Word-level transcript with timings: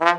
A 0.00 0.14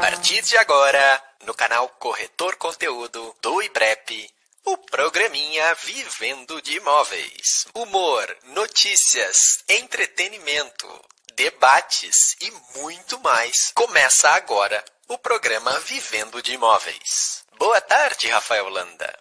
partir 0.00 0.42
de 0.42 0.56
agora, 0.58 1.22
no 1.46 1.54
canal 1.54 1.88
Corretor 2.00 2.56
Conteúdo 2.56 3.32
do 3.40 3.62
IBREP, 3.62 4.28
o 4.64 4.76
programinha 4.76 5.72
Vivendo 5.76 6.60
de 6.62 6.78
Imóveis. 6.78 7.68
Humor, 7.72 8.36
notícias, 8.48 9.62
entretenimento, 9.68 10.88
debates 11.36 12.34
e 12.40 12.52
muito 12.80 13.20
mais. 13.20 13.70
Começa 13.72 14.30
agora 14.30 14.84
o 15.06 15.16
programa 15.16 15.78
Vivendo 15.78 16.42
de 16.42 16.54
Imóveis. 16.54 17.44
Boa 17.56 17.80
tarde, 17.80 18.26
Rafael 18.26 18.68
Landa. 18.68 19.16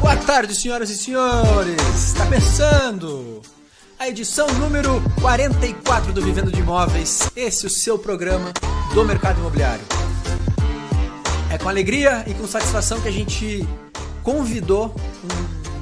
Boa 0.00 0.16
tarde, 0.18 0.54
senhoras 0.54 0.90
e 0.90 0.96
senhores! 0.96 1.80
Está 2.12 2.24
começando 2.24 3.42
a 3.98 4.08
edição 4.08 4.46
número 4.54 5.02
44 5.20 6.12
do 6.12 6.22
Vivendo 6.22 6.50
de 6.50 6.60
Imóveis. 6.60 7.30
Esse 7.36 7.64
é 7.64 7.68
o 7.68 7.70
seu 7.70 7.98
programa 7.98 8.52
do 8.92 9.04
mercado 9.04 9.38
imobiliário. 9.38 9.84
É 11.50 11.58
com 11.58 11.68
alegria 11.68 12.24
e 12.26 12.34
com 12.34 12.46
satisfação 12.46 13.00
que 13.00 13.08
a 13.08 13.12
gente 13.12 13.66
convidou 14.22 14.94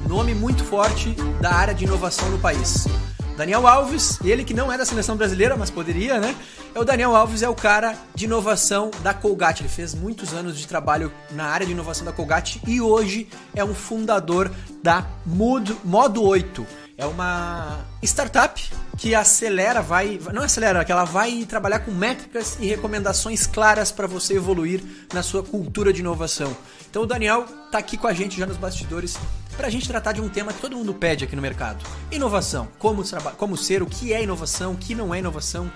um 0.05 0.07
nome 0.07 0.33
muito 0.35 0.63
forte 0.63 1.15
da 1.41 1.53
área 1.53 1.73
de 1.73 1.85
inovação 1.85 2.29
no 2.29 2.39
país. 2.39 2.87
Daniel 3.35 3.65
Alves, 3.67 4.19
ele 4.23 4.43
que 4.43 4.53
não 4.53 4.71
é 4.71 4.77
da 4.77 4.85
seleção 4.85 5.17
brasileira, 5.17 5.57
mas 5.57 5.71
poderia, 5.71 6.19
né? 6.19 6.35
É 6.75 6.79
o 6.79 6.85
Daniel 6.85 7.15
Alves 7.15 7.41
é 7.41 7.49
o 7.49 7.55
cara 7.55 7.97
de 8.13 8.25
inovação 8.25 8.91
da 9.01 9.11
Colgate. 9.11 9.63
Ele 9.63 9.69
fez 9.69 9.95
muitos 9.95 10.33
anos 10.33 10.57
de 10.57 10.67
trabalho 10.67 11.11
na 11.31 11.45
área 11.45 11.65
de 11.65 11.71
inovação 11.71 12.05
da 12.05 12.11
Colgate 12.11 12.61
e 12.67 12.79
hoje 12.79 13.27
é 13.55 13.65
um 13.65 13.73
fundador 13.73 14.51
da 14.83 15.07
Mood, 15.25 15.75
Modo 15.83 16.21
8. 16.21 16.82
É 16.95 17.07
uma 17.07 17.79
startup 18.03 18.69
que 18.97 19.15
acelera, 19.15 19.81
vai, 19.81 20.19
não 20.31 20.43
acelera, 20.43 20.85
que 20.85 20.91
ela 20.91 21.05
vai 21.05 21.43
trabalhar 21.43 21.79
com 21.79 21.91
métricas 21.91 22.55
e 22.59 22.67
recomendações 22.67 23.47
claras 23.47 23.91
para 23.91 24.05
você 24.05 24.35
evoluir 24.35 24.83
na 25.11 25.23
sua 25.23 25.41
cultura 25.41 25.91
de 25.91 26.01
inovação. 26.01 26.55
Então 26.87 27.01
o 27.01 27.05
Daniel 27.07 27.45
tá 27.71 27.79
aqui 27.79 27.97
com 27.97 28.05
a 28.05 28.13
gente 28.13 28.37
já 28.37 28.45
nos 28.45 28.57
bastidores 28.57 29.17
para 29.57 29.67
a 29.67 29.69
gente 29.71 29.87
tratar 29.87 30.11
de 30.11 30.21
um 30.21 30.29
tema 30.29 30.53
que 30.53 30.61
todo 30.61 30.77
mundo 30.77 30.93
pede 30.93 31.23
aqui 31.23 31.35
no 31.35 31.41
mercado: 31.41 31.83
inovação. 32.11 32.67
Como, 32.77 33.03
como 33.37 33.57
ser, 33.57 33.81
o 33.81 33.87
que 33.87 34.13
é 34.13 34.21
inovação, 34.21 34.73
o 34.73 34.77
que 34.77 34.93
não 34.93 35.15
é 35.15 35.17
inovação, 35.17 35.71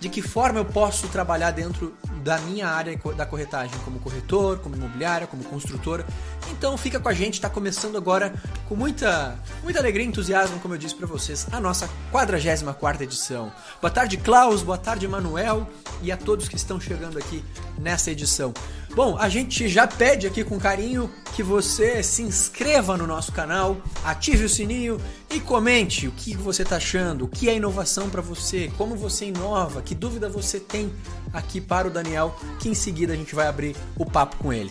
de 0.00 0.08
que 0.08 0.22
forma 0.22 0.58
eu 0.58 0.64
posso 0.64 1.06
trabalhar 1.08 1.50
dentro 1.50 1.94
da 2.24 2.38
minha 2.38 2.66
área 2.66 2.98
da 3.16 3.26
corretagem, 3.26 3.78
como 3.84 4.00
corretor, 4.00 4.58
como 4.58 4.74
imobiliária, 4.74 5.26
como 5.26 5.44
construtora. 5.44 6.06
Então 6.52 6.76
fica 6.76 7.00
com 7.00 7.08
a 7.08 7.14
gente, 7.14 7.34
está 7.34 7.48
começando 7.48 7.96
agora 7.96 8.32
com 8.68 8.76
muita, 8.76 9.38
muita 9.64 9.80
alegria 9.80 10.04
e 10.04 10.08
entusiasmo, 10.08 10.60
como 10.60 10.74
eu 10.74 10.78
disse 10.78 10.94
para 10.94 11.06
vocês, 11.06 11.46
a 11.50 11.58
nossa 11.58 11.88
44 12.10 13.02
edição. 13.02 13.50
Boa 13.80 13.90
tarde, 13.90 14.18
Klaus, 14.18 14.62
boa 14.62 14.78
tarde, 14.78 15.08
Manuel 15.08 15.68
e 16.02 16.12
a 16.12 16.16
todos 16.16 16.48
que 16.48 16.56
estão 16.56 16.78
chegando 16.78 17.18
aqui 17.18 17.42
nessa 17.78 18.10
edição. 18.10 18.52
Bom, 18.94 19.16
a 19.18 19.28
gente 19.28 19.66
já 19.68 19.86
pede 19.86 20.26
aqui 20.26 20.44
com 20.44 20.60
carinho 20.60 21.10
que 21.34 21.42
você 21.42 22.02
se 22.02 22.22
inscreva 22.22 22.96
no 22.96 23.06
nosso 23.06 23.32
canal, 23.32 23.78
ative 24.04 24.44
o 24.44 24.48
sininho 24.48 25.00
e 25.30 25.40
comente 25.40 26.06
o 26.06 26.12
que 26.12 26.36
você 26.36 26.62
está 26.62 26.76
achando, 26.76 27.24
o 27.24 27.28
que 27.28 27.48
é 27.48 27.56
inovação 27.56 28.10
para 28.10 28.20
você, 28.20 28.70
como 28.76 28.94
você 28.94 29.26
inova, 29.26 29.80
que 29.80 29.94
dúvida 29.94 30.28
você 30.28 30.60
tem 30.60 30.92
aqui 31.32 31.60
para 31.60 31.88
o 31.88 31.90
Daniel, 31.90 32.36
que 32.60 32.68
em 32.68 32.74
seguida 32.74 33.14
a 33.14 33.16
gente 33.16 33.34
vai 33.34 33.46
abrir 33.46 33.74
o 33.96 34.04
papo 34.04 34.36
com 34.36 34.52
ele. 34.52 34.70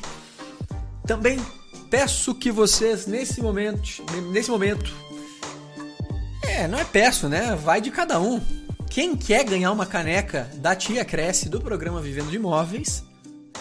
Também 1.08 1.40
peço 1.92 2.34
que 2.34 2.50
vocês 2.50 3.06
nesse 3.06 3.42
momento, 3.42 4.02
nesse 4.32 4.50
momento, 4.50 4.96
é, 6.42 6.66
não 6.66 6.80
é 6.80 6.86
peço, 6.86 7.28
né? 7.28 7.54
Vai 7.56 7.82
de 7.82 7.92
cada 7.92 8.18
um. 8.20 8.42
Quem 8.90 9.16
quer 9.18 9.44
ganhar 9.44 9.74
uma 9.74 9.86
caneca 9.86 10.50
da 10.56 10.74
Tia 10.74 11.04
Cresce 11.04 11.50
do 11.50 11.60
programa 11.60 12.02
Vivendo 12.02 12.30
de 12.30 12.38
Imóveis, 12.38 13.04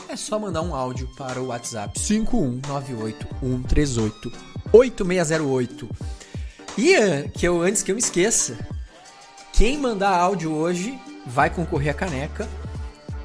é 0.08 0.14
só 0.14 0.39
mandar 0.39 0.63
um 0.63 0.73
áudio 0.74 1.08
para 1.17 1.40
o 1.40 1.48
WhatsApp 1.48 1.98
51981388608. 4.73 5.90
E 6.79 6.95
eh, 6.95 7.29
que 7.35 7.46
eu 7.46 7.61
antes 7.61 7.83
que 7.83 7.90
eu 7.90 7.96
me 7.96 8.01
esqueça, 8.01 8.57
quem 9.52 9.77
mandar 9.77 10.17
áudio 10.17 10.52
hoje 10.52 10.96
vai 11.27 11.51
concorrer 11.51 11.90
à 11.90 11.95
caneca, 11.95 12.48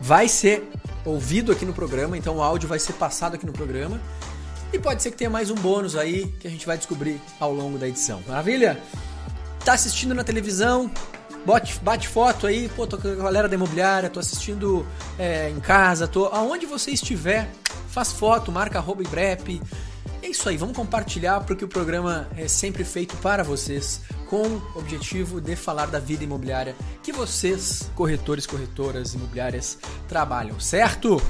vai 0.01 0.27
ser 0.27 0.67
ouvido 1.05 1.51
aqui 1.51 1.63
no 1.63 1.73
programa, 1.73 2.17
então 2.17 2.37
o 2.37 2.41
áudio 2.41 2.67
vai 2.67 2.79
ser 2.79 2.93
passado 2.93 3.35
aqui 3.35 3.45
no 3.45 3.53
programa. 3.53 4.01
E 4.73 4.79
pode 4.79 5.01
ser 5.01 5.11
que 5.11 5.17
tenha 5.17 5.29
mais 5.29 5.49
um 5.49 5.55
bônus 5.55 5.95
aí 5.95 6.27
que 6.39 6.47
a 6.47 6.51
gente 6.51 6.65
vai 6.65 6.77
descobrir 6.77 7.21
ao 7.39 7.53
longo 7.53 7.77
da 7.77 7.87
edição. 7.87 8.21
Maravilha? 8.27 8.79
Tá 9.63 9.73
assistindo 9.73 10.13
na 10.13 10.23
televisão? 10.23 10.91
Bote, 11.45 11.79
bate 11.79 12.07
foto 12.07 12.47
aí, 12.47 12.67
pô, 12.69 12.87
tô 12.87 12.97
com 12.97 13.07
a 13.07 13.15
galera 13.15 13.47
da 13.47 13.53
imobiliária, 13.53 14.09
tô 14.09 14.19
assistindo 14.19 14.85
é, 15.17 15.49
em 15.49 15.59
casa, 15.59 16.07
tô. 16.07 16.25
Aonde 16.25 16.65
você 16.65 16.91
estiver, 16.91 17.49
faz 17.89 18.11
foto, 18.11 18.51
marca 18.51 18.79
arroba 18.79 19.03
Ibrep. 19.03 19.61
É 20.23 20.27
isso 20.27 20.49
aí, 20.49 20.57
vamos 20.57 20.75
compartilhar 20.75 21.41
porque 21.41 21.63
o 21.63 21.67
programa 21.67 22.27
é 22.35 22.47
sempre 22.47 22.83
feito 22.83 23.15
para 23.17 23.43
vocês, 23.43 24.01
com 24.27 24.41
o 24.41 24.71
objetivo 24.79 25.39
de 25.39 25.55
falar 25.55 25.85
da 25.85 25.99
vida 25.99 26.23
imobiliária 26.23 26.75
que 27.03 27.11
vocês, 27.11 27.91
corretores, 27.93 28.47
corretoras 28.47 29.13
imobiliárias, 29.13 29.77
trabalham, 30.07 30.59
certo? 30.59 31.21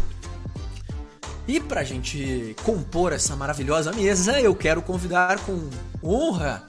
E 1.47 1.59
pra 1.59 1.83
gente 1.83 2.55
compor 2.63 3.13
essa 3.13 3.35
maravilhosa 3.35 3.91
mesa, 3.93 4.41
eu 4.41 4.55
quero 4.55 4.81
convidar 4.81 5.39
com 5.45 5.69
honra 6.03 6.63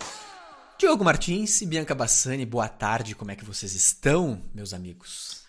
Diogo 0.78 1.03
Martins 1.03 1.62
e 1.62 1.66
Bianca 1.66 1.94
Bassani, 1.94 2.44
boa 2.44 2.69
tarde, 2.69 3.15
como 3.15 3.31
é 3.31 3.36
que 3.36 3.44
vocês 3.44 3.75
estão, 3.75 4.38
meus 4.54 4.75
amigos? 4.75 5.47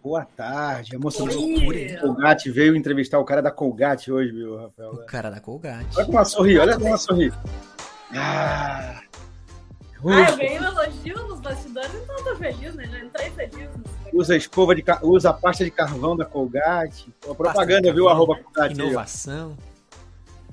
Boa 0.00 0.24
tarde, 0.24 0.94
emocionante. 0.94 1.96
O 1.96 2.00
Colgate 2.00 2.50
veio 2.52 2.76
entrevistar 2.76 3.18
o 3.18 3.24
cara 3.24 3.42
da 3.42 3.50
Colgate 3.50 4.12
hoje, 4.12 4.30
viu, 4.30 4.56
Rafael? 4.56 4.92
O 4.92 5.06
cara 5.06 5.30
da 5.30 5.40
Colgate. 5.40 5.96
Olha 5.96 6.06
como 6.06 6.18
ela 6.18 6.24
sorri, 6.24 6.58
olha 6.58 6.74
como 6.74 6.86
ela 6.86 6.96
sorri. 6.96 7.32
Ah, 8.12 9.02
ah 10.08 10.30
eu 10.30 10.36
ganhei 10.36 10.60
um 10.60 10.64
elogio 10.64 11.28
nos 11.28 11.40
bastidores, 11.40 11.94
então 11.94 12.16
eu 12.16 12.24
tô 12.24 12.36
feliz, 12.36 12.74
né? 12.74 12.86
Já 12.86 12.98
entrei 13.00 13.30
feliz. 13.30 13.70
Usa 14.12 14.36
escova 14.36 14.74
de 14.74 14.84
usa 15.02 15.30
a 15.30 15.32
pasta 15.32 15.64
de 15.64 15.70
carvão 15.70 16.16
da 16.16 16.24
Colgate. 16.24 17.12
A 17.28 17.34
propaganda, 17.34 17.92
viu? 17.92 18.08
Arroba 18.08 18.36
Colgate. 18.36 18.74
Inovação. 18.74 19.56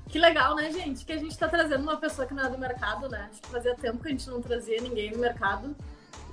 Que 0.08 0.20
legal, 0.20 0.56
né, 0.56 0.70
gente? 0.72 1.06
Que 1.06 1.14
a 1.14 1.18
gente 1.18 1.38
tá 1.38 1.48
trazendo 1.48 1.84
uma 1.84 1.98
pessoa 1.98 2.28
que 2.28 2.34
não 2.34 2.44
é 2.44 2.50
do 2.50 2.58
mercado, 2.58 3.08
né? 3.08 3.30
Acho 3.32 3.42
que 3.42 3.48
fazia 3.48 3.74
tempo 3.76 4.00
que 4.00 4.10
a 4.10 4.12
gente 4.12 4.30
não 4.30 4.42
trazia 4.42 4.82
ninguém 4.82 5.12
no 5.12 5.20
mercado. 5.20 5.74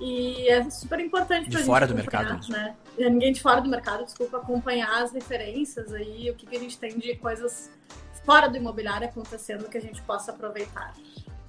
E 0.01 0.47
é 0.49 0.69
super 0.69 0.99
importante 0.99 1.49
de 1.49 1.55
pra 1.55 1.65
fora 1.65 1.85
gente 1.85 1.95
do 1.95 1.97
mercado. 1.97 2.47
né? 2.49 2.75
É, 2.97 3.09
ninguém 3.09 3.33
de 3.33 3.41
fora 3.41 3.61
do 3.61 3.69
mercado, 3.69 4.05
desculpa, 4.05 4.37
acompanhar 4.37 5.03
as 5.03 5.11
referências 5.11 5.93
aí, 5.93 6.29
o 6.29 6.35
que, 6.35 6.45
que 6.45 6.55
a 6.55 6.59
gente 6.59 6.77
tem 6.77 6.97
de 6.97 7.15
coisas 7.15 7.69
fora 8.25 8.49
do 8.49 8.57
imobiliário 8.57 9.07
acontecendo 9.07 9.69
que 9.69 9.77
a 9.77 9.81
gente 9.81 10.01
possa 10.03 10.31
aproveitar. 10.31 10.93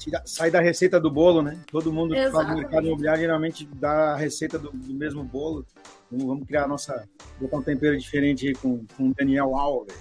Tira, 0.01 0.23
sai 0.25 0.51
da 0.51 0.63
receita 0.63 0.99
do 0.99 1.11
bolo, 1.11 1.43
né? 1.43 1.59
Todo 1.71 1.93
mundo 1.93 2.15
que 2.15 2.31
faz 2.31 2.55
mercado 2.55 2.87
imobiliário 2.87 3.21
geralmente 3.21 3.69
dá 3.75 4.15
a 4.15 4.17
receita 4.17 4.59
do, 4.59 4.71
do 4.73 4.95
mesmo 4.95 5.23
bolo. 5.23 5.67
Vamos, 6.11 6.27
vamos, 6.27 6.47
criar 6.47 6.65
a 6.65 6.69
nossa. 6.69 7.07
botar 7.39 7.59
um 7.59 7.63
tempero 7.63 7.99
diferente 7.99 8.49
aí 8.49 8.55
com, 8.55 8.87
com 8.97 9.11
o 9.11 9.15
Daniel 9.15 9.55
Alves. 9.55 9.95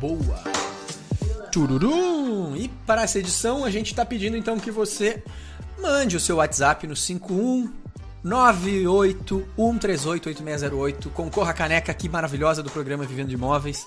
Boa! 0.00 0.42
Tururum! 1.52 2.56
E 2.56 2.66
para 2.84 3.02
essa 3.02 3.20
edição 3.20 3.64
a 3.64 3.70
gente 3.70 3.92
está 3.92 4.04
pedindo 4.04 4.36
então 4.36 4.58
que 4.58 4.72
você 4.72 5.22
mande 5.80 6.16
o 6.16 6.20
seu 6.20 6.38
WhatsApp 6.38 6.88
no 6.88 6.96
51 6.96 7.72
981388608. 8.24 11.10
Concorra 11.12 11.52
a 11.52 11.54
caneca 11.54 11.92
aqui 11.92 12.08
maravilhosa 12.08 12.60
do 12.62 12.70
programa 12.70 13.04
Vivendo 13.04 13.28
de 13.28 13.34
Imóveis. 13.34 13.86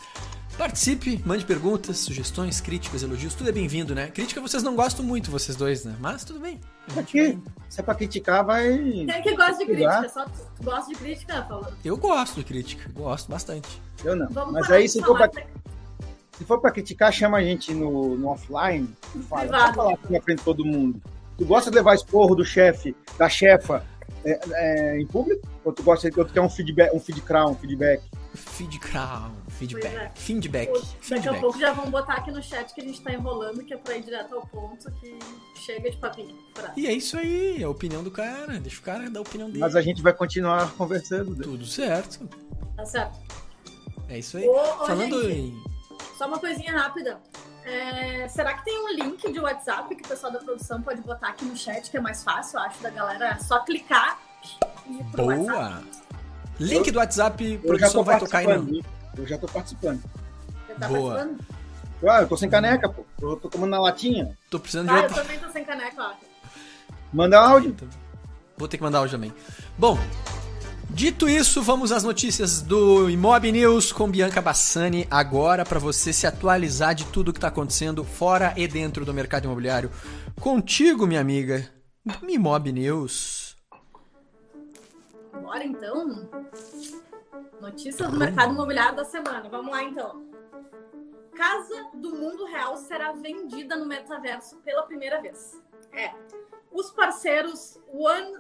Participe, 0.58 1.22
mande 1.25 1.44
perguntas, 1.46 1.97
sugestões, 1.97 2.62
críticas, 2.62 3.02
elogios, 3.02 3.34
tudo 3.34 3.50
é 3.50 3.52
bem-vindo, 3.52 3.96
né? 3.96 4.08
Crítica 4.08 4.40
vocês 4.40 4.62
não 4.62 4.75
gostam 4.75 5.03
muito, 5.03 5.31
vocês 5.31 5.58
dois, 5.58 5.84
né? 5.84 5.96
Mas 6.00 6.24
tudo 6.24 6.40
bem. 6.40 6.59
Aqui, 6.96 7.40
se 7.68 7.80
é 7.80 7.84
pra 7.84 7.96
criticar, 7.96 8.46
vai. 8.46 8.78
Quem 8.78 9.22
que 9.23 9.35
gosta 9.35 9.58
de 9.58 9.66
crítica? 9.66 10.09
Só 10.09 10.26
tu 10.26 10.64
gosta 10.64 10.91
de 10.91 10.96
crítica, 10.96 11.41
Paulo? 11.41 11.67
Eu 11.84 11.97
gosto 11.97 12.35
de 12.35 12.44
crítica, 12.44 12.90
gosto 12.94 13.32
bastante. 13.32 13.82
Eu 14.03 14.16
não. 14.16 14.28
Vamos 14.29 14.53
Mas 14.53 14.70
aí 14.70 14.88
se 14.88 15.02
for 15.02 15.17
pra. 15.17 15.29
Se 16.38 16.46
for 16.46 16.59
pra 16.59 16.72
criticar, 16.72 17.11
chama 17.11 17.38
a 17.38 17.44
gente 17.44 17.73
no, 17.73 18.16
no 18.16 18.28
offline 18.28 18.88
e 19.16 19.20
fala. 19.20 19.73
Falar 19.73 19.94
aqui 19.94 20.14
na 20.14 20.22
frente 20.22 20.40
de 20.40 20.46
todo 20.46 20.64
mundo. 20.64 21.02
Tu 21.38 21.46
gosta 21.46 21.72
de 21.72 21.78
levar 21.78 21.96
esporro 21.96 22.35
do 22.35 22.46
chefe, 22.46 22.96
da 23.17 23.28
chefa, 23.28 23.84
é, 24.23 24.40
é, 24.53 25.00
em 25.00 25.05
público? 25.05 25.47
Ou 25.64 25.73
tu 25.73 25.84
gosta 25.84 26.09
de 26.09 26.26
ter 26.26 26.40
um 26.40 26.50
feedback, 26.50 26.96
um 26.96 27.00
feed 27.00 27.22
crown, 27.22 27.55
feedback? 27.55 28.03
Feed 28.34 28.79
crown, 28.79 29.32
feedback. 29.53 29.96
É. 29.96 30.11
Feedback. 30.16 30.73
Daqui 30.73 30.85
feedback. 31.02 31.38
a 31.38 31.40
pouco 31.40 31.59
já 31.59 31.73
vão 31.73 31.90
botar 31.90 32.14
aqui 32.16 32.32
no 32.32 32.41
chat 32.41 32.73
que 32.73 32.82
a 32.82 32.84
gente 32.84 33.02
tá 33.02 33.14
enrolando, 33.14 33.64
que 33.64 33.73
é 33.73 33.78
pra 33.78 33.96
ir 33.96 34.03
direto 34.03 34.35
ao 34.35 34.46
ponto, 34.47 34.91
que 34.94 35.17
chega 35.55 35.90
de 35.90 35.97
papinho. 35.97 36.38
E 36.76 36.88
é 36.88 36.91
isso 36.91 37.17
aí, 37.17 37.61
é 37.61 37.66
a 37.66 37.70
opinião 37.70 38.03
do 38.03 38.11
cara. 38.11 38.59
Deixa 38.59 38.79
o 38.79 38.84
cara 38.84 39.09
dar 39.09 39.20
a 39.20 39.22
opinião 39.22 39.47
dele. 39.50 39.59
Mas 39.59 39.76
a 39.76 39.82
gente 39.82 40.02
vai 40.02 40.14
continuar 40.14 40.72
conversando. 40.78 41.35
Né? 41.35 41.44
Tudo 41.44 41.66
certo. 41.66 42.28
Tá 42.76 42.85
certo. 42.85 43.20
É 44.09 44.20
isso 44.20 44.38
aí. 44.38 44.47
Ô, 44.47 44.85
Falando 44.85 45.22
gente, 45.23 45.40
em. 45.40 45.64
Só 46.17 46.28
uma 46.28 46.40
coisinha 46.40 46.72
rápida. 46.72 47.20
É, 47.66 48.28
será 48.28 48.55
que 48.55 48.66
tem 48.66 48.78
um 48.78 48.90
link 48.90 49.32
de 49.32 49.40
WhatsApp 49.40 49.96
que 49.96 50.03
o 50.03 50.08
pessoal 50.08 50.34
da 50.34 50.40
produção 50.40 50.82
pode 50.82 51.02
botar 51.02 51.29
aqui 51.29 51.46
no 51.46 51.55
chat, 51.55 51.90
que 51.90 51.96
é 51.96 52.02
mais 52.02 52.22
fácil, 52.22 52.59
eu 52.59 52.64
acho, 52.64 52.84
da 52.84 52.90
galera 52.90 53.40
só 53.40 53.59
clicar 53.59 54.20
e 54.85 55.00
ir 55.00 55.03
pro 55.05 55.26
Boa! 55.26 55.35
WhatsApp? 55.35 56.03
Link 56.59 56.91
do 56.91 57.00
WhatsApp, 57.00 57.53
Eu 57.53 57.59
produção 57.61 58.03
vai 58.03 58.20
tocar 58.20 58.40
aí 58.40 58.47
não. 58.47 58.82
Eu 59.18 59.28
já 59.28 59.38
tô 59.38 59.48
participando. 59.48 60.02
Você 60.68 60.74
tá 60.76 60.88
Boa. 60.88 61.14
participando? 61.16 61.46
Ah, 62.06 62.22
eu 62.22 62.28
tô 62.28 62.36
sem 62.36 62.50
caneca, 62.50 62.90
pô. 62.90 63.06
Eu 63.22 63.36
tô 63.38 63.50
tomando 63.50 63.70
na 63.70 63.80
latinha. 63.80 64.38
Tô 64.50 64.60
precisando 64.60 64.90
de 64.90 64.94
Ah, 64.94 65.04
eu 65.04 65.10
também 65.14 65.40
tô 65.40 65.50
sem 65.50 65.64
caneca, 65.64 66.02
ó. 66.02 66.14
Manda 67.14 67.40
áudio. 67.40 67.76
Vou 68.58 68.68
ter 68.68 68.78
que 68.78 68.84
mandar 68.84 69.02
hoje 69.02 69.14
também. 69.14 69.34
Bom, 69.78 69.98
dito 70.90 71.30
isso, 71.30 71.62
vamos 71.62 71.92
às 71.92 72.04
notícias 72.04 72.62
do 72.62 73.10
Imob 73.10 73.52
News 73.52 73.92
com 73.92 74.10
Bianca 74.10 74.42
Bassani 74.42 75.08
agora 75.10 75.64
para 75.64 75.80
você 75.80 76.12
se 76.12 76.28
atualizar 76.28 76.94
de 76.94 77.06
tudo 77.06 77.32
que 77.32 77.38
está 77.38 77.48
acontecendo 77.48 78.04
fora 78.04 78.54
e 78.58 78.68
dentro 78.68 79.06
do 79.06 79.14
mercado 79.14 79.46
imobiliário. 79.46 79.90
Contigo, 80.42 81.08
minha 81.08 81.22
amiga, 81.22 81.68
Imob 82.28 82.72
News. 82.72 83.56
Bora 85.42 85.64
então. 85.64 86.30
Notícias 87.59 88.09
do 88.09 88.18
mercado 88.18 88.53
imobiliário 88.53 88.96
da 88.96 89.06
semana. 89.06 89.47
Vamos 89.50 89.72
lá 89.72 89.84
então. 89.84 90.26
Casa 91.35 91.90
do 91.96 92.16
Mundo 92.16 92.46
Real 92.46 92.78
será 92.78 93.12
vendida 93.12 93.76
no 93.76 93.85
metaverso 93.85 94.58
pela 94.58 94.84
primeira 94.84 95.22
vez. 95.22 95.62
É. 95.91 96.12
Os 96.72 96.91
parceiros 96.91 97.80
One. 97.91 98.38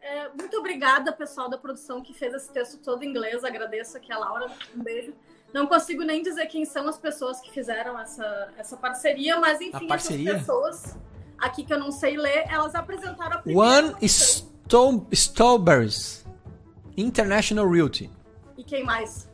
é, 0.00 0.28
muito 0.28 0.56
obrigada, 0.58 1.12
pessoal 1.12 1.48
da 1.48 1.58
produção 1.58 2.02
que 2.02 2.12
fez 2.14 2.34
esse 2.34 2.52
texto 2.52 2.78
todo 2.78 3.02
em 3.02 3.08
inglês. 3.08 3.44
Agradeço 3.44 3.96
aqui 3.96 4.12
a 4.12 4.18
Laura. 4.18 4.50
Um 4.74 4.82
beijo. 4.82 5.12
Não 5.52 5.66
consigo 5.66 6.02
nem 6.02 6.22
dizer 6.22 6.46
quem 6.46 6.64
são 6.64 6.88
as 6.88 6.98
pessoas 6.98 7.40
que 7.40 7.50
fizeram 7.50 7.98
essa, 7.98 8.52
essa 8.56 8.76
parceria, 8.76 9.38
mas 9.38 9.60
enfim, 9.60 9.86
parceria? 9.86 10.30
essas 10.30 10.40
pessoas 10.40 10.96
aqui 11.38 11.64
que 11.64 11.72
eu 11.72 11.78
não 11.78 11.90
sei 11.90 12.16
ler, 12.16 12.44
elas 12.48 12.74
apresentaram 12.74 13.38
a 13.38 13.42
primeira 13.42 13.68
One 13.68 13.94
versão. 14.00 14.08
Sto 14.08 15.06
Strawberries 15.12 16.26
International 16.96 17.68
Realty. 17.68 18.10
E 18.56 18.64
quem 18.64 18.84
mais? 18.84 19.28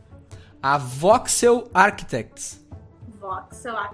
A 0.63 0.79
Voxel 0.79 1.71
Architects. 1.73 2.65
Voxel, 3.21 3.77
ah, 3.77 3.93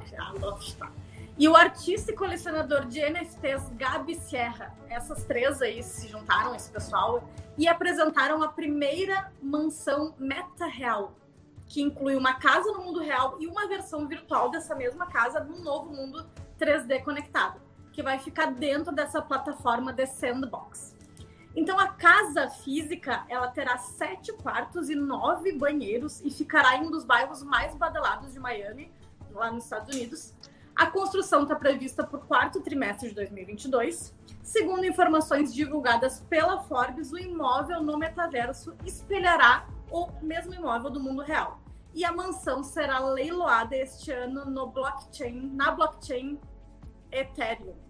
tá. 0.79 0.91
E 1.39 1.49
o 1.49 1.55
artista 1.55 2.11
e 2.11 2.17
colecionador 2.17 2.87
de 2.87 3.01
NFTs 3.01 3.71
Gabi 3.77 4.17
Sierra. 4.17 4.75
Essas 4.89 5.25
três 5.25 5.63
aí 5.63 5.83
se 5.83 6.09
juntaram, 6.09 6.55
esse 6.55 6.71
pessoal, 6.71 7.23
e 7.57 7.69
apresentaram 7.69 8.43
a 8.43 8.49
primeira 8.49 9.31
mansão 9.41 10.15
meta 10.19 10.67
real, 10.67 11.15
que 11.67 11.81
inclui 11.81 12.17
uma 12.17 12.35
casa 12.35 12.73
no 12.73 12.83
mundo 12.83 13.01
real 13.01 13.37
e 13.39 13.47
uma 13.47 13.69
versão 13.69 14.09
virtual 14.09 14.51
dessa 14.51 14.75
mesma 14.75 15.07
casa 15.07 15.41
num 15.41 15.63
novo 15.63 15.95
mundo 15.95 16.27
3D 16.59 17.05
conectado, 17.05 17.61
que 17.93 18.03
vai 18.03 18.19
ficar 18.19 18.47
dentro 18.47 18.93
dessa 18.93 19.23
plataforma 19.23 19.93
The 19.93 20.07
Sandbox. 20.07 20.98
Então 21.57 21.79
a 21.79 21.89
casa 21.89 22.49
física 22.49 23.25
ela 23.29 23.49
terá 23.49 23.79
sete 23.79 24.33
quartos 24.33 24.89
e 24.89 24.95
nove 24.95 25.53
banheiros 25.53 26.21
e 26.25 26.31
ficará 26.31 26.77
em 26.77 26.87
um 26.87 26.91
dos 26.91 27.05
bairros 27.05 27.43
mais 27.43 27.75
badalados 27.75 28.33
de 28.33 28.39
Miami, 28.39 28.93
lá 29.33 29.51
nos 29.51 29.65
Estados 29.65 29.95
Unidos. 29.95 30.35
A 30.79 30.87
construção 30.87 31.43
está 31.43 31.57
prevista 31.57 32.05
para 32.05 32.19
o 32.19 32.23
quarto 32.23 32.61
trimestre 32.61 33.09
de 33.09 33.15
2022. 33.17 34.15
Segundo 34.45 34.87
informações 34.87 35.53
divulgadas 35.53 36.21
pela 36.31 36.63
Forbes, 36.63 37.11
o 37.11 37.19
imóvel 37.19 37.83
no 37.83 37.99
metaverso 37.99 38.77
espelhará 38.87 39.67
o 39.91 40.09
mesmo 40.23 40.55
imóvel 40.55 40.91
do 40.91 41.01
mundo 41.01 41.21
real. 41.23 41.61
E 41.93 42.05
a 42.05 42.13
mansão 42.13 42.63
será 42.63 43.01
leiloada 43.01 43.77
este 43.77 44.13
ano 44.13 44.45
no 44.45 44.69
blockchain, 44.69 45.51
na 45.53 45.73
blockchain 45.73 46.39
Ethereum. 47.11 47.88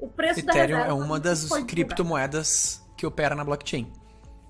O 0.00 0.08
preço 0.08 0.44
da 0.44 0.52
Ethereum 0.52 0.78
é 0.78 0.82
reserva 0.82 1.04
uma 1.04 1.20
das 1.20 1.48
criptomoedas 1.64 2.82
que 2.96 3.06
opera 3.06 3.34
na 3.34 3.44
blockchain. 3.44 3.92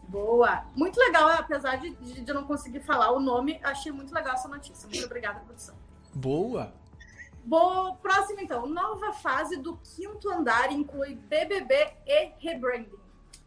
Boa! 0.09 0.65
Muito 0.75 0.99
legal, 0.99 1.29
apesar 1.29 1.77
de, 1.77 1.91
de 1.91 2.29
eu 2.29 2.35
não 2.35 2.45
conseguir 2.45 2.81
falar 2.81 3.13
o 3.13 3.21
nome, 3.21 3.61
achei 3.63 3.93
muito 3.93 4.15
legal 4.15 4.35
essa 4.35 4.49
notícia. 4.49 4.89
Muito 4.89 5.05
obrigada, 5.05 5.41
produção. 5.41 5.75
Boa! 6.15 6.73
Bom, 7.45 7.97
próximo 7.97 8.41
então. 8.41 8.67
Nova 8.67 9.13
fase 9.13 9.57
do 9.57 9.77
quinto 9.77 10.29
andar 10.29 10.73
inclui 10.73 11.15
BBB 11.15 11.75
e 12.07 12.33
rebranding. 12.39 12.99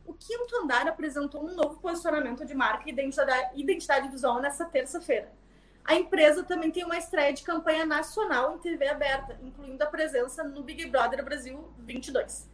O 0.05 0.13
quinto 0.13 0.55
andar 0.57 0.87
apresentou 0.87 1.45
um 1.45 1.55
novo 1.55 1.79
posicionamento 1.79 2.45
de 2.45 2.53
marca 2.53 2.83
e 2.87 2.91
identidade, 2.91 3.59
identidade 3.59 4.09
visual 4.09 4.41
nessa 4.41 4.65
terça-feira. 4.65 5.31
A 5.85 5.95
empresa 5.95 6.43
também 6.43 6.71
tem 6.71 6.85
uma 6.85 6.97
estreia 6.97 7.33
de 7.33 7.43
campanha 7.43 7.85
nacional 7.85 8.55
em 8.55 8.59
TV 8.59 8.87
aberta, 8.87 9.37
incluindo 9.41 9.83
a 9.83 9.87
presença 9.87 10.43
no 10.43 10.63
Big 10.63 10.85
Brother 10.85 11.23
Brasil 11.23 11.73
22, 11.79 12.49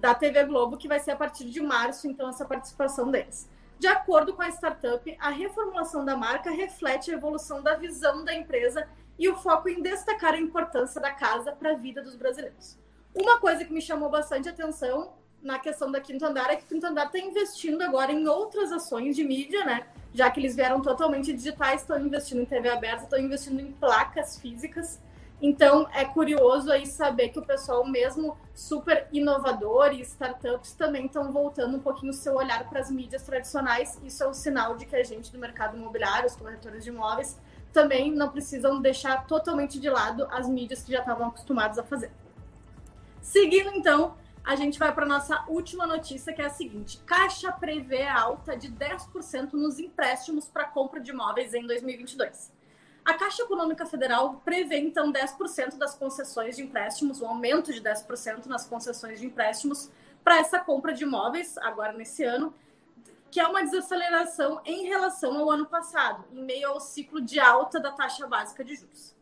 da 0.00 0.12
TV 0.12 0.44
Globo, 0.44 0.76
que 0.76 0.88
vai 0.88 0.98
ser 0.98 1.12
a 1.12 1.16
partir 1.16 1.48
de 1.48 1.60
março, 1.60 2.08
então, 2.08 2.28
essa 2.28 2.44
participação 2.44 3.10
deles. 3.10 3.48
De 3.78 3.86
acordo 3.86 4.34
com 4.34 4.42
a 4.42 4.48
startup, 4.48 5.16
a 5.20 5.30
reformulação 5.30 6.04
da 6.04 6.16
marca 6.16 6.50
reflete 6.50 7.10
a 7.10 7.14
evolução 7.14 7.62
da 7.62 7.76
visão 7.76 8.24
da 8.24 8.34
empresa 8.34 8.88
e 9.18 9.28
o 9.28 9.36
foco 9.36 9.68
em 9.68 9.80
destacar 9.80 10.34
a 10.34 10.40
importância 10.40 11.00
da 11.00 11.12
casa 11.12 11.52
para 11.52 11.72
a 11.72 11.76
vida 11.76 12.02
dos 12.02 12.16
brasileiros. 12.16 12.76
Uma 13.14 13.38
coisa 13.38 13.64
que 13.64 13.72
me 13.72 13.80
chamou 13.80 14.10
bastante 14.10 14.48
atenção 14.48 15.12
na 15.44 15.58
questão 15.58 15.92
da 15.92 16.00
Quinto 16.00 16.24
Andar 16.24 16.50
é 16.50 16.56
que 16.56 16.64
o 16.64 16.66
Quinto 16.66 16.86
Andar 16.86 17.06
está 17.06 17.18
investindo 17.18 17.82
agora 17.82 18.10
em 18.10 18.26
outras 18.26 18.72
ações 18.72 19.14
de 19.14 19.22
mídia, 19.22 19.64
né? 19.64 19.86
Já 20.12 20.30
que 20.30 20.40
eles 20.40 20.56
vieram 20.56 20.80
totalmente 20.80 21.32
digitais, 21.32 21.82
estão 21.82 22.00
investindo 22.00 22.40
em 22.40 22.46
TV 22.46 22.70
aberta, 22.70 23.04
estão 23.04 23.18
investindo 23.18 23.60
em 23.60 23.70
placas 23.72 24.38
físicas. 24.38 24.98
Então 25.42 25.86
é 25.92 26.04
curioso 26.06 26.72
aí 26.72 26.86
saber 26.86 27.28
que 27.28 27.38
o 27.38 27.44
pessoal, 27.44 27.86
mesmo 27.86 28.38
super 28.54 29.06
inovador 29.12 29.92
e 29.92 30.00
startups, 30.00 30.72
também 30.72 31.04
estão 31.04 31.30
voltando 31.30 31.76
um 31.76 31.80
pouquinho 31.80 32.10
o 32.10 32.14
seu 32.14 32.34
olhar 32.36 32.66
para 32.70 32.80
as 32.80 32.90
mídias 32.90 33.22
tradicionais. 33.22 34.00
Isso 34.02 34.24
é 34.24 34.28
um 34.28 34.32
sinal 34.32 34.76
de 34.76 34.86
que 34.86 34.96
a 34.96 35.04
gente 35.04 35.30
do 35.30 35.38
mercado 35.38 35.76
imobiliário, 35.76 36.26
os 36.26 36.36
corretores 36.36 36.82
de 36.82 36.88
imóveis, 36.88 37.38
também 37.70 38.10
não 38.10 38.30
precisam 38.30 38.80
deixar 38.80 39.26
totalmente 39.26 39.78
de 39.78 39.90
lado 39.90 40.26
as 40.30 40.48
mídias 40.48 40.82
que 40.82 40.92
já 40.92 41.00
estavam 41.00 41.26
acostumados 41.26 41.78
a 41.78 41.82
fazer. 41.82 42.10
Seguindo 43.20 43.70
então, 43.74 44.14
a 44.44 44.54
gente 44.54 44.78
vai 44.78 44.94
para 44.94 45.06
nossa 45.06 45.42
última 45.48 45.86
notícia, 45.86 46.32
que 46.32 46.42
é 46.42 46.46
a 46.46 46.50
seguinte: 46.50 46.98
Caixa 47.06 47.50
prevê 47.50 48.06
alta 48.06 48.54
de 48.54 48.70
10% 48.70 49.54
nos 49.54 49.78
empréstimos 49.78 50.46
para 50.46 50.66
compra 50.66 51.00
de 51.00 51.10
imóveis 51.10 51.54
em 51.54 51.66
2022. 51.66 52.52
A 53.02 53.14
Caixa 53.14 53.42
Econômica 53.42 53.86
Federal 53.86 54.40
prevê 54.44 54.78
então 54.78 55.12
10% 55.12 55.76
das 55.76 55.94
concessões 55.94 56.56
de 56.56 56.62
empréstimos, 56.62 57.22
um 57.22 57.28
aumento 57.28 57.72
de 57.72 57.80
10% 57.80 58.46
nas 58.46 58.66
concessões 58.66 59.20
de 59.20 59.26
empréstimos 59.26 59.90
para 60.22 60.38
essa 60.38 60.58
compra 60.58 60.92
de 60.92 61.04
imóveis 61.04 61.56
agora 61.58 61.92
nesse 61.92 62.24
ano, 62.24 62.54
que 63.30 63.40
é 63.40 63.46
uma 63.46 63.62
desaceleração 63.62 64.60
em 64.64 64.86
relação 64.86 65.38
ao 65.38 65.50
ano 65.50 65.66
passado, 65.66 66.24
em 66.32 66.42
meio 66.42 66.68
ao 66.68 66.80
ciclo 66.80 67.20
de 67.20 67.40
alta 67.40 67.80
da 67.80 67.92
taxa 67.92 68.26
básica 68.26 68.64
de 68.64 68.76
juros. 68.76 69.13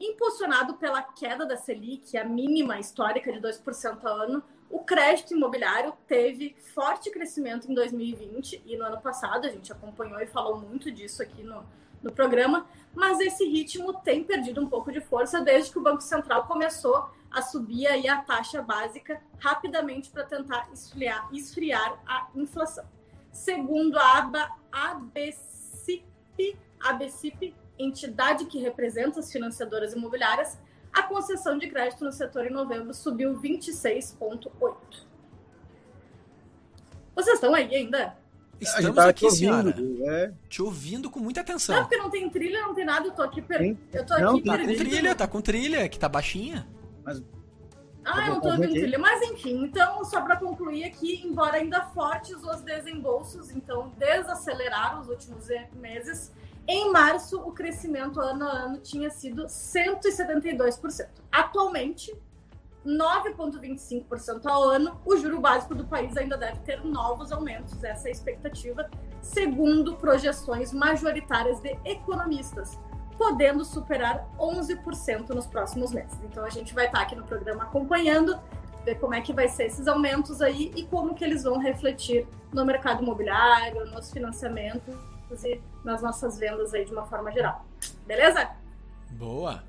Impulsionado 0.00 0.74
pela 0.74 1.02
queda 1.02 1.46
da 1.46 1.56
Selic, 1.56 2.16
a 2.16 2.24
mínima 2.24 2.78
histórica 2.78 3.32
de 3.32 3.40
2% 3.40 4.04
ao 4.04 4.16
ano, 4.16 4.42
o 4.68 4.80
crédito 4.80 5.34
imobiliário 5.34 5.92
teve 6.06 6.56
forte 6.74 7.10
crescimento 7.10 7.70
em 7.70 7.74
2020 7.74 8.62
e 8.64 8.76
no 8.76 8.84
ano 8.84 9.00
passado, 9.00 9.46
a 9.46 9.50
gente 9.50 9.70
acompanhou 9.70 10.18
e 10.20 10.26
falou 10.26 10.58
muito 10.58 10.90
disso 10.90 11.22
aqui 11.22 11.42
no, 11.42 11.62
no 12.02 12.10
programa, 12.10 12.66
mas 12.94 13.20
esse 13.20 13.44
ritmo 13.44 13.92
tem 14.00 14.24
perdido 14.24 14.60
um 14.60 14.68
pouco 14.68 14.90
de 14.90 15.00
força 15.00 15.40
desde 15.40 15.70
que 15.70 15.78
o 15.78 15.82
Banco 15.82 16.02
Central 16.02 16.46
começou 16.46 17.10
a 17.30 17.40
subir 17.40 17.86
aí 17.86 18.08
a 18.08 18.22
taxa 18.22 18.60
básica 18.60 19.22
rapidamente 19.38 20.10
para 20.10 20.24
tentar 20.24 20.68
esfriar, 20.72 21.28
esfriar 21.32 21.98
a 22.06 22.28
inflação. 22.34 22.84
Segundo 23.30 23.98
a 23.98 24.18
aba 24.18 24.56
ABCIP, 24.70 26.58
ABCIP, 26.80 27.54
entidade 27.84 28.46
que 28.46 28.58
representa 28.58 29.20
as 29.20 29.30
financiadoras 29.30 29.92
imobiliárias, 29.94 30.58
a 30.92 31.02
concessão 31.02 31.58
de 31.58 31.68
crédito 31.68 32.04
no 32.04 32.12
setor 32.12 32.46
em 32.46 32.50
novembro 32.52 32.92
subiu 32.92 33.34
26,8%. 33.40 34.76
Vocês 37.14 37.34
estão 37.34 37.54
aí 37.54 37.74
ainda? 37.74 38.16
a 38.60 38.64
gente 38.64 38.76
Estamos 38.76 38.96
tá 38.96 39.08
aqui, 39.08 39.26
te 39.26 39.34
senhora. 39.34 39.68
ouvindo. 39.68 40.08
É. 40.08 40.32
Te 40.48 40.62
ouvindo 40.62 41.10
com 41.10 41.18
muita 41.20 41.40
Não, 41.40 41.44
atenção. 41.44 41.80
porque 41.80 41.96
não 41.96 42.10
tem 42.10 42.28
trilha, 42.30 42.60
não 42.62 42.74
tem 42.74 42.84
nada, 42.84 43.06
eu 43.06 43.12
tô 43.12 43.22
aqui, 43.22 43.42
per... 43.42 43.76
Eu 43.92 44.06
tô 44.06 44.18
Não, 44.18 44.36
aqui 44.36 44.44
tá 44.44 44.52
Tá 44.52 44.58
com 44.64 44.74
trilha, 44.74 45.14
tá 45.14 45.26
com 45.26 45.40
trilha, 45.40 45.88
que 45.88 45.98
tá 45.98 46.08
baixinha. 46.08 46.66
Ah, 48.04 48.26
eu 48.28 48.34
não 48.34 48.40
tô 48.40 48.48
ouvindo 48.50 48.72
trilha. 48.72 48.98
Mas 48.98 49.22
enfim, 49.30 49.64
então, 49.64 50.04
só 50.04 50.20
para 50.20 50.36
concluir 50.36 50.84
aqui, 50.84 51.22
embora 51.24 51.56
ainda 51.56 51.82
fortes 51.86 52.36
os 52.42 52.60
desembolsos, 52.62 53.50
então 53.50 53.92
desaceleraram 53.98 55.00
os 55.00 55.08
últimos 55.08 55.46
meses, 55.74 56.32
em 56.66 56.92
março 56.92 57.40
o 57.40 57.52
crescimento 57.52 58.20
ano 58.20 58.44
a 58.46 58.50
ano 58.50 58.78
tinha 58.78 59.10
sido 59.10 59.46
172%. 59.46 61.08
Atualmente, 61.30 62.16
9,25% 62.86 64.46
ao 64.46 64.64
ano, 64.64 65.00
o 65.04 65.16
juro 65.16 65.40
básico 65.40 65.74
do 65.74 65.86
país 65.86 66.16
ainda 66.16 66.36
deve 66.36 66.58
ter 66.60 66.84
novos 66.84 67.30
aumentos, 67.30 67.82
essa 67.82 68.08
é 68.08 68.10
a 68.10 68.12
expectativa, 68.12 68.90
segundo 69.20 69.96
projeções 69.96 70.72
majoritárias 70.72 71.60
de 71.60 71.78
economistas. 71.84 72.78
podendo 73.18 73.64
superar 73.64 74.26
11% 74.36 75.28
nos 75.28 75.46
próximos 75.46 75.92
meses. 75.92 76.18
Então 76.24 76.44
a 76.44 76.50
gente 76.50 76.74
vai 76.74 76.86
estar 76.86 77.02
aqui 77.02 77.14
no 77.14 77.22
programa 77.22 77.64
acompanhando, 77.64 78.36
ver 78.84 78.98
como 78.98 79.14
é 79.14 79.20
que 79.20 79.32
vai 79.32 79.48
ser 79.48 79.66
esses 79.66 79.86
aumentos 79.86 80.40
aí 80.40 80.72
e 80.74 80.84
como 80.86 81.14
que 81.14 81.22
eles 81.22 81.44
vão 81.44 81.58
refletir 81.58 82.26
no 82.52 82.64
mercado 82.64 83.02
imobiliário, 83.02 83.84
nos 83.92 84.10
financiamentos 84.10 85.11
e 85.44 85.60
nas 85.84 86.02
nossas 86.02 86.38
vendas 86.38 86.72
aí 86.74 86.84
de 86.84 86.92
uma 86.92 87.04
forma 87.04 87.30
geral. 87.32 87.66
Beleza? 88.06 88.50
Boa. 89.12 89.64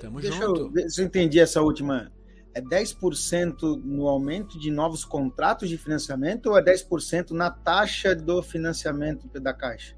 Tamo 0.00 0.20
Deixa 0.20 0.36
junto. 0.36 0.60
Eu 0.60 0.70
ver 0.70 0.90
se 0.90 1.00
eu 1.00 1.06
entendi 1.06 1.40
essa 1.40 1.60
última. 1.60 2.12
É 2.54 2.60
10% 2.60 3.82
no 3.84 4.08
aumento 4.08 4.58
de 4.58 4.70
novos 4.70 5.04
contratos 5.04 5.68
de 5.68 5.76
financiamento 5.76 6.46
ou 6.46 6.58
é 6.58 6.62
10% 6.62 7.32
na 7.32 7.50
taxa 7.50 8.14
do 8.14 8.42
financiamento 8.42 9.28
da 9.38 9.52
Caixa? 9.52 9.94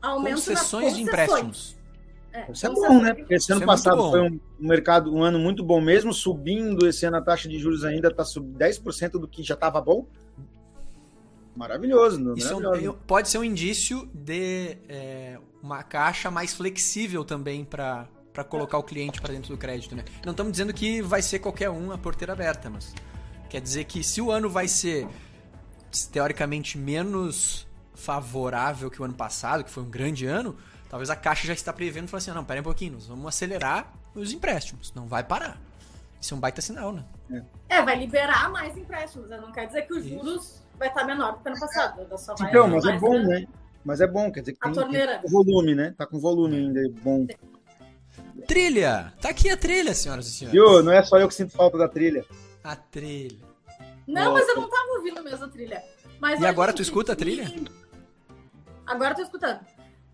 Aumento 0.00 0.36
concessões 0.36 0.96
de 0.96 1.02
empréstimos. 1.02 1.76
É, 2.32 2.50
Isso 2.50 2.66
é 2.66 2.70
bom, 2.70 3.00
né? 3.00 3.14
Porque 3.14 3.34
esse 3.34 3.52
ano 3.52 3.62
é 3.62 3.66
passado 3.66 4.10
foi 4.10 4.20
um, 4.22 4.40
mercado, 4.58 5.14
um 5.14 5.22
ano 5.22 5.38
muito 5.38 5.62
bom 5.62 5.80
mesmo, 5.80 6.12
subindo 6.12 6.84
esse 6.86 7.06
ano 7.06 7.18
a 7.18 7.22
taxa 7.22 7.48
de 7.48 7.58
juros 7.58 7.84
ainda 7.84 8.08
está 8.08 8.24
sub 8.24 8.46
10% 8.58 9.12
do 9.12 9.28
que 9.28 9.42
já 9.42 9.54
estava 9.54 9.80
bom. 9.80 10.06
Maravilhoso, 11.56 12.18
não? 12.18 12.34
Isso 12.34 12.52
É 12.52 12.90
um, 12.90 12.92
pode 12.92 13.28
ser 13.28 13.38
um 13.38 13.44
indício 13.44 14.08
de 14.12 14.76
é, 14.88 15.38
uma 15.62 15.82
caixa 15.82 16.30
mais 16.30 16.52
flexível 16.54 17.24
também 17.24 17.64
para 17.64 18.08
para 18.34 18.42
colocar 18.42 18.76
o 18.78 18.82
cliente 18.82 19.20
para 19.20 19.32
dentro 19.32 19.50
do 19.50 19.56
crédito, 19.56 19.94
né? 19.94 20.04
Não 20.24 20.32
estamos 20.32 20.50
dizendo 20.50 20.74
que 20.74 21.00
vai 21.00 21.22
ser 21.22 21.38
qualquer 21.38 21.70
um 21.70 21.92
a 21.92 21.96
porteira 21.96 22.32
aberta, 22.32 22.68
mas 22.68 22.92
quer 23.48 23.60
dizer 23.60 23.84
que 23.84 24.02
se 24.02 24.20
o 24.20 24.32
ano 24.32 24.50
vai 24.50 24.66
ser 24.66 25.06
teoricamente 26.10 26.76
menos 26.76 27.64
favorável 27.94 28.90
que 28.90 29.00
o 29.00 29.04
ano 29.04 29.14
passado, 29.14 29.62
que 29.62 29.70
foi 29.70 29.84
um 29.84 29.88
grande 29.88 30.26
ano, 30.26 30.56
talvez 30.90 31.10
a 31.10 31.14
Caixa 31.14 31.46
já 31.46 31.52
está 31.52 31.72
prevendo 31.72 32.08
e 32.08 32.10
falando 32.10 32.22
assim, 32.22 32.30
não, 32.32 32.44
pera 32.44 32.60
um 32.60 32.64
pouquinho, 32.64 32.94
nós 32.94 33.06
vamos 33.06 33.26
acelerar 33.26 33.94
os 34.16 34.32
empréstimos, 34.32 34.92
não 34.94 35.06
vai 35.06 35.22
parar. 35.22 35.56
Isso 36.20 36.34
é 36.34 36.36
um 36.36 36.40
baita 36.40 36.60
sinal, 36.60 36.92
né? 36.92 37.04
É, 37.68 37.82
vai 37.82 37.96
liberar 37.96 38.50
mais 38.50 38.76
empréstimos, 38.76 39.28
né? 39.28 39.38
não 39.38 39.52
quer 39.52 39.66
dizer 39.66 39.82
que 39.82 39.94
os 39.94 40.04
juros 40.04 40.44
Isso. 40.44 40.63
Vai 40.78 40.88
estar 40.88 41.04
menor 41.04 41.32
do 41.32 41.40
que 41.40 41.48
ano 41.48 41.60
passado. 41.60 42.18
Só 42.18 42.34
vai 42.34 42.48
então, 42.48 42.68
mas 42.68 42.84
é 42.84 42.98
bom, 42.98 43.18
né? 43.18 43.46
Mas 43.84 44.00
é 44.00 44.06
bom, 44.06 44.32
quer 44.32 44.40
dizer 44.40 44.52
que 44.54 44.58
a 44.66 44.72
tem, 44.72 44.90
tem 44.90 45.30
volume, 45.30 45.74
né? 45.74 45.94
Tá 45.96 46.06
com 46.06 46.18
volume 46.18 46.56
ainda, 46.56 46.80
é 46.80 46.88
bom. 46.88 47.26
Trilha! 48.46 49.12
Tá 49.20 49.30
aqui 49.30 49.50
a 49.50 49.56
trilha, 49.56 49.94
senhoras 49.94 50.26
e 50.26 50.32
senhores. 50.32 50.52
Viu? 50.58 50.82
Não 50.82 50.92
é 50.92 51.02
só 51.02 51.18
eu 51.18 51.28
que 51.28 51.34
sinto 51.34 51.52
falta 51.52 51.76
da 51.76 51.88
trilha. 51.88 52.24
A 52.62 52.76
trilha. 52.76 53.38
Não, 54.06 54.32
Nossa. 54.32 54.32
mas 54.32 54.48
eu 54.48 54.56
não 54.56 54.68
tava 54.68 54.88
ouvindo 54.96 55.22
mesmo 55.22 55.44
a 55.44 55.48
trilha. 55.48 55.82
Mas 56.20 56.40
e 56.40 56.46
agora 56.46 56.72
tu 56.72 56.82
escuta 56.82 57.12
a 57.12 57.16
trilha? 57.16 57.52
Agora 58.86 59.12
eu 59.12 59.16
tô 59.16 59.22
escutando. 59.22 59.60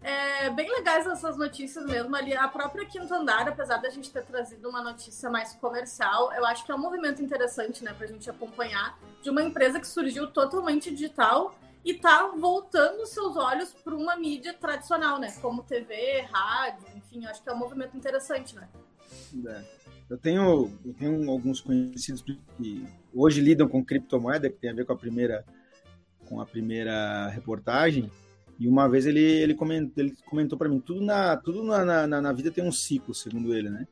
É 0.03 0.49
bem 0.49 0.71
legais 0.71 1.07
essas 1.07 1.37
notícias 1.37 1.85
mesmo 1.85 2.15
ali. 2.17 2.35
A 2.35 2.49
própria 2.49 2.87
Quinto 2.87 3.13
Andar, 3.13 3.47
apesar 3.47 3.77
da 3.77 3.91
gente 3.91 4.11
ter 4.11 4.25
trazido 4.25 4.69
uma 4.69 4.83
notícia 4.83 5.29
mais 5.29 5.53
comercial, 5.55 6.33
eu 6.33 6.47
acho 6.47 6.65
que 6.65 6.73
é 6.73 6.75
um 6.75 6.79
movimento 6.79 7.23
interessante, 7.23 7.85
né, 7.85 7.93
pra 7.93 8.07
gente 8.07 8.29
acompanhar, 8.31 8.99
de 9.23 9.29
uma 9.29 9.43
empresa 9.43 9.79
que 9.79 9.87
surgiu 9.87 10.27
totalmente 10.27 10.91
digital 10.91 11.55
e 11.85 11.95
tá 11.95 12.29
voltando 12.29 13.05
seus 13.07 13.37
olhos 13.37 13.75
para 13.75 13.95
uma 13.95 14.17
mídia 14.17 14.55
tradicional, 14.55 15.19
né, 15.19 15.31
como 15.43 15.63
TV, 15.63 16.23
rádio, 16.33 16.87
enfim, 16.97 17.27
acho 17.27 17.43
que 17.43 17.51
é 17.51 17.53
um 17.53 17.59
movimento 17.59 17.95
interessante, 17.95 18.57
né. 18.57 18.69
É. 19.47 19.81
Eu 20.09 20.19
tenho, 20.19 20.73
eu 20.85 20.95
tenho 20.95 21.31
alguns 21.31 21.61
conhecidos 21.61 22.23
que 22.23 22.87
hoje 23.15 23.41
lidam 23.41 23.69
com 23.69 23.85
criptomoeda, 23.85 24.51
que 24.51 24.57
tem 24.57 24.71
a 24.71 24.75
ver 24.75 24.85
com 24.85 24.93
a 24.93 24.97
primeira, 24.97 25.45
com 26.27 26.41
a 26.41 26.47
primeira 26.47 27.29
reportagem, 27.29 28.11
e 28.61 28.69
uma 28.69 28.87
vez 28.87 29.07
ele, 29.07 29.23
ele 29.23 29.55
comentou, 29.55 30.05
ele 30.05 30.15
comentou 30.27 30.59
para 30.59 30.69
mim, 30.69 30.79
tudo, 30.79 31.01
na, 31.01 31.35
tudo 31.35 31.65
na, 31.65 32.07
na, 32.07 32.21
na, 32.21 32.33
vida 32.33 32.51
tem 32.51 32.63
um 32.63 32.71
ciclo, 32.71 33.15
segundo 33.15 33.55
ele, 33.55 33.71
né? 33.71 33.87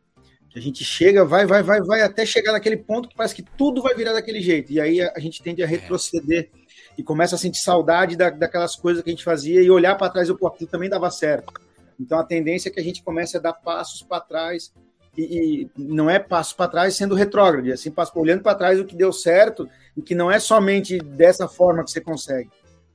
Que 0.50 0.58
a 0.58 0.62
gente 0.62 0.84
chega, 0.84 1.24
vai, 1.24 1.46
vai, 1.46 1.62
vai, 1.62 1.80
vai, 1.80 2.02
até 2.02 2.26
chegar 2.26 2.52
naquele 2.52 2.76
ponto 2.76 3.08
que 3.08 3.16
parece 3.16 3.34
que 3.34 3.42
tudo 3.42 3.80
vai 3.80 3.94
virar 3.94 4.12
daquele 4.12 4.42
jeito. 4.42 4.70
E 4.70 4.78
aí 4.78 5.00
a, 5.00 5.10
a 5.16 5.20
gente 5.20 5.42
tende 5.42 5.62
a 5.62 5.66
retroceder 5.66 6.50
e 6.98 7.02
começa 7.02 7.34
a 7.34 7.38
sentir 7.38 7.60
saudade 7.60 8.14
da, 8.14 8.28
daquelas 8.28 8.76
coisas 8.76 9.02
que 9.02 9.08
a 9.08 9.12
gente 9.12 9.24
fazia 9.24 9.62
e 9.62 9.70
olhar 9.70 9.94
para 9.94 10.12
trás 10.12 10.28
e, 10.28 10.36
pô, 10.36 10.46
aquilo 10.46 10.68
também 10.68 10.90
dava 10.90 11.10
certo. 11.10 11.50
Então 11.98 12.18
a 12.18 12.24
tendência 12.24 12.68
é 12.68 12.72
que 12.72 12.80
a 12.80 12.84
gente 12.84 13.02
comece 13.02 13.38
a 13.38 13.40
dar 13.40 13.54
passos 13.54 14.02
para 14.02 14.20
trás 14.20 14.70
e, 15.16 15.62
e, 15.62 15.70
não 15.82 16.10
é 16.10 16.18
passo 16.18 16.54
para 16.54 16.70
trás 16.70 16.94
sendo 16.94 17.14
retrógrado, 17.14 17.68
é 17.70 17.72
assim, 17.72 17.90
passo 17.90 18.12
olhando 18.16 18.42
para 18.42 18.54
trás 18.54 18.78
o 18.78 18.84
que 18.84 18.94
deu 18.94 19.12
certo 19.14 19.66
e 19.96 20.02
que 20.02 20.14
não 20.14 20.30
é 20.30 20.38
somente 20.38 20.98
dessa 20.98 21.48
forma 21.48 21.82
que 21.82 21.90
você 21.90 22.02
consegue. 22.02 22.50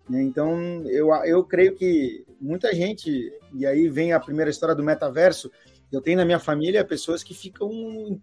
Né? 0.10 0.22
Então, 0.24 0.60
eu, 0.88 1.14
eu 1.26 1.44
creio 1.44 1.76
que 1.76 2.26
muita 2.40 2.74
gente, 2.74 3.32
e 3.54 3.66
aí 3.66 3.88
vem 3.88 4.14
a 4.14 4.20
primeira 4.20 4.52
história 4.52 4.76
do 4.76 4.84
metaverso, 4.84 5.50
eu 5.92 6.02
tenho 6.02 6.18
na 6.18 6.26
minha 6.26 6.40
família 6.40 6.84
pessoas 6.84 7.24
que 7.24 7.34
ficam 7.34 7.70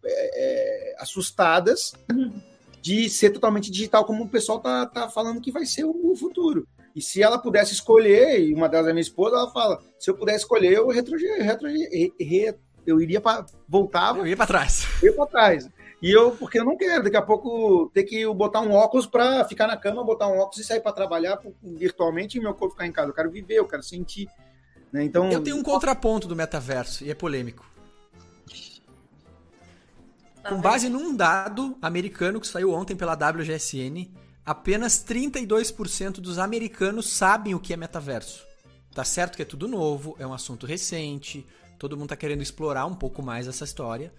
é, 0.05 0.93
é, 0.95 0.97
assustadas 0.99 1.93
de 2.83 3.09
ser 3.09 3.31
totalmente 3.31 3.71
digital, 3.71 4.05
como 4.05 4.25
o 4.25 4.29
pessoal 4.29 4.59
tá, 4.59 4.87
tá 4.87 5.09
falando 5.09 5.41
que 5.41 5.53
vai 5.53 5.65
ser 5.65 5.85
o, 5.85 6.17
futuro. 6.17 6.67
E 6.97 7.01
se 7.01 7.23
ela 7.23 7.39
pudesse 7.39 7.73
escolher, 7.73 8.41
e 8.41 8.53
uma 8.53 8.69
delas 8.69 8.89
é 8.89 8.93
minha 8.93 9.01
esposa, 9.01 9.37
ela 9.37 9.51
fala: 9.53 9.81
se 9.99 10.11
eu 10.11 10.17
pudesse 10.17 10.41
escolher, 10.41 10.73
eu 10.73 10.89
retro, 10.89 11.17
retro, 11.17 11.69
retro 12.19 12.61
eu 12.87 13.01
iria 13.01 13.21
para 13.21 13.47
voltar. 13.69 14.17
Eu 14.17 14.27
ia 14.27 14.37
para 14.37 14.47
trás. 14.47 14.87
Eu 15.03 15.11
ia 15.11 15.17
para 15.17 15.27
trás. 15.27 15.69
E 16.02 16.11
eu, 16.11 16.30
porque 16.33 16.59
eu 16.59 16.64
não 16.64 16.76
quero 16.76 17.04
daqui 17.04 17.16
a 17.16 17.23
pouco 17.23 17.90
ter 17.92 18.04
que 18.04 18.26
botar 18.33 18.61
um 18.61 18.73
óculos 18.73 19.07
para 19.07 19.45
ficar 19.45 19.66
na 19.66 19.76
cama, 19.76 20.02
botar 20.02 20.28
um 20.28 20.38
óculos 20.38 20.59
e 20.59 20.64
sair 20.64 20.80
para 20.80 20.92
trabalhar 20.92 21.38
virtualmente 21.62 22.38
e 22.38 22.40
meu 22.40 22.54
corpo 22.54 22.75
ficar 22.75 22.87
em 22.87 22.92
casa. 22.92 23.11
Eu 23.11 23.14
quero 23.14 23.30
viver, 23.30 23.57
eu 23.57 23.69
quero 23.69 23.83
sentir. 23.83 24.26
Né? 24.90 25.04
Então, 25.04 25.30
eu 25.30 25.42
tenho 25.42 25.57
um 25.57 25.62
contraponto 25.62 26.26
do 26.26 26.35
metaverso 26.35 27.04
e 27.04 27.11
é 27.11 27.14
polêmico. 27.14 27.69
Com 30.49 30.59
base 30.59 30.88
num 30.88 31.14
dado 31.14 31.76
americano 31.83 32.40
que 32.40 32.47
saiu 32.47 32.73
ontem 32.73 32.97
pela 32.97 33.12
WGSN, 33.12 34.11
apenas 34.45 35.04
32% 35.04 36.14
dos 36.14 36.38
americanos 36.38 37.11
sabem 37.11 37.54
o 37.54 37.61
que 37.61 37.75
é 37.75 37.76
metaverso. 37.76 38.47
Tá 38.95 39.04
certo 39.04 39.37
que 39.37 39.42
é 39.42 39.45
tudo 39.45 39.69
novo, 39.69 40.16
é 40.19 40.26
um 40.26 40.33
assunto 40.33 40.66
recente, 40.66 41.47
todo 41.78 41.97
mundo 41.97 42.09
tá 42.09 42.16
querendo 42.16 42.42
explorar 42.42 42.87
um 42.87 42.95
pouco 42.95 43.23
mais 43.23 43.47
essa 43.47 43.64
história. 43.64 44.12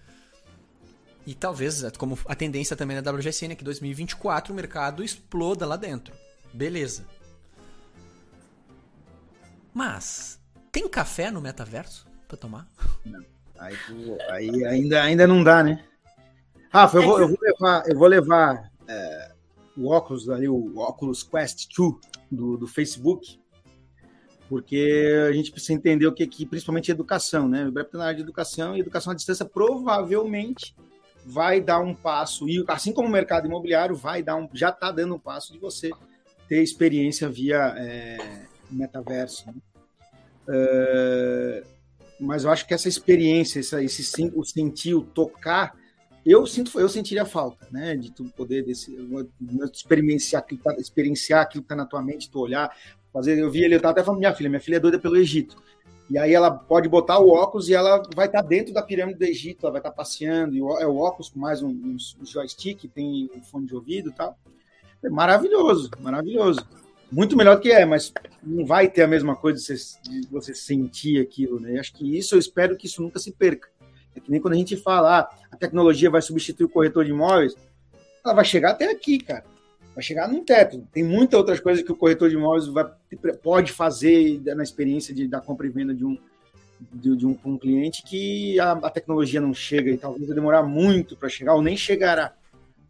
E 1.26 1.34
talvez, 1.34 1.84
como 1.96 2.18
a 2.26 2.34
tendência 2.34 2.76
também 2.76 3.00
da 3.00 3.12
WGSN 3.12 3.52
é 3.52 3.54
que 3.54 3.64
2024 3.64 4.52
o 4.52 4.56
mercado 4.56 5.04
exploda 5.04 5.64
lá 5.64 5.76
dentro. 5.76 6.14
Beleza. 6.52 7.06
Mas, 9.72 10.40
tem 10.70 10.88
café 10.88 11.30
no 11.30 11.40
metaverso 11.40 12.06
pra 12.26 12.36
tomar? 12.36 12.68
Não. 13.04 13.24
Aí, 13.58 13.76
aí 14.30 14.66
ainda, 14.66 15.02
ainda 15.02 15.26
não 15.26 15.44
dá, 15.44 15.62
né? 15.62 15.84
Rafa, 16.68 16.98
eu 16.98 17.02
vou, 17.02 17.20
eu 17.20 17.28
vou 17.28 17.38
levar, 17.40 17.84
eu 17.86 17.98
vou 17.98 18.08
levar 18.08 18.72
é, 18.88 19.32
o 19.76 19.88
óculos 19.88 20.28
ali, 20.28 20.48
o 20.48 20.78
Oculus 20.78 21.22
Quest 21.22 21.68
2 21.76 21.94
do, 22.30 22.56
do 22.56 22.66
Facebook, 22.66 23.38
porque 24.48 25.14
a 25.28 25.32
gente 25.32 25.52
precisa 25.52 25.74
entender 25.74 26.06
o 26.06 26.12
que, 26.12 26.26
que 26.26 26.44
principalmente 26.44 26.90
educação, 26.90 27.48
né? 27.48 27.64
O 27.64 27.68
Ibrep 27.68 27.94
na 27.94 28.04
área 28.04 28.16
de 28.16 28.22
educação 28.22 28.76
e 28.76 28.80
educação 28.80 29.12
à 29.12 29.14
distância 29.14 29.44
provavelmente 29.44 30.74
vai 31.24 31.60
dar 31.60 31.80
um 31.80 31.94
passo, 31.94 32.48
e 32.48 32.64
assim 32.68 32.92
como 32.92 33.08
o 33.08 33.10
mercado 33.10 33.46
imobiliário 33.46 33.94
vai 33.94 34.22
dar 34.22 34.36
um, 34.36 34.48
já 34.52 34.70
está 34.70 34.90
dando 34.90 35.14
um 35.14 35.18
passo 35.18 35.52
de 35.52 35.58
você 35.58 35.90
ter 36.48 36.62
experiência 36.62 37.28
via 37.28 37.74
é, 37.76 38.18
metaverso. 38.70 39.46
Né? 39.46 39.54
É, 40.48 41.62
mas 42.20 42.44
eu 42.44 42.50
acho 42.50 42.66
que 42.66 42.74
essa 42.74 42.88
experiência, 42.88 43.60
essa, 43.60 43.82
esse 43.82 44.30
o 44.34 44.44
sentir, 44.44 44.94
o 44.94 45.02
tocar, 45.02 45.76
eu 46.24 46.46
sinto, 46.46 46.78
eu 46.78 46.88
sentiria 46.88 47.24
falta, 47.24 47.66
né, 47.70 47.96
de 47.96 48.12
tu 48.12 48.24
poder 48.36 48.64
desse, 48.64 48.96
experienciar 49.72 50.44
tá, 50.62 50.74
experienciar 50.78 51.42
aquilo 51.42 51.62
que 51.62 51.66
está 51.66 51.74
na 51.74 51.84
tua 51.84 52.00
mente, 52.00 52.30
tu 52.30 52.38
olhar, 52.38 52.70
fazer. 53.12 53.38
Eu 53.38 53.50
vi 53.50 53.64
ele, 53.64 53.74
eu 53.74 53.78
estava 53.78 53.92
até 53.92 54.04
falando 54.04 54.20
minha 54.20 54.34
filha, 54.34 54.48
minha 54.48 54.60
filha 54.60 54.76
é 54.76 54.80
doida 54.80 54.98
pelo 54.98 55.16
Egito. 55.16 55.60
E 56.10 56.18
aí 56.18 56.34
ela 56.34 56.50
pode 56.50 56.88
botar 56.88 57.18
o 57.18 57.30
óculos 57.30 57.68
e 57.68 57.74
ela 57.74 58.02
vai 58.14 58.26
estar 58.26 58.42
tá 58.42 58.48
dentro 58.48 58.72
da 58.72 58.82
pirâmide 58.82 59.18
do 59.18 59.24
Egito, 59.24 59.64
ela 59.64 59.72
vai 59.72 59.80
estar 59.80 59.90
tá 59.90 59.96
passeando, 59.96 60.54
e 60.54 60.58
é 60.58 60.86
o 60.86 60.96
óculos 60.96 61.28
com 61.28 61.38
mais 61.38 61.62
um, 61.62 61.68
um, 61.68 61.96
joystick, 62.24 62.88
tem 62.88 63.30
um 63.34 63.42
fone 63.42 63.66
de 63.66 63.74
ouvido 63.74 64.10
e 64.10 64.12
tal. 64.12 64.36
É 65.02 65.08
maravilhoso, 65.08 65.90
maravilhoso. 66.00 66.66
Muito 67.10 67.36
melhor 67.36 67.56
do 67.56 67.62
que 67.62 67.70
é, 67.70 67.84
mas 67.84 68.12
não 68.42 68.64
vai 68.64 68.88
ter 68.88 69.02
a 69.02 69.08
mesma 69.08 69.36
coisa 69.36 69.58
de 69.58 69.64
você, 69.64 70.00
de 70.02 70.28
você 70.28 70.54
sentir 70.54 71.20
aquilo, 71.20 71.60
né? 71.60 71.78
Acho 71.78 71.92
que 71.92 72.16
isso, 72.16 72.34
eu 72.34 72.38
espero 72.38 72.76
que 72.76 72.86
isso 72.86 73.02
nunca 73.02 73.18
se 73.18 73.32
perca. 73.32 73.68
É 74.14 74.20
que 74.20 74.30
nem 74.30 74.40
quando 74.40 74.54
a 74.54 74.58
gente 74.58 74.76
fala, 74.76 75.20
ah, 75.20 75.30
a 75.50 75.56
tecnologia 75.56 76.10
vai 76.10 76.22
substituir 76.22 76.66
o 76.66 76.70
corretor 76.70 77.04
de 77.04 77.10
imóveis, 77.10 77.54
ela 78.24 78.34
vai 78.34 78.44
chegar 78.44 78.70
até 78.70 78.90
aqui, 78.90 79.18
cara 79.18 79.51
vai 79.94 80.02
chegar 80.02 80.28
num 80.28 80.44
teto. 80.44 80.86
Tem 80.92 81.04
muitas 81.04 81.38
outras 81.38 81.60
coisas 81.60 81.84
que 81.84 81.92
o 81.92 81.96
corretor 81.96 82.28
de 82.28 82.36
imóveis 82.36 82.66
vai, 82.66 82.90
pode 83.42 83.72
fazer 83.72 84.40
na 84.54 84.62
experiência 84.62 85.14
de, 85.14 85.28
da 85.28 85.40
compra 85.40 85.66
e 85.66 85.70
venda 85.70 85.94
de 85.94 86.04
um, 86.04 86.18
de, 86.92 87.16
de 87.16 87.26
um, 87.26 87.38
um, 87.44 87.58
cliente 87.58 88.02
que 88.02 88.58
a, 88.58 88.72
a, 88.72 88.90
tecnologia 88.90 89.40
não 89.40 89.54
chega 89.54 89.90
e 89.90 89.98
talvez 89.98 90.26
vai 90.26 90.34
demorar 90.34 90.62
muito 90.62 91.16
para 91.16 91.28
chegar 91.28 91.54
ou 91.54 91.62
nem 91.62 91.76
chegará. 91.76 92.34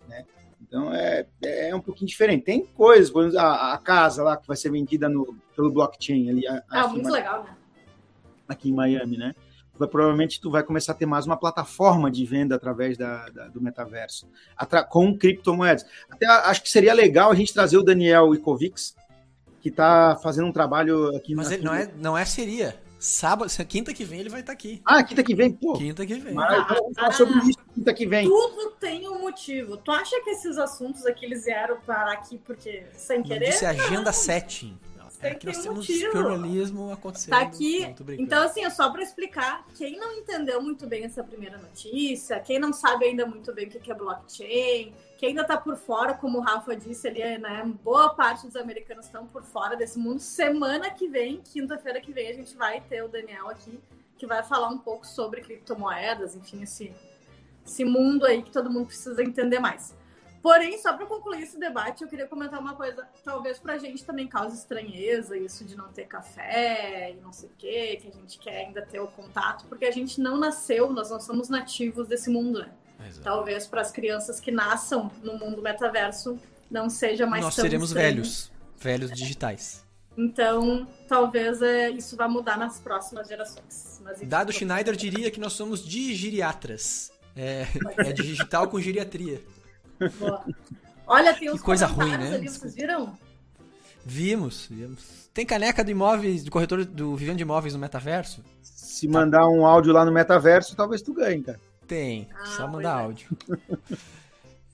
Né? 0.09 0.25
Então 0.61 0.93
é, 0.95 1.27
é 1.43 1.75
um 1.75 1.81
pouquinho 1.81 2.09
diferente. 2.09 2.45
Tem 2.45 2.65
coisas, 2.65 3.11
por 3.11 3.25
exemplo, 3.25 3.41
a, 3.41 3.75
a 3.75 3.79
casa 3.79 4.23
lá 4.23 4.37
que 4.37 4.47
vai 4.47 4.57
ser 4.57 4.71
vendida 4.71 5.09
no, 5.09 5.37
pelo 5.57 5.73
blockchain 5.73 6.31
ali. 6.31 6.47
Ah, 6.71 6.89
muito 6.89 7.11
legal, 7.11 7.45
né? 7.45 7.57
Aqui 8.49 8.71
em 8.71 8.75
Miami, 8.75 9.17
né? 9.17 9.35
Vai, 9.79 9.89
provavelmente 9.89 10.41
tu 10.41 10.51
vai 10.51 10.63
começar 10.63 10.93
a 10.93 10.95
ter 10.95 11.07
mais 11.07 11.27
uma 11.27 11.37
plataforma 11.37 12.11
de 12.11 12.25
venda 12.25 12.55
através 12.55 12.97
da, 12.97 13.29
da 13.29 13.49
do 13.49 13.61
metaverso, 13.61 14.29
com 14.89 15.17
criptomoedas. 15.17 15.85
Até 16.11 16.27
acho 16.27 16.63
que 16.63 16.71
seria 16.71 16.95
legal 16.95 17.31
a 17.31 17.35
gente 17.35 17.53
trazer 17.53 17.77
o 17.77 17.83
Daniel 17.83 18.35
Ikovics, 18.35 18.95
que 19.61 19.69
está 19.69 20.17
fazendo 20.23 20.49
um 20.49 20.53
trabalho 20.53 21.15
aqui. 21.17 21.35
Mas 21.35 21.51
ele 21.51 21.65
não 21.65 21.75
é, 21.75 21.91
não 21.97 22.19
é 22.19 22.25
seria. 22.25 22.81
Sábado, 22.99 23.51
quinta 23.67 23.93
que 23.93 24.05
vem 24.05 24.21
ele 24.21 24.29
vai 24.29 24.41
estar 24.41 24.53
tá 24.53 24.55
aqui. 24.55 24.81
Ah, 24.85 25.03
quinta 25.03 25.25
que 25.25 25.35
vem, 25.35 25.51
pô. 25.51 25.73
Quinta 25.73 26.07
que 26.07 26.15
vem. 26.15 26.35
Mas 26.35 26.69
vamos 26.69 26.95
falar 26.95 27.13
sobre 27.13 27.37
isso 27.49 27.59
quinta 27.75 27.93
que 27.93 28.07
vem. 28.07 28.29
Tudo 28.29 28.71
tem 28.79 29.09
um 29.09 29.21
motivo. 29.21 29.77
Tu 29.77 29.91
acha 29.91 30.21
que 30.23 30.31
esses 30.31 30.57
assuntos 30.57 31.05
aqui 31.05 31.25
eles 31.25 31.45
vieram 31.45 31.81
para 31.81 32.13
aqui 32.13 32.39
porque 32.39 32.85
sem 32.95 33.21
querer? 33.21 33.47
Disse 33.51 33.67
agenda 33.67 34.13
7. 35.23 35.27
É 35.27 35.35
que 35.35 35.47
nós 35.47 35.59
temos 35.59 35.79
motivo. 35.89 36.13
jornalismo 36.13 36.93
acontecendo. 36.93 37.31
Tá 37.31 37.41
aqui. 37.41 37.95
Então, 38.19 38.45
assim, 38.45 38.65
é 38.65 38.71
só 38.71 38.91
para 38.91 39.03
explicar. 39.03 39.65
Quem 39.75 39.97
não 39.97 40.13
entendeu 40.13 40.61
muito 40.61 40.87
bem 40.87 41.05
essa 41.05 41.23
primeira 41.23 41.57
notícia, 41.59 42.41
quem 42.41 42.59
não 42.59 42.73
sabe 42.73 43.07
ainda 43.07 43.25
muito 43.25 43.53
bem 43.53 43.67
o 43.67 43.71
que 43.71 43.91
é 43.91 43.95
blockchain, 43.95 44.93
quem 45.17 45.29
ainda 45.31 45.43
está 45.43 45.57
por 45.57 45.77
fora, 45.77 46.15
como 46.15 46.39
o 46.39 46.41
Rafa 46.41 46.75
disse 46.75 47.07
ali, 47.07 47.39
né? 47.39 47.73
Boa 47.83 48.15
parte 48.15 48.47
dos 48.47 48.57
americanos 48.57 49.07
estão 49.07 49.27
por 49.27 49.43
fora 49.43 49.77
desse 49.77 49.99
mundo. 49.99 50.21
Semana 50.21 50.91
que 50.91 51.07
vem, 51.07 51.41
quinta-feira 51.41 52.01
que 52.01 52.13
vem, 52.13 52.29
a 52.29 52.35
gente 52.35 52.57
vai 52.57 52.81
ter 52.81 53.03
o 53.03 53.09
Daniel 53.09 53.49
aqui, 53.49 53.79
que 54.19 54.27
vai 54.27 54.43
falar 54.43 54.69
um 54.69 54.79
pouco 54.79 55.07
sobre 55.07 55.41
criptomoedas, 55.41 56.35
enfim, 56.35 56.63
esse, 56.63 56.93
esse 57.65 57.85
mundo 57.85 58.27
aí 58.27 58.43
que 58.43 58.51
todo 58.51 58.71
mundo 58.71 58.87
precisa 58.87 59.23
entender 59.23 59.61
mais. 59.61 59.95
Porém, 60.43 60.77
só 60.79 60.93
para 60.97 61.07
concluir 61.07 61.45
esse 61.45 61.59
debate, 61.59 62.03
eu 62.03 62.09
queria 62.09 62.27
comentar 62.27 62.59
uma 62.59 62.75
coisa. 62.75 63.07
Talvez 63.25 63.61
para 63.61 63.75
a 63.75 63.79
gente 63.79 64.05
também 64.05 64.27
cause 64.27 64.57
estranheza 64.57 65.37
isso 65.37 65.65
de 65.65 65.77
não 65.77 65.89
ter 65.89 66.07
café 66.07 67.15
e 67.17 67.21
não 67.21 67.33
sei 67.33 67.49
o 67.49 67.53
quê, 67.57 67.99
que 68.03 68.09
a 68.09 68.11
gente 68.11 68.39
quer 68.41 68.67
ainda 68.67 68.83
ter 68.83 68.99
o 68.99 69.07
contato, 69.07 69.65
porque 69.67 69.85
a 69.85 69.93
gente 69.93 70.21
não 70.21 70.37
nasceu, 70.37 70.93
nós 70.93 71.11
não 71.11 71.21
somos 71.21 71.49
nativos 71.49 72.09
desse 72.09 72.29
mundo, 72.29 72.59
né? 72.59 72.73
Exato. 73.07 73.23
Talvez 73.23 73.67
para 73.69 73.81
as 73.81 73.93
crianças 73.93 74.41
que 74.41 74.51
nasçam 74.51 75.11
no 75.23 75.39
mundo 75.39 75.63
metaverso 75.63 76.39
não 76.69 76.91
seja 76.91 77.25
mais 77.27 77.45
Nós 77.45 77.55
tão 77.55 77.65
seremos 77.65 77.91
estranho. 77.91 78.09
velhos, 78.09 78.53
velhos 78.79 79.13
digitais. 79.13 79.85
Então, 80.17 80.87
talvez 81.09 81.63
é, 81.63 81.89
isso 81.91 82.17
vá 82.17 82.29
mudar 82.29 82.59
nas 82.59 82.81
próximas 82.81 83.29
gerações. 83.29 84.01
Mas, 84.05 84.19
enfim, 84.19 84.29
Dado 84.29 84.53
Schneider 84.53 84.95
diria 84.95 85.31
que 85.31 85.41
nós 85.41 85.53
somos 85.53 85.85
digiriatras. 85.85 87.13
É, 87.35 87.67
é 87.99 88.13
digital 88.13 88.69
com 88.69 88.79
geriatria. 88.81 89.41
Boa. 90.19 90.45
Olha, 91.07 91.35
tem 91.35 91.51
uns 91.51 91.59
que 91.59 91.65
coisa 91.65 91.87
ruim, 91.87 92.17
né? 92.17 92.35
Ali, 92.35 92.49
vocês 92.49 92.75
viram? 92.75 93.17
Vimos, 94.05 94.67
vimos. 94.71 95.31
Tem 95.33 95.47
caneca 95.47 95.83
do 95.85 95.91
imóveis, 95.91 96.45
do 96.45 96.51
corretor 96.51 96.85
do 96.85 97.17
Vivendo 97.17 97.37
de 97.37 97.43
Imóveis 97.43 97.75
no 97.75 97.81
metaverso? 97.81 98.43
Se 98.63 99.09
mandar 99.09 99.47
um 99.49 99.65
áudio 99.65 99.93
lá 99.93 100.05
no 100.05 100.13
metaverso, 100.13 100.77
talvez 100.77 101.03
tu 101.03 101.15
ganhe, 101.15 101.43
cara. 101.43 101.61
Tem, 101.87 102.29
ah, 102.35 102.47
só 102.47 102.69
mandar 102.69 103.01
é. 103.01 103.05
áudio. 103.05 103.29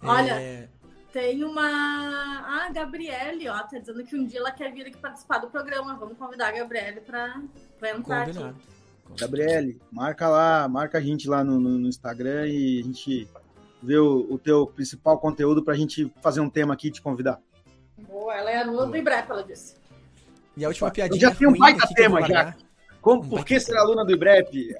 Olha, 0.02 0.32
é... 0.32 0.68
tem 1.12 1.44
uma. 1.44 1.62
Ah, 1.62 2.66
a 2.66 2.72
Gabriele, 2.72 3.48
ó, 3.48 3.58
tá 3.60 3.78
dizendo 3.78 4.04
que 4.04 4.16
um 4.16 4.26
dia 4.26 4.40
ela 4.40 4.50
quer 4.50 4.72
vir 4.72 4.86
aqui 4.86 4.96
participar 4.96 5.38
do 5.38 5.48
programa. 5.48 5.96
Vamos 5.96 6.16
convidar 6.16 6.48
a 6.48 6.52
Gabriele 6.52 7.00
pra, 7.00 7.40
pra 7.78 7.90
entrar 7.90 8.26
Combinado. 8.26 8.48
aqui. 8.48 9.18
Gabriele, 9.18 9.80
marca 9.90 10.28
lá, 10.28 10.68
marca 10.68 10.98
a 10.98 11.00
gente 11.00 11.28
lá 11.28 11.42
no, 11.42 11.58
no, 11.58 11.78
no 11.78 11.88
Instagram 11.88 12.46
e 12.46 12.80
a 12.80 12.84
gente 12.84 13.28
vê 13.82 13.98
o, 13.98 14.26
o 14.30 14.38
teu 14.38 14.66
principal 14.66 15.18
conteúdo 15.18 15.62
pra 15.62 15.74
gente 15.74 16.12
fazer 16.20 16.40
um 16.40 16.50
tema 16.50 16.74
aqui 16.74 16.88
e 16.88 16.90
te 16.90 17.02
convidar. 17.02 17.40
Boa, 17.96 18.34
ela 18.34 18.50
é 18.50 18.58
aluna 18.58 18.86
do 18.86 18.96
IBREP, 18.96 19.30
ela 19.30 19.42
disse. 19.42 19.74
E 20.56 20.64
a 20.64 20.68
última 20.68 20.90
piadinha. 20.90 21.16
Eu 21.16 21.30
já 21.30 21.34
tem 21.34 21.48
um 21.48 21.56
baita 21.56 21.86
tema, 21.94 22.26
já. 22.26 22.56
Como, 23.00 23.22
um 23.22 23.28
por 23.28 23.44
que 23.44 23.60
ser 23.60 23.76
aluna 23.76 24.04
do 24.04 24.12
IBREP? 24.12 24.74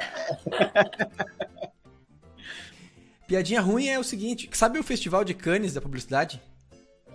Piadinha 3.28 3.61
ruim 3.61 3.88
é 3.88 3.99
o 3.99 4.05
seguinte, 4.05 4.49
sabe 4.55 4.78
o 4.78 4.83
Festival 4.83 5.23
de 5.23 5.35
Cannes 5.35 5.75
da 5.75 5.83
publicidade? 5.83 6.40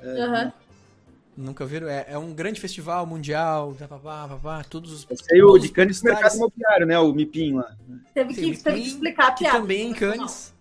Uhum. 0.04 0.52
Nunca 1.36 1.66
viram? 1.66 1.88
É, 1.88 2.06
é, 2.10 2.18
um 2.18 2.32
grande 2.34 2.62
festival 2.62 3.04
mundial, 3.08 3.76
papapá, 3.80 4.28
papá, 4.28 4.64
todos 4.64 4.92
os. 4.92 5.08
Esse 5.10 5.34
aí 5.34 5.42
o 5.42 5.58
de 5.58 5.70
Cannes 5.70 6.00
do 6.00 6.06
mercado 6.06 6.36
imobiliário, 6.36 6.86
né? 6.86 7.00
O 7.00 7.12
MIPIM 7.12 7.56
lá. 7.56 7.76
Teve 8.14 8.36
que, 8.36 8.42
Sim, 8.42 8.54
teve 8.54 8.82
que 8.82 8.88
explicar 8.88 9.30
a 9.30 9.32
piada. 9.32 9.56
Que 9.56 9.62
também 9.62 9.90
em 9.90 9.94
Cannes. 9.94 10.53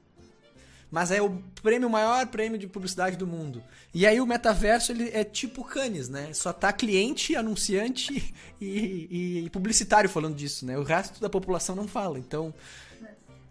Mas 0.92 1.10
é 1.10 1.22
o 1.22 1.42
prêmio, 1.62 1.88
o 1.88 1.90
maior 1.90 2.26
prêmio 2.26 2.58
de 2.58 2.66
publicidade 2.66 3.16
do 3.16 3.26
mundo. 3.26 3.62
E 3.94 4.06
aí 4.06 4.20
o 4.20 4.26
metaverso 4.26 4.92
ele 4.92 5.08
é 5.14 5.24
tipo 5.24 5.64
Cannes, 5.64 6.10
né? 6.10 6.34
Só 6.34 6.52
tá 6.52 6.70
cliente, 6.70 7.34
anunciante 7.34 8.34
e, 8.60 9.44
e, 9.46 9.50
publicitário 9.50 10.10
falando 10.10 10.36
disso, 10.36 10.66
né? 10.66 10.76
O 10.76 10.82
resto 10.82 11.18
da 11.18 11.30
população 11.30 11.74
não 11.74 11.88
fala. 11.88 12.18
Então, 12.18 12.52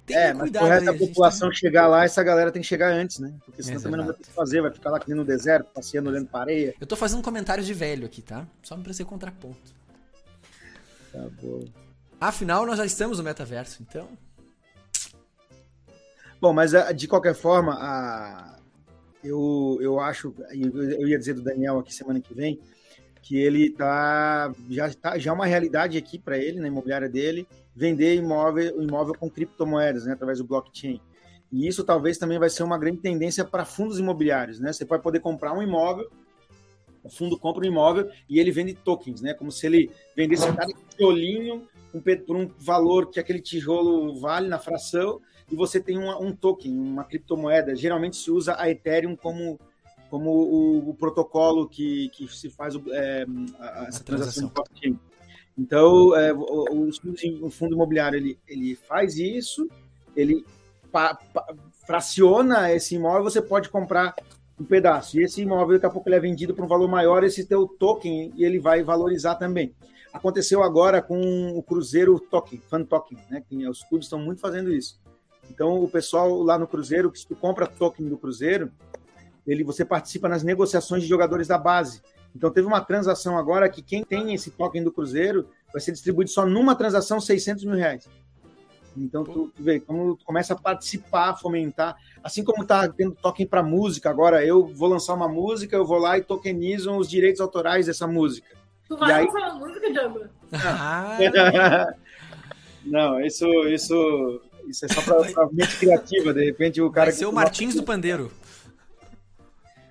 tem 0.06 0.16
é, 0.16 0.34
mas 0.36 0.52
pro 0.52 0.66
resto 0.66 0.86
da 0.86 0.94
população 0.94 1.50
tem... 1.50 1.58
chegar 1.58 1.88
lá, 1.88 2.06
essa 2.06 2.22
galera 2.22 2.52
tem 2.52 2.62
que 2.62 2.68
chegar 2.68 2.94
antes, 2.94 3.18
né? 3.18 3.34
Porque 3.44 3.64
senão 3.64 3.80
é, 3.80 3.82
também 3.82 3.98
não 3.98 4.06
vai 4.06 4.16
ter 4.16 4.24
que 4.24 4.34
fazer, 4.34 4.62
vai 4.62 4.72
ficar 4.72 4.92
lá 4.92 5.02
no 5.08 5.26
deserto, 5.26 5.66
passeando, 5.74 6.12
olhando 6.12 6.28
para 6.28 6.42
areia. 6.42 6.76
Eu 6.80 6.86
tô 6.86 6.96
fazendo 6.96 7.24
comentários 7.24 7.66
de 7.66 7.74
velho 7.74 8.06
aqui, 8.06 8.22
tá? 8.22 8.46
Só 8.62 8.78
pra 8.78 8.94
ser 8.94 9.06
contraponto. 9.06 9.74
Tá 11.12 11.28
bom. 11.42 11.66
Afinal, 12.20 12.68
nós 12.68 12.78
já 12.78 12.86
estamos 12.86 13.18
no 13.18 13.24
metaverso, 13.24 13.82
então. 13.82 14.08
Bom, 16.42 16.54
mas 16.54 16.74
ah, 16.74 16.92
de 16.92 17.08
qualquer 17.08 17.36
forma, 17.36 17.76
a... 17.76 18.58
eu, 19.24 19.78
eu 19.80 20.00
acho, 20.00 20.34
eu 20.52 21.08
ia 21.08 21.20
dizer 21.20 21.36
do 21.36 21.44
Daniel 21.44 21.78
aqui 21.78 21.94
semana 21.94 22.20
que 22.20 22.34
vem, 22.34 22.60
que 23.22 23.38
ele 23.38 23.70
tá 23.70 24.52
já 24.68 24.88
está 24.88 25.20
já 25.20 25.30
é 25.30 25.34
uma 25.34 25.46
realidade 25.46 26.00
aqui 26.00 26.18
para 26.18 26.40
ele 26.40 26.60
na 26.60 26.68
imobiliária 26.68 27.08
dele 27.08 27.48
vender 27.76 28.16
imóvel, 28.16 28.82
imóvel 28.82 29.14
com 29.14 29.30
criptomoedas, 29.30 30.06
né, 30.06 30.14
através 30.14 30.40
do 30.40 30.44
blockchain. 30.44 31.00
E 31.52 31.68
isso 31.68 31.84
talvez 31.84 32.18
também 32.18 32.40
vai 32.40 32.50
ser 32.50 32.64
uma 32.64 32.78
grande 32.78 32.98
tendência 32.98 33.46
para 33.46 33.64
fundos 33.64 34.00
imobiliários, 34.00 34.60
né? 34.60 34.74
Você 34.74 34.86
vai 34.86 35.00
poder 35.00 35.20
comprar 35.20 35.54
um 35.54 35.62
imóvel, 35.62 36.10
o 37.04 37.10
fundo 37.10 37.38
compra 37.38 37.64
um 37.64 37.68
imóvel 37.68 38.10
e 38.30 38.40
ele 38.40 38.52
vende 38.52 38.74
tokens, 38.74 39.22
né? 39.22 39.34
Como 39.34 39.52
se 39.52 39.66
ele 39.66 39.92
vendesse 40.16 40.46
cada 40.54 40.72
tijolinho 40.90 41.68
por 42.26 42.36
um 42.36 42.50
valor 42.60 43.10
que 43.10 43.20
aquele 43.20 43.42
tijolo 43.42 44.20
vale 44.20 44.48
na 44.48 44.60
fração 44.60 45.20
e 45.52 45.56
você 45.56 45.80
tem 45.82 45.98
um, 45.98 46.10
um 46.22 46.34
token, 46.34 46.72
uma 46.72 47.04
criptomoeda. 47.04 47.76
Geralmente 47.76 48.16
se 48.16 48.32
usa 48.32 48.56
a 48.58 48.70
Ethereum 48.70 49.16
como 49.16 49.60
como 50.10 50.30
o, 50.30 50.90
o 50.90 50.94
protocolo 50.94 51.70
que, 51.70 52.10
que 52.10 52.28
se 52.28 52.50
faz 52.50 52.76
é, 52.92 53.26
a, 53.58 53.86
essa 53.88 54.04
transação 54.04 54.50
de 54.50 54.54
blockchain. 54.54 55.00
Então, 55.58 56.14
é, 56.14 56.34
o, 56.34 56.90
o, 57.44 57.50
fundo 57.50 57.76
imobiliário 57.76 58.18
ele, 58.18 58.38
ele 58.46 58.76
faz 58.76 59.18
isso, 59.18 59.70
ele 60.14 60.46
pa, 60.92 61.16
pa, 61.16 61.56
fraciona 61.86 62.74
esse 62.74 62.96
imóvel, 62.96 63.24
você 63.24 63.42
pode 63.42 63.70
comprar 63.70 64.14
um 64.62 64.66
pedaço. 64.66 65.20
E 65.20 65.24
esse 65.24 65.42
imóvel, 65.42 65.76
daqui 65.76 65.86
a 65.86 65.90
pouco, 65.90 66.08
ele 66.08 66.16
é 66.16 66.20
vendido 66.20 66.54
por 66.54 66.64
um 66.64 66.68
valor 66.68 66.88
maior, 66.88 67.24
esse 67.24 67.46
teu 67.46 67.68
token, 67.68 68.32
e 68.36 68.46
ele 68.46 68.60
vai 68.60 68.84
valorizar 68.84 69.36
também. 69.36 69.74
Aconteceu 70.14 70.62
agora 70.62 71.02
com 71.02 71.58
o 71.58 71.64
Cruzeiro 71.64 72.20
Token, 72.20 72.62
Fan 72.70 72.84
Token, 72.84 73.18
né? 73.30 73.42
Que 73.48 73.68
os 73.68 73.84
clubes 73.84 74.06
estão 74.06 74.20
muito 74.20 74.42
fazendo 74.42 74.72
isso. 74.72 75.00
Então, 75.50 75.84
o 75.84 75.90
pessoal 75.90 76.42
lá 76.44 76.58
no 76.58 76.68
Cruzeiro, 76.68 77.12
que 77.12 77.26
tu 77.26 77.36
compra 77.36 77.66
token 77.68 78.08
do 78.08 78.18
Cruzeiro, 78.18 78.72
ele, 79.46 79.64
você 79.64 79.84
participa 79.84 80.30
nas 80.30 80.44
negociações 80.44 81.04
de 81.04 81.10
jogadores 81.10 81.48
da 81.48 81.58
base. 81.58 82.02
Então 82.36 82.50
teve 82.52 82.68
uma 82.68 82.82
transação 82.82 83.38
agora 83.38 83.70
que 83.70 83.82
quem 83.82 84.04
tem 84.04 84.34
esse 84.34 84.52
token 84.52 84.84
do 84.84 84.92
Cruzeiro 84.92 85.50
vai 85.72 85.82
ser 85.82 85.92
distribuído 85.92 86.32
só 86.32 86.46
numa 86.46 86.76
transação 86.76 87.20
600 87.20 87.66
mil 87.66 87.76
reais. 87.76 88.08
Então 88.96 89.24
tu, 89.24 89.52
tu 89.56 89.64
vê 89.64 89.80
como 89.80 90.16
tu 90.16 90.26
começa 90.26 90.54
a 90.54 90.58
participar, 90.58 91.36
fomentar, 91.36 91.96
assim 92.24 92.44
como 92.44 92.66
tá 92.66 92.88
tendo 92.90 93.16
token 93.16 93.48
para 93.48 93.64
música 93.64 94.10
agora, 94.10 94.46
eu 94.46 94.68
vou 94.68 94.90
lançar 94.90 95.14
uma 95.14 95.28
música, 95.28 95.76
eu 95.76 95.86
vou 95.86 95.98
lá 95.98 96.18
e 96.18 96.24
tokenizo 96.24 96.92
os 96.96 97.10
direitos 97.10 97.40
autorais 97.40 97.86
dessa 97.86 98.06
música. 98.06 98.50
Tu 98.88 98.98
vai 98.98 99.14
aí... 99.14 99.26
lançar 99.26 99.52
uma 99.52 99.68
música, 99.68 99.92
Django? 99.92 100.20
Ah. 100.54 101.18
Não, 102.84 103.22
isso, 103.22 103.46
isso, 103.68 104.42
isso 104.68 104.86
é 104.86 104.88
só 104.90 105.02
para 105.02 105.48
mente 105.52 105.78
criativa. 105.78 106.34
De 106.34 106.44
repente 106.44 106.82
o 106.82 106.92
cara. 106.92 107.12
Vai 107.12 107.14
ser 107.14 107.26
o 107.26 107.32
Martins 107.32 107.76
do 107.76 107.84
Pandeiro. 107.84 108.32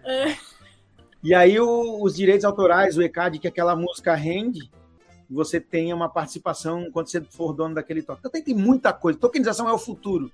É. 0.04 0.34
E 1.22 1.34
aí 1.34 1.60
o, 1.60 2.02
os 2.02 2.16
direitos 2.16 2.44
autorais, 2.44 2.96
o 2.96 3.02
ECAD, 3.02 3.38
que 3.38 3.48
aquela 3.48 3.76
música 3.76 4.14
rende, 4.14 4.70
você 5.30 5.60
tenha 5.60 5.94
uma 5.94 6.08
participação 6.08 6.90
quando 6.90 7.08
você 7.08 7.20
for 7.20 7.52
dono 7.52 7.74
daquele 7.74 8.02
token. 8.02 8.22
Então 8.26 8.42
tem 8.42 8.54
muita 8.54 8.92
coisa. 8.92 9.18
Tokenização 9.18 9.68
é 9.68 9.72
o 9.72 9.78
futuro. 9.78 10.30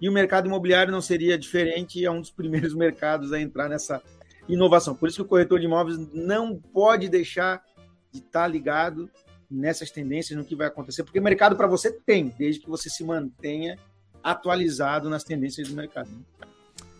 E 0.00 0.08
o 0.08 0.12
mercado 0.12 0.46
imobiliário 0.46 0.92
não 0.92 1.00
seria 1.00 1.38
diferente, 1.38 2.04
é 2.04 2.10
um 2.10 2.20
dos 2.20 2.30
primeiros 2.32 2.74
mercados 2.74 3.32
a 3.32 3.40
entrar 3.40 3.68
nessa 3.68 4.02
inovação. 4.48 4.94
Por 4.94 5.08
isso 5.08 5.16
que 5.16 5.22
o 5.22 5.28
corretor 5.28 5.60
de 5.60 5.66
imóveis 5.66 5.98
não 6.12 6.56
pode 6.56 7.08
deixar 7.08 7.62
de 8.10 8.18
estar 8.18 8.46
ligado 8.48 9.08
nessas 9.48 9.90
tendências, 9.90 10.38
no 10.38 10.44
que 10.44 10.54
vai 10.54 10.66
acontecer, 10.66 11.02
porque 11.02 11.20
mercado 11.20 11.56
para 11.56 11.66
você 11.66 11.92
tem, 11.92 12.32
desde 12.38 12.60
que 12.60 12.68
você 12.68 12.88
se 12.88 13.02
mantenha 13.04 13.78
atualizado 14.22 15.08
nas 15.08 15.24
tendências 15.24 15.68
do 15.68 15.74
mercado. 15.74 16.08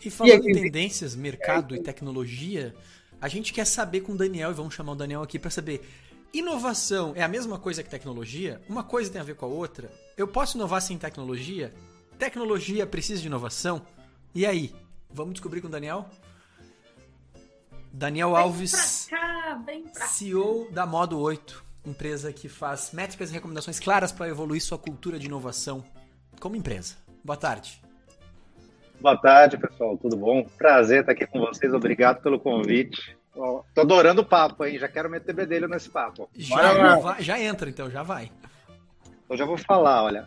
E 0.04 0.10
falando 0.10 0.48
em 0.48 0.52
tendências, 0.54 1.14
mercado 1.14 1.76
e 1.76 1.80
tecnologia, 1.80 2.74
a 3.20 3.28
gente 3.28 3.52
quer 3.52 3.66
saber 3.66 4.00
com 4.00 4.12
o 4.12 4.16
Daniel, 4.16 4.50
e 4.50 4.54
vamos 4.54 4.74
chamar 4.74 4.92
o 4.92 4.96
Daniel 4.96 5.22
aqui 5.22 5.38
para 5.38 5.50
saber 5.50 5.82
inovação 6.32 7.12
é 7.16 7.22
a 7.22 7.28
mesma 7.28 7.58
coisa 7.58 7.82
que 7.82 7.90
tecnologia? 7.90 8.60
Uma 8.68 8.84
coisa 8.84 9.10
tem 9.10 9.20
a 9.20 9.24
ver 9.24 9.36
com 9.36 9.46
a 9.46 9.48
outra? 9.48 9.90
Eu 10.16 10.28
posso 10.28 10.56
inovar 10.56 10.80
sem 10.80 10.98
tecnologia? 10.98 11.72
Tecnologia 12.18 12.86
precisa 12.86 13.20
de 13.20 13.26
inovação? 13.26 13.82
E 14.34 14.46
aí? 14.46 14.74
Vamos 15.12 15.34
descobrir 15.34 15.60
com 15.60 15.68
o 15.68 15.70
Daniel? 15.70 16.08
Daniel 17.92 18.30
Vem 18.30 18.38
Alves, 18.38 19.06
pra 19.08 19.18
cá, 19.18 19.62
vem 19.66 19.82
pra 19.82 19.92
cá. 19.92 20.06
CEO 20.06 20.70
da 20.70 20.86
Modo 20.86 21.18
8, 21.18 21.64
empresa 21.84 22.32
que 22.32 22.48
faz 22.48 22.92
métricas 22.92 23.30
e 23.30 23.32
recomendações 23.32 23.80
claras 23.80 24.12
para 24.12 24.28
evoluir 24.28 24.62
sua 24.62 24.78
cultura 24.78 25.18
de 25.18 25.26
inovação 25.26 25.84
como 26.38 26.54
empresa. 26.54 26.94
Boa 27.24 27.36
tarde. 27.36 27.82
Boa 29.00 29.16
tarde, 29.16 29.58
pessoal. 29.58 29.98
Tudo 29.98 30.16
bom? 30.16 30.46
Prazer 30.56 31.00
estar 31.00 31.12
aqui 31.12 31.26
com 31.26 31.40
vocês. 31.40 31.72
Obrigado 31.72 32.22
pelo 32.22 32.38
convite. 32.38 33.18
Ó, 33.36 33.62
Tô 33.74 33.82
adorando 33.82 34.22
o 34.22 34.24
papo, 34.24 34.64
hein? 34.64 34.78
Já 34.78 34.88
quero 34.88 35.08
meter 35.08 35.34
bedelho 35.34 35.68
nesse 35.68 35.88
papo. 35.88 36.28
Já, 36.34 36.96
vai- 36.98 37.22
já 37.22 37.40
entra, 37.40 37.70
então, 37.70 37.90
já 37.90 38.02
vai. 38.02 38.30
Eu 39.28 39.36
já 39.36 39.44
vou 39.44 39.56
falar, 39.56 40.02
olha. 40.04 40.26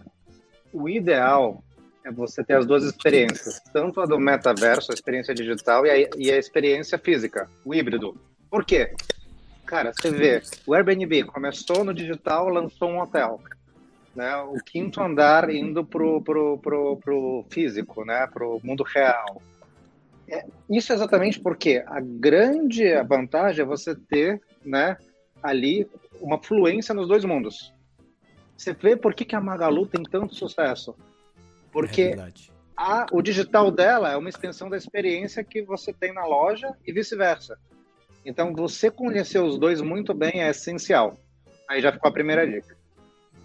O 0.72 0.88
ideal 0.90 1.62
é 2.04 2.12
você 2.12 2.44
ter 2.44 2.56
as 2.56 2.66
duas 2.66 2.84
experiências, 2.84 3.60
tanto 3.72 4.02
a 4.02 4.06
do 4.06 4.20
metaverso, 4.20 4.92
a 4.92 4.96
experiência 4.96 5.34
digital, 5.34 5.86
e 5.86 5.90
a, 5.90 6.10
e 6.18 6.32
a 6.32 6.38
experiência 6.38 6.98
física, 6.98 7.50
o 7.64 7.74
híbrido. 7.76 8.18
Por 8.50 8.66
quê? 8.66 8.94
Cara, 9.66 9.92
você 9.94 10.10
vê, 10.12 10.42
o 10.66 10.74
Airbnb 10.74 11.24
começou 11.26 11.84
no 11.84 11.94
digital, 11.94 12.50
lançou 12.50 12.90
um 12.90 13.00
hotel. 13.02 13.42
Né? 14.16 14.36
O 14.38 14.56
quinto 14.64 15.02
andar 15.02 15.50
indo 15.50 15.84
pro, 15.84 16.22
pro, 16.22 16.58
pro, 16.60 16.98
pro 16.98 17.46
físico, 17.50 18.06
né? 18.06 18.28
pro 18.28 18.60
mundo 18.64 18.84
real. 18.84 19.42
É, 20.28 20.46
isso 20.70 20.92
é 20.92 20.96
exatamente 20.96 21.40
porque 21.40 21.84
a 21.86 22.00
grande 22.00 22.84
vantagem 23.04 23.64
é 23.64 23.68
você 23.68 23.96
ter 23.96 24.42
né, 24.64 24.98
ali 25.42 25.88
uma 26.22 26.42
fluência 26.42 26.94
nos 26.94 27.08
dois 27.08 27.26
mundos. 27.26 27.74
Você 28.56 28.74
vê 28.74 28.96
por 28.96 29.14
que, 29.14 29.26
que 29.26 29.36
a 29.36 29.42
Magalu 29.42 29.86
tem 29.86 30.04
tanto 30.04 30.36
sucesso. 30.36 30.92
é 30.92 31.44
Porque 31.72 32.06
verdade. 32.08 32.52
a, 32.78 33.06
o 33.12 33.22
digital 33.22 33.70
dela 33.70 34.12
é 34.12 34.18
uma 34.18 34.30
extensão 34.30 34.70
da 34.70 34.78
experiência 34.78 35.44
que 35.44 35.62
você 35.62 35.92
tem 35.92 36.14
na 36.14 36.26
loja 36.26 36.74
e 36.86 36.94
vice-versa. 36.94 37.58
Então, 38.26 38.54
você 38.54 38.90
conhecer 38.90 39.40
os 39.40 39.58
dois 39.58 39.82
muito 39.82 40.14
bem 40.14 40.42
é 40.42 40.50
essencial. 40.50 41.18
Aí 41.70 41.82
já 41.82 41.92
ficou 41.92 42.10
a 42.10 42.14
primeira 42.14 42.48
dica. 42.48 42.78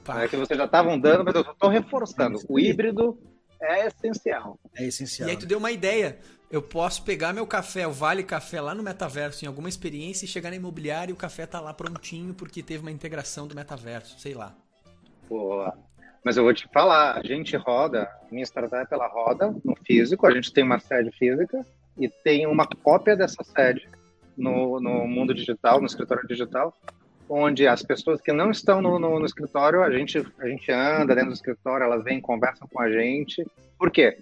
Pá. 0.04 0.22
É 0.22 0.28
que 0.28 0.36
vocês 0.36 0.56
já 0.56 0.66
estavam 0.66 0.98
dando, 0.98 1.24
mas 1.24 1.34
eu 1.34 1.40
estou 1.42 1.68
reforçando. 1.68 2.38
O 2.48 2.58
híbrido 2.58 3.18
é 3.60 3.86
essencial. 3.86 4.58
É 4.76 4.84
essencial. 4.84 5.28
E 5.28 5.32
aí 5.32 5.36
tu 5.36 5.46
deu 5.46 5.58
uma 5.58 5.72
ideia. 5.72 6.18
Eu 6.50 6.62
posso 6.62 7.02
pegar 7.04 7.34
meu 7.34 7.46
café, 7.46 7.86
o 7.86 7.92
Vale 7.92 8.22
Café 8.22 8.58
lá 8.58 8.74
no 8.74 8.82
metaverso, 8.82 9.44
em 9.44 9.48
alguma 9.48 9.68
experiência, 9.68 10.24
e 10.24 10.28
chegar 10.28 10.48
na 10.48 10.56
imobiliária 10.56 11.10
e 11.10 11.14
o 11.14 11.16
café 11.16 11.46
tá 11.46 11.60
lá 11.60 11.74
prontinho 11.74 12.32
porque 12.32 12.62
teve 12.62 12.80
uma 12.80 12.90
integração 12.90 13.46
do 13.46 13.54
metaverso, 13.54 14.18
sei 14.18 14.32
lá. 14.32 14.54
Pô, 15.28 15.70
Mas 16.24 16.38
eu 16.38 16.44
vou 16.44 16.54
te 16.54 16.66
falar, 16.72 17.18
a 17.18 17.22
gente 17.22 17.54
roda, 17.54 18.10
minha 18.32 18.44
startup 18.46 18.86
ela 18.90 19.06
roda 19.08 19.54
no 19.62 19.76
físico, 19.86 20.26
a 20.26 20.30
gente 20.30 20.50
tem 20.50 20.64
uma 20.64 20.78
sede 20.78 21.10
física 21.18 21.60
e 21.98 22.08
tem 22.08 22.46
uma 22.46 22.66
cópia 22.66 23.14
dessa 23.14 23.44
sede 23.44 23.86
no, 24.34 24.80
no 24.80 25.06
mundo 25.06 25.34
digital, 25.34 25.80
no 25.80 25.86
escritório 25.86 26.26
digital, 26.26 26.74
onde 27.28 27.66
as 27.66 27.82
pessoas 27.82 28.22
que 28.22 28.32
não 28.32 28.50
estão 28.50 28.80
no, 28.80 28.98
no, 28.98 29.18
no 29.18 29.26
escritório, 29.26 29.82
a 29.82 29.90
gente, 29.90 30.24
a 30.38 30.48
gente 30.48 30.72
anda 30.72 31.14
dentro 31.14 31.30
do 31.30 31.34
escritório, 31.34 31.84
elas 31.84 32.02
vêm, 32.02 32.22
conversam 32.22 32.66
com 32.72 32.80
a 32.80 32.90
gente. 32.90 33.46
Por 33.78 33.90
quê? 33.90 34.18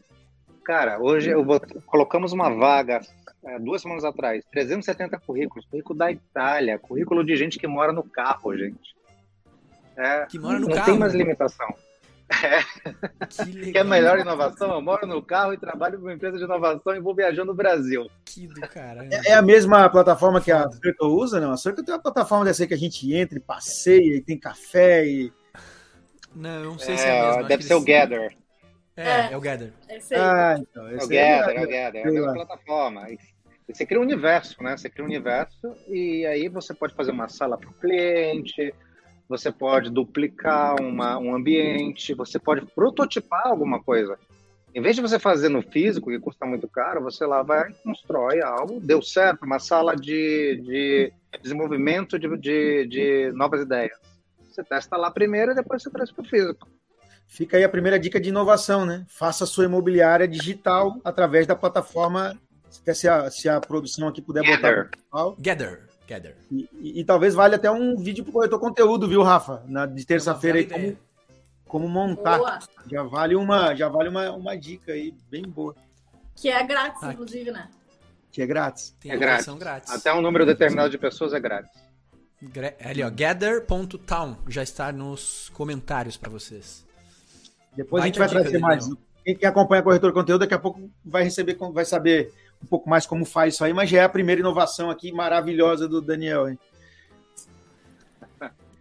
Cara, 0.67 0.99
hoje 1.01 1.31
eu 1.31 1.45
vou, 1.45 1.61
colocamos 1.87 2.33
uma 2.33 2.51
vaga 2.51 3.01
é, 3.45 3.57
duas 3.61 3.81
semanas 3.81 4.05
atrás, 4.05 4.45
370 4.51 5.17
currículos, 5.21 5.65
currículo 5.67 5.97
da 5.97 6.11
Itália, 6.11 6.77
currículo 6.77 7.25
de 7.25 7.37
gente 7.37 7.57
que 7.57 7.69
mora 7.69 7.93
no 7.93 8.03
carro, 8.03 8.57
gente. 8.57 8.97
É, 9.97 10.27
Que 10.27 10.41
mora 10.41 10.59
no 10.59 10.67
não 10.67 10.75
carro. 10.75 10.87
tem 10.87 10.99
mais 10.99 11.15
limitação. 11.15 11.73
Que 13.31 13.45
legal. 13.47 13.73
Quer 13.73 13.85
melhor 13.85 14.19
inovação? 14.19 14.73
Eu 14.73 14.83
moro 14.83 15.07
no 15.07 15.23
carro 15.23 15.55
e 15.55 15.57
trabalho 15.57 15.99
com 15.99 16.07
uma 16.07 16.15
empresa 16.15 16.37
de 16.37 16.43
inovação 16.43 16.97
e 16.97 17.01
vou 17.01 17.15
viajando 17.15 17.53
no 17.53 17.55
Brasil. 17.55 18.11
Que 18.25 18.49
do 18.49 18.61
caralho. 18.63 19.09
É 19.25 19.35
a 19.35 19.43
mesma 19.43 19.89
plataforma 19.89 20.41
que 20.41 20.51
a 20.51 20.69
Circle 20.69 21.07
usa, 21.09 21.41
não? 21.41 21.53
A 21.53 21.57
Circle 21.57 21.85
tem 21.85 21.95
uma 21.95 22.03
plataforma 22.03 22.45
dessa 22.45 22.65
aí 22.65 22.67
que 22.67 22.75
a 22.75 22.79
gente 22.79 23.15
entra 23.15 23.39
e 23.39 23.41
passeia 23.41 24.17
e 24.17 24.21
tem 24.21 24.37
café 24.37 25.07
e. 25.07 25.33
Não, 26.35 26.65
eu 26.65 26.71
não 26.73 26.79
sei 26.81 26.99
se 26.99 27.05
é 27.07 27.21
a 27.21 27.23
mesma. 27.23 27.39
acho 27.39 27.49
deve 27.49 27.63
ser 27.63 27.75
o 27.75 27.81
Gather. 27.85 28.37
É, 28.97 29.33
é 29.33 29.37
o 29.37 29.41
Gather. 29.41 29.73
Esse 29.89 30.15
aí. 30.15 30.21
Ah, 30.21 30.57
então. 30.59 30.89
É 30.89 30.93
o 30.93 30.97
esse 30.97 31.09
Gather, 31.09 31.57
é 31.57 31.65
o 31.65 31.69
Gather. 31.69 31.97
É 31.97 32.01
a 32.01 32.03
sei 32.03 32.13
mesma 32.13 32.27
lá. 32.27 32.33
plataforma. 32.33 33.07
Você 33.69 33.85
cria 33.85 34.01
um 34.01 34.05
universo, 34.05 34.63
né? 34.63 34.77
Você 34.77 34.89
cria 34.89 35.05
um 35.05 35.09
universo 35.09 35.75
e 35.89 36.25
aí 36.25 36.49
você 36.49 36.73
pode 36.73 36.95
fazer 36.95 37.11
uma 37.11 37.29
sala 37.29 37.59
para 37.59 37.69
o 37.69 37.75
cliente, 37.75 38.73
você 39.29 39.51
pode 39.51 39.91
duplicar 39.91 40.81
uma, 40.81 41.19
um 41.19 41.35
ambiente, 41.35 42.15
você 42.15 42.39
pode 42.39 42.65
prototipar 42.65 43.47
alguma 43.49 43.83
coisa. 43.83 44.19
Em 44.73 44.81
vez 44.81 44.95
de 44.95 45.03
você 45.03 45.19
fazer 45.19 45.49
no 45.49 45.63
físico, 45.63 46.11
que 46.11 46.19
custa 46.19 46.47
muito 46.47 46.69
caro, 46.69 47.03
você 47.03 47.25
lá 47.25 47.43
vai 47.43 47.71
e 47.71 47.75
constrói 47.83 48.41
algo, 48.43 48.79
deu 48.79 49.03
certo, 49.03 49.45
uma 49.45 49.59
sala 49.59 49.97
de, 49.97 50.61
de 50.63 51.13
desenvolvimento 51.43 52.19
de, 52.19 52.37
de, 52.37 52.87
de 52.87 53.33
novas 53.33 53.63
ideias. 53.63 53.99
Você 54.43 54.63
testa 54.63 54.97
lá 54.97 55.11
primeiro 55.11 55.53
e 55.53 55.55
depois 55.55 55.83
você 55.83 55.91
traz 55.91 56.13
para 56.13 56.23
o 56.23 56.29
físico. 56.29 56.69
Fica 57.27 57.57
aí 57.57 57.65
a 57.65 57.69
primeira 57.69 57.99
dica 57.99 58.21
de 58.21 58.29
inovação, 58.29 58.87
né? 58.87 59.05
Faça 59.09 59.45
a 59.45 59.47
sua 59.47 59.65
imobiliária 59.65 60.27
digital 60.29 60.97
através 61.05 61.47
da 61.47 61.55
plataforma. 61.57 62.37
Se, 62.71 62.95
se, 62.95 63.09
a, 63.09 63.31
se 63.31 63.49
a 63.49 63.61
produção 63.61 64.09
aqui 64.09 64.23
puder 64.23 64.43
botar 64.45 64.71
Gather. 64.71 64.91
digital. 64.91 65.37
Gather. 65.39 65.87
Gather. 66.09 66.37
E, 66.53 66.69
e- 66.81 67.01
e 67.01 67.05
talvez 67.05 67.35
valha 67.35 67.57
até 67.57 67.71
um 67.71 67.97
vídeo 67.97 68.23
pro 68.25 68.33
corretor 68.33 68.61
conteúdo, 68.61 69.09
viu, 69.09 69.23
Rafa? 69.23 69.63
Na, 69.67 69.87
de 69.87 70.05
terça-feira 70.07 70.59
aí, 70.59 70.67
como, 70.67 70.97
como 71.67 71.89
montar. 71.89 72.39
Boa. 72.39 72.59
Já 72.91 73.03
vale 73.03 73.35
uma, 73.35 73.75
já 73.75 73.89
vale 73.89 74.09
uma, 74.09 74.31
uma 74.33 74.57
dica 74.57 74.93
aí, 74.93 75.13
bem 75.29 75.43
boa, 75.43 75.75
Que 76.37 76.49
é 76.49 76.63
grátis, 76.65 77.03
Aqui. 77.03 77.15
inclusive, 77.15 77.51
né? 77.51 77.69
que 78.31 78.41
é 78.43 78.47
grátis. 78.47 78.95
Tem 79.01 79.11
É 79.11 79.15
a 79.15 79.19
grátis. 79.19 79.47
versão 79.47 79.59
grátis. 79.59 79.91
Até 79.91 80.13
um 80.13 80.21
número 80.21 80.45
determinado 80.47 80.91
de 80.91 80.99
pessoas 80.99 81.33
é 81.33 81.41
grátis. 81.41 81.73
Gra- 82.43 82.75
Ali, 82.85 83.03
ó. 83.03 83.11
Gather.town. 83.11 84.37
Já 84.47 84.63
está 84.63 84.93
nos 84.93 85.49
comentários 85.55 86.17
pra 86.19 86.29
vocês. 86.31 86.86
Depois 87.77 88.03
a 88.03 88.07
gente 88.07 88.19
vai 88.19 88.29
trazer 88.29 88.59
mais. 88.59 88.89
Quem, 89.25 89.37
quem 89.37 89.49
acompanha 89.49 89.83
corretor 89.83 90.13
conteúdo 90.13 90.41
daqui 90.41 90.55
a 90.55 90.59
pouco 90.59 90.91
vai 91.05 91.25
receber, 91.25 91.57
vai 91.73 91.85
saber 91.85 92.33
um 92.63 92.67
pouco 92.67 92.89
mais 92.89 93.07
como 93.07 93.25
faz 93.25 93.55
isso 93.55 93.65
aí, 93.65 93.73
mas 93.73 93.91
já 93.91 94.01
é 94.01 94.05
a 94.05 94.09
primeira 94.09 94.41
inovação 94.41 94.91
aqui 94.91 95.13
maravilhosa 95.13 95.89
do 95.89 96.01
Daniel, 96.01 96.49
hein? 96.49 96.59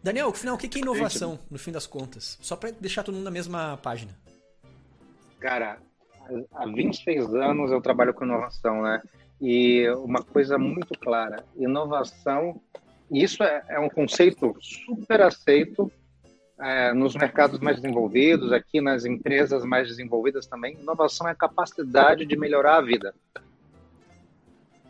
Daniel, 0.01 0.29
afinal, 0.29 0.53
o 0.53 0.57
que 0.57 0.77
é 0.77 0.81
inovação, 0.81 1.39
no 1.49 1.57
fim 1.57 1.71
das 1.71 1.87
contas? 1.87 2.37
Só 2.39 2.55
pra 2.55 2.69
deixar 2.69 3.01
todo 3.01 3.15
mundo 3.15 3.23
na 3.23 3.31
mesma 3.31 3.75
página. 3.77 4.15
Cara, 5.39 5.79
há 6.53 6.65
26 6.67 7.33
anos 7.33 7.71
eu 7.71 7.81
trabalho 7.81 8.13
com 8.13 8.23
inovação, 8.23 8.83
né? 8.83 9.01
E 9.41 9.89
uma 9.89 10.21
coisa 10.21 10.59
muito 10.59 10.97
clara, 10.99 11.43
inovação, 11.57 12.61
isso 13.11 13.43
é, 13.43 13.63
é 13.67 13.79
um 13.79 13.89
conceito 13.89 14.55
super 14.61 15.21
aceito 15.21 15.91
é, 16.59 16.93
nos 16.93 17.15
mercados 17.15 17.59
mais 17.59 17.81
desenvolvidos, 17.81 18.51
aqui 18.51 18.79
nas 18.79 19.05
empresas 19.05 19.63
mais 19.65 19.87
desenvolvidas 19.87 20.47
também. 20.47 20.77
Inovação 20.79 21.27
é 21.27 21.31
a 21.31 21.35
capacidade 21.35 22.25
de 22.25 22.37
melhorar 22.37 22.77
a 22.77 22.81
vida. 22.81 23.13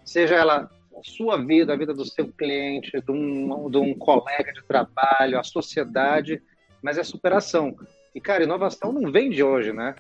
Seja 0.04 0.36
ela 0.36 0.70
a 0.96 1.04
sua 1.04 1.38
vida, 1.38 1.74
a 1.74 1.76
vida 1.78 1.94
do 1.94 2.06
seu 2.06 2.28
cliente, 2.28 3.02
de 3.02 3.12
um, 3.12 3.70
de 3.70 3.78
um 3.78 3.94
colega 3.94 4.54
de 4.54 4.64
trabalho, 4.64 5.40
a 5.40 5.44
sociedade, 5.44 6.42
mas 6.82 6.98
é 6.98 7.04
superação. 7.04 7.76
E, 8.14 8.22
cara, 8.22 8.44
inovação 8.44 8.94
não 8.94 9.12
vem 9.12 9.30
de 9.30 9.44
hoje, 9.44 9.74
né? 9.74 9.96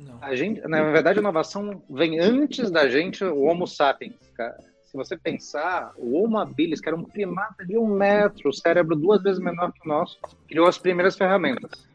Não. 0.00 0.18
A 0.20 0.34
gente, 0.34 0.60
na 0.66 0.82
verdade, 0.90 1.18
a 1.18 1.22
inovação 1.22 1.82
vem 1.90 2.18
antes 2.18 2.70
da 2.70 2.88
gente, 2.88 3.22
o 3.24 3.42
Homo 3.42 3.66
sapiens. 3.66 4.14
Cara. 4.34 4.56
Se 4.94 4.96
você 4.96 5.16
pensar, 5.16 5.92
o 5.96 6.14
Homo 6.14 6.38
habilis, 6.38 6.80
que 6.80 6.88
era 6.88 6.94
um 6.94 7.02
primata 7.02 7.66
de 7.66 7.76
um 7.76 7.84
metro, 7.84 8.48
o 8.48 8.52
cérebro 8.52 8.94
duas 8.94 9.20
vezes 9.20 9.40
menor 9.40 9.72
que 9.72 9.84
o 9.84 9.88
nosso, 9.88 10.20
criou 10.46 10.68
as 10.68 10.78
primeiras 10.78 11.16
ferramentas 11.16 11.88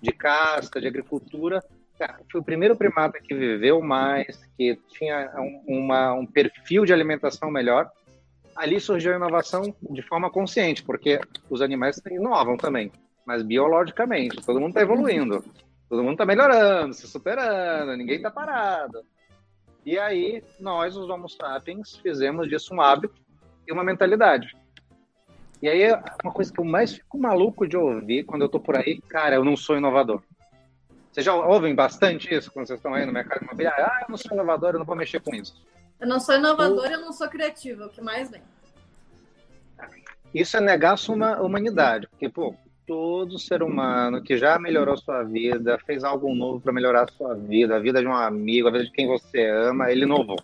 de 0.00 0.12
caça, 0.12 0.80
de 0.80 0.86
agricultura. 0.86 1.62
Cara, 1.98 2.20
foi 2.32 2.40
o 2.40 2.44
primeiro 2.44 2.74
primata 2.74 3.20
que 3.20 3.34
viveu 3.34 3.82
mais, 3.82 4.42
que 4.56 4.80
tinha 4.96 5.30
um, 5.36 5.84
uma, 5.84 6.14
um 6.14 6.24
perfil 6.24 6.86
de 6.86 6.94
alimentação 6.94 7.50
melhor. 7.50 7.90
Ali 8.56 8.80
surgiu 8.80 9.12
a 9.12 9.16
inovação 9.16 9.76
de 9.90 10.00
forma 10.00 10.30
consciente, 10.30 10.82
porque 10.82 11.20
os 11.50 11.60
animais 11.60 12.00
inovam 12.10 12.56
também, 12.56 12.90
mas 13.26 13.42
biologicamente, 13.42 14.40
todo 14.40 14.58
mundo 14.58 14.70
está 14.70 14.80
evoluindo. 14.80 15.44
Todo 15.86 16.02
mundo 16.02 16.12
está 16.12 16.24
melhorando, 16.24 16.94
se 16.94 17.06
superando, 17.06 17.94
ninguém 17.94 18.16
está 18.16 18.30
parado. 18.30 19.04
E 19.84 19.98
aí, 19.98 20.44
nós, 20.60 20.96
os 20.96 21.08
Homo 21.08 21.28
sapiens, 21.28 21.96
fizemos 21.96 22.48
disso 22.48 22.74
um 22.74 22.80
hábito 22.80 23.14
e 23.66 23.72
uma 23.72 23.82
mentalidade. 23.82 24.56
E 25.60 25.68
aí, 25.68 25.92
uma 26.22 26.32
coisa 26.32 26.52
que 26.52 26.60
eu 26.60 26.64
mais 26.64 26.94
fico 26.94 27.18
maluco 27.18 27.66
de 27.66 27.76
ouvir 27.76 28.24
quando 28.24 28.42
eu 28.42 28.48
tô 28.48 28.60
por 28.60 28.76
aí, 28.76 29.00
cara, 29.08 29.36
eu 29.36 29.44
não 29.44 29.56
sou 29.56 29.76
inovador. 29.76 30.22
Vocês 31.10 31.26
já 31.26 31.34
ouvem 31.34 31.74
bastante 31.74 32.32
isso 32.32 32.50
quando 32.50 32.66
vocês 32.66 32.78
estão 32.78 32.94
aí 32.94 33.04
no 33.04 33.12
mercado 33.12 33.42
imobiliário? 33.42 33.84
Ah, 33.84 34.00
eu 34.02 34.10
não 34.10 34.16
sou 34.16 34.32
inovador, 34.32 34.70
eu 34.70 34.78
não 34.78 34.86
vou 34.86 34.96
mexer 34.96 35.20
com 35.20 35.34
isso. 35.34 35.54
Eu 36.00 36.08
não 36.08 36.18
sou 36.18 36.36
inovadora, 36.36 36.94
eu 36.94 37.00
não 37.00 37.12
sou 37.12 37.28
criativa, 37.28 37.86
o 37.86 37.90
que 37.90 38.00
mais 38.00 38.30
vem. 38.30 38.42
isso 40.32 40.56
é 40.56 40.60
negar 40.60 40.94
a 40.94 40.96
sua 40.96 41.40
humanidade, 41.42 42.08
porque, 42.08 42.28
pô, 42.28 42.56
todo 42.86 43.38
ser 43.38 43.62
humano 43.62 44.22
que 44.22 44.36
já 44.36 44.58
melhorou 44.58 44.96
sua 44.96 45.22
vida, 45.22 45.78
fez 45.86 46.04
algo 46.04 46.34
novo 46.34 46.60
para 46.60 46.72
melhorar 46.72 47.10
sua 47.10 47.34
vida, 47.34 47.76
a 47.76 47.80
vida 47.80 48.00
de 48.00 48.06
um 48.06 48.14
amigo, 48.14 48.68
a 48.68 48.70
vida 48.70 48.84
de 48.84 48.92
quem 48.92 49.06
você 49.06 49.46
ama, 49.46 49.90
ele 49.90 50.04
inovou. 50.04 50.38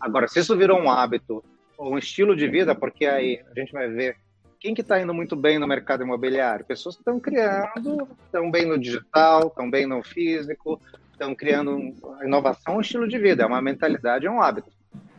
Agora, 0.00 0.28
se 0.28 0.40
isso 0.40 0.56
virou 0.56 0.78
um 0.78 0.90
hábito 0.90 1.42
ou 1.76 1.94
um 1.94 1.98
estilo 1.98 2.36
de 2.36 2.48
vida, 2.48 2.74
porque 2.74 3.06
aí 3.06 3.40
a 3.50 3.58
gente 3.58 3.72
vai 3.72 3.88
ver 3.88 4.16
quem 4.58 4.74
que 4.74 4.80
está 4.80 5.00
indo 5.00 5.12
muito 5.12 5.36
bem 5.36 5.58
no 5.58 5.66
mercado 5.66 6.02
imobiliário? 6.02 6.64
Pessoas 6.64 6.96
que 6.96 7.02
estão 7.02 7.20
criando, 7.20 8.08
estão 8.24 8.50
bem 8.50 8.66
no 8.66 8.78
digital, 8.78 9.48
estão 9.48 9.70
bem 9.70 9.86
no 9.86 10.02
físico, 10.02 10.80
estão 11.12 11.34
criando 11.34 11.94
inovação, 12.22 12.76
um 12.76 12.80
estilo 12.80 13.06
de 13.06 13.18
vida, 13.18 13.42
é 13.42 13.46
uma 13.46 13.60
mentalidade, 13.60 14.26
é 14.26 14.30
um 14.30 14.40
hábito. 14.40 14.70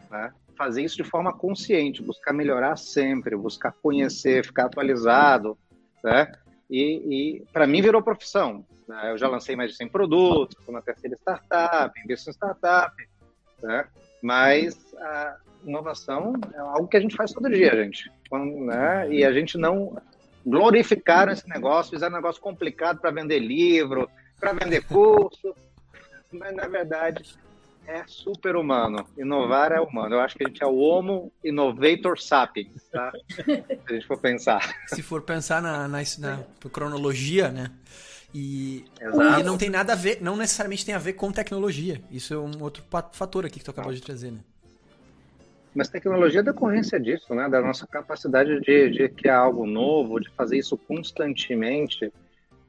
Né? 0.10 0.31
Fazer 0.57 0.83
isso 0.83 0.97
de 0.97 1.03
forma 1.03 1.31
consciente, 1.31 2.01
buscar 2.01 2.33
melhorar 2.33 2.77
sempre, 2.77 3.36
buscar 3.36 3.71
conhecer, 3.71 4.43
ficar 4.45 4.65
atualizado, 4.65 5.57
né? 6.03 6.31
E, 6.69 7.38
e 7.39 7.45
para 7.51 7.67
mim 7.67 7.81
virou 7.81 8.01
profissão. 8.01 8.65
Né? 8.88 9.12
Eu 9.12 9.17
já 9.17 9.27
lancei 9.27 9.55
mais 9.55 9.71
de 9.71 9.77
100 9.77 9.89
produtos, 9.89 10.57
estou 10.57 10.73
na 10.73 10.81
terceira 10.81 11.15
startup, 11.15 11.99
invisto 12.03 12.29
em 12.29 12.33
startup, 12.33 12.95
né? 13.62 13.86
Mas 14.21 14.77
a 14.95 15.38
inovação 15.65 16.33
é 16.53 16.60
algo 16.60 16.88
que 16.88 16.97
a 16.97 16.99
gente 16.99 17.15
faz 17.15 17.31
todo 17.31 17.49
dia, 17.49 17.71
gente. 17.75 18.12
Né? 18.31 19.10
E 19.12 19.25
a 19.25 19.31
gente 19.31 19.57
não 19.57 19.97
glorificar 20.45 21.29
esse 21.29 21.47
negócio, 21.47 21.91
fizer 21.91 22.07
um 22.07 22.15
negócio 22.15 22.41
complicado 22.41 22.99
para 22.99 23.12
vender 23.12 23.39
livro, 23.39 24.10
para 24.39 24.53
vender 24.53 24.83
curso, 24.86 25.53
mas 26.31 26.55
na 26.55 26.67
verdade 26.67 27.38
é 27.88 28.04
super 28.06 28.56
humano. 28.58 29.08
Inovar 29.17 29.71
é 29.71 29.80
humano. 29.80 30.15
Eu 30.15 30.19
acho 30.19 30.36
que 30.36 30.43
a 30.43 30.47
gente 30.47 30.62
é 30.62 30.67
o 30.67 30.76
Homo 30.76 31.32
Innovator 31.43 32.19
Sapiens, 32.19 32.84
tá? 32.91 33.12
Se 33.34 33.82
a 33.89 33.93
gente 33.93 34.06
for 34.06 34.19
pensar. 34.19 34.76
Se 34.88 35.02
for 35.02 35.21
pensar 35.21 35.62
na, 35.62 35.88
na, 35.88 36.00
na 36.19 36.43
cronologia, 36.69 37.50
né? 37.50 37.71
E, 38.34 38.86
e, 39.39 39.43
não 39.43 39.58
tem 39.58 39.69
nada 39.69 39.93
a 39.93 39.95
ver, 39.95 40.21
não 40.21 40.36
necessariamente 40.36 40.86
tem 40.86 40.93
a 40.93 41.00
ver 41.00 41.13
com 41.13 41.32
tecnologia. 41.32 42.02
Isso 42.12 42.34
é 42.34 42.38
um 42.38 42.62
outro 42.62 42.84
fator 43.13 43.45
aqui 43.45 43.58
que 43.58 43.65
tu 43.65 43.71
acabou 43.71 43.93
de 43.93 44.02
trazer, 44.02 44.32
né? 44.32 44.39
Mas 45.73 45.88
tecnologia 45.88 46.41
é 46.41 46.43
decorrência 46.43 47.00
disso, 47.00 47.34
né? 47.34 47.47
Da 47.47 47.62
nossa 47.62 47.88
capacidade 47.88 48.60
de, 48.60 48.89
de 48.89 49.10
criar 49.10 49.38
algo 49.38 49.65
novo, 49.65 50.19
de 50.19 50.30
fazer 50.32 50.58
isso 50.58 50.78
constantemente. 50.78 52.12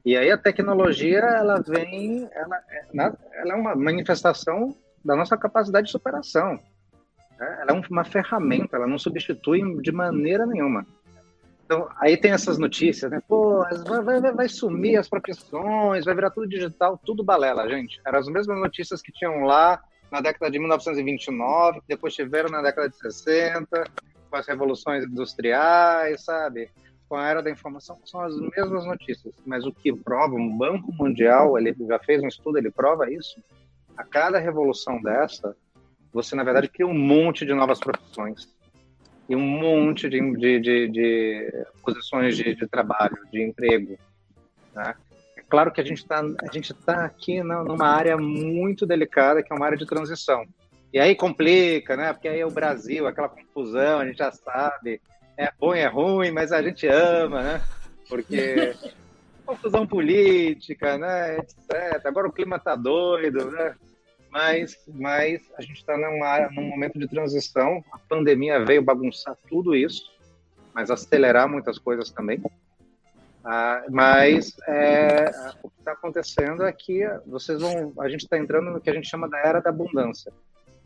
E 0.05 0.17
aí 0.17 0.31
a 0.31 0.39
tecnologia, 0.39 1.19
ela 1.19 1.61
vem, 1.61 2.29
ela, 2.33 2.57
é, 2.71 3.13
ela 3.41 3.53
é 3.53 3.57
uma 3.57 3.75
manifestação 3.75 4.77
da 5.09 5.17
nossa 5.17 5.39
capacidade 5.39 5.87
de 5.87 5.93
superação. 5.93 6.61
Né? 7.39 7.59
Ela 7.63 7.73
é 7.73 7.83
uma 7.91 8.05
ferramenta, 8.05 8.77
ela 8.77 8.87
não 8.87 8.99
substitui 8.99 9.81
de 9.81 9.91
maneira 9.91 10.45
nenhuma. 10.45 10.87
Então, 11.65 11.89
aí 11.99 12.17
tem 12.17 12.31
essas 12.31 12.59
notícias, 12.59 13.11
né? 13.11 13.21
Pô, 13.27 13.65
vai, 13.87 14.21
vai, 14.21 14.33
vai, 14.33 14.49
sumir 14.49 14.99
as 14.99 15.09
profissões, 15.09 16.05
vai 16.05 16.15
virar 16.15 16.31
tudo 16.31 16.47
digital, 16.47 17.01
tudo 17.03 17.25
balela, 17.25 17.69
gente. 17.69 18.01
Eram 18.07 18.19
as 18.19 18.27
mesmas 18.27 18.59
notícias 18.59 19.01
que 19.01 19.13
tinham 19.13 19.45
lá 19.45 19.83
na 20.11 20.21
década 20.21 20.51
de 20.51 20.59
1929, 20.59 21.81
depois 21.89 22.15
tiveram 22.15 22.51
na 22.51 22.63
década 22.63 22.89
de 22.89 22.97
60, 22.97 23.85
com 24.31 24.37
as 24.37 24.47
revoluções 24.47 25.05
industriais, 25.05 26.25
sabe? 26.25 26.71
Com 27.09 27.17
a 27.17 27.27
era 27.27 27.43
da 27.43 27.51
informação, 27.51 27.99
são 28.05 28.21
as 28.21 28.35
mesmas 28.39 28.85
notícias. 28.85 29.35
Mas 29.47 29.65
o 29.65 29.73
que 29.73 29.91
prova, 29.93 30.35
um 30.35 30.57
Banco 30.57 30.93
Mundial, 30.93 31.59
ele 31.59 31.75
já 31.87 31.99
fez 31.99 32.23
um 32.23 32.29
estudo, 32.29 32.59
ele 32.59 32.71
prova 32.71 33.11
isso. 33.11 33.39
A 33.99 34.05
cada 34.05 34.39
revolução 34.39 35.03
dessa, 35.03 35.57
você, 36.13 36.37
na 36.37 36.45
verdade, 36.45 36.69
cria 36.69 36.87
um 36.87 36.95
monte 36.95 37.45
de 37.45 37.53
novas 37.53 37.81
profissões 37.81 38.49
e 39.29 39.35
um 39.35 39.41
monte 39.41 40.09
de, 40.09 40.21
de, 40.37 40.61
de, 40.61 40.89
de 40.89 41.67
posições 41.83 42.37
de, 42.37 42.55
de, 42.55 42.69
trabalho, 42.69 43.19
de 43.33 43.43
emprego. 43.43 43.99
Né? 44.73 44.95
É 45.37 45.43
claro 45.43 45.73
que 45.73 45.81
a 45.81 45.85
gente 45.85 45.99
está 45.99 46.23
tá 46.87 47.05
aqui 47.05 47.43
numa 47.43 47.89
área 47.89 48.17
muito 48.17 48.87
delicada, 48.87 49.43
que 49.43 49.53
é 49.53 49.57
uma 49.57 49.67
área 49.67 49.77
de 49.77 49.85
transição. 49.85 50.45
E 50.93 51.01
aí 51.01 51.17
complica, 51.17 51.97
né? 51.97 52.13
Porque 52.13 52.29
aí 52.29 52.39
é 52.39 52.47
o 52.47 52.53
Brasil, 52.53 53.07
aquela 53.07 53.29
confusão, 53.29 53.99
a 53.99 54.07
gente 54.07 54.19
já 54.19 54.31
sabe, 54.31 55.03
é 55.37 55.53
bom 55.59 55.75
é 55.75 55.87
ruim, 55.87 56.31
mas 56.31 56.53
a 56.53 56.63
gente 56.63 56.87
ama, 56.87 57.43
né? 57.43 57.63
Porque 58.09 58.75
confusão 59.45 59.87
política, 59.87 60.97
né, 60.99 61.39
etc. 61.39 62.05
Agora 62.05 62.29
o 62.29 62.33
clima 62.33 62.59
tá 62.59 62.77
doido, 62.77 63.51
né? 63.51 63.75
Mas, 64.31 64.77
mas 64.87 65.41
a 65.57 65.63
gente 65.63 65.79
está 65.79 65.97
num 65.97 66.69
momento 66.69 66.99
de 66.99 67.09
transição. 67.09 67.83
A 67.93 67.99
pandemia 67.99 68.65
veio 68.65 68.83
bagunçar 68.83 69.37
tudo 69.49 69.75
isso, 69.75 70.11
mas 70.75 70.91
acelerar 70.91 71.49
muitas 71.49 71.79
coisas 71.79 72.11
também. 72.11 72.43
Ah, 73.45 73.85
mas 73.89 74.57
é, 74.67 75.31
o 75.63 75.71
que 75.71 75.79
está 75.79 75.93
acontecendo 75.93 76.65
é 76.65 76.73
que 76.73 77.09
vocês 77.27 77.61
vão, 77.61 77.93
a 78.01 78.09
gente 78.09 78.23
está 78.23 78.37
entrando 78.37 78.71
no 78.71 78.81
que 78.81 78.91
a 78.91 78.93
gente 78.93 79.09
chama 79.09 79.29
da 79.29 79.39
era 79.39 79.61
da 79.61 79.71
abundância, 79.71 80.31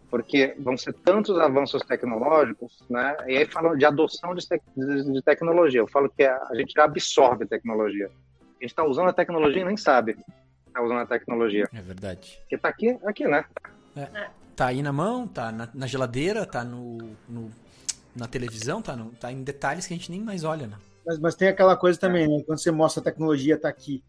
porque 0.08 0.54
vão 0.58 0.76
ser 0.76 0.92
tantos 0.92 1.38
avanços 1.40 1.82
tecnológicos, 1.82 2.84
né? 2.88 3.16
E 3.26 3.38
aí 3.38 3.46
falam 3.46 3.76
de 3.76 3.84
adoção 3.84 4.34
de, 4.34 4.46
de, 4.76 5.12
de 5.12 5.22
tecnologia. 5.22 5.80
Eu 5.80 5.88
falo 5.88 6.08
que 6.08 6.22
a, 6.22 6.36
a 6.50 6.54
gente 6.54 6.72
já 6.72 6.84
absorve 6.84 7.46
tecnologia. 7.46 8.06
A 8.06 8.62
gente 8.62 8.70
está 8.70 8.84
usando 8.84 9.08
a 9.08 9.12
tecnologia 9.12 9.62
e 9.62 9.64
nem 9.64 9.76
sabe 9.76 10.16
tá 10.72 10.82
usando 10.82 10.98
a 10.98 11.06
tecnologia. 11.06 11.68
É 11.72 11.80
verdade. 11.80 12.38
Porque 12.40 12.58
tá 12.58 12.68
aqui, 12.68 12.98
aqui, 13.04 13.26
né? 13.26 13.44
É. 13.96 14.30
Tá 14.56 14.66
aí 14.66 14.82
na 14.82 14.92
mão, 14.92 15.26
tá 15.26 15.50
na, 15.50 15.68
na 15.72 15.86
geladeira, 15.86 16.44
tá 16.46 16.64
no, 16.64 16.98
no, 17.28 17.50
na 18.14 18.26
televisão, 18.26 18.82
tá, 18.82 18.94
no, 18.94 19.10
tá 19.12 19.32
em 19.32 19.42
detalhes 19.42 19.86
que 19.86 19.94
a 19.94 19.96
gente 19.96 20.10
nem 20.10 20.20
mais 20.20 20.44
olha, 20.44 20.66
né? 20.66 20.76
Mas, 21.06 21.18
mas 21.18 21.34
tem 21.34 21.48
aquela 21.48 21.76
coisa 21.76 21.98
também, 21.98 22.28
né? 22.28 22.42
Quando 22.46 22.58
você 22.58 22.70
mostra 22.70 23.00
a 23.00 23.04
tecnologia, 23.04 23.58
tá 23.58 23.68
aqui. 23.68 24.02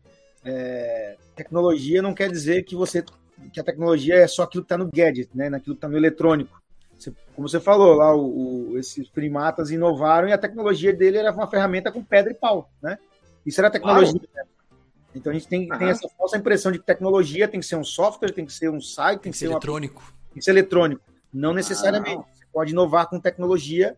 É, 0.45 1.17
tecnologia 1.35 2.01
não 2.01 2.13
quer 2.13 2.29
dizer 2.29 2.63
que 2.63 2.75
você 2.75 3.03
que 3.51 3.59
a 3.59 3.63
tecnologia 3.63 4.15
é 4.15 4.27
só 4.27 4.43
aquilo 4.43 4.63
que 4.63 4.73
está 4.73 4.77
no 4.77 4.89
gadget, 4.93 5.29
né? 5.33 5.49
Naquilo 5.49 5.75
que 5.75 5.79
está 5.79 5.87
no 5.87 5.97
eletrônico. 5.97 6.61
Você, 6.97 7.13
como 7.35 7.49
você 7.49 7.59
falou, 7.59 7.93
lá 7.95 8.15
o, 8.15 8.71
o, 8.71 8.77
esses 8.77 9.09
primatas 9.09 9.71
inovaram 9.71 10.27
e 10.27 10.33
a 10.33 10.37
tecnologia 10.37 10.93
dele 10.93 11.17
era 11.17 11.31
uma 11.31 11.47
ferramenta 11.47 11.91
com 11.91 12.03
pedra 12.03 12.31
e 12.31 12.35
pau, 12.35 12.69
né? 12.81 12.97
Isso 13.45 13.59
era 13.59 13.67
a 13.67 13.71
tecnologia. 13.71 14.19
Claro. 14.19 14.42
Então 15.15 15.31
a 15.31 15.33
gente 15.33 15.47
tem, 15.47 15.67
tem 15.67 15.89
essa 15.89 16.09
falsa 16.17 16.37
impressão 16.37 16.71
de 16.71 16.79
que 16.79 16.85
tecnologia 16.85 17.47
tem 17.47 17.59
que 17.59 17.65
ser 17.65 17.75
um 17.75 17.83
software, 17.83 18.31
tem 18.31 18.45
que 18.45 18.53
ser 18.53 18.69
um 18.69 18.81
site, 18.81 19.15
tem, 19.15 19.23
tem 19.23 19.31
que 19.31 19.37
ser 19.37 19.45
eletrônico. 19.45 20.01
Uma... 20.01 20.11
Tem 20.31 20.39
que 20.39 20.43
ser 20.43 20.51
eletrônico. 20.51 21.03
Não 21.33 21.53
necessariamente. 21.53 22.23
Ah. 22.23 22.33
Você 22.33 22.45
pode 22.51 22.71
inovar 22.71 23.07
com 23.07 23.19
tecnologia, 23.19 23.95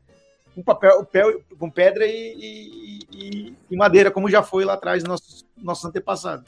com 0.53 0.63
papel, 0.63 1.05
com 1.59 1.69
pedra 1.69 2.05
e, 2.05 3.01
e, 3.11 3.55
e, 3.69 3.75
madeira, 3.75 4.09
como 4.09 4.29
já 4.29 4.41
foi 4.41 4.63
lá 4.63 4.73
atrás 4.73 5.03
nossos, 5.03 5.45
nossos 5.57 5.85
antepassados. 5.85 6.45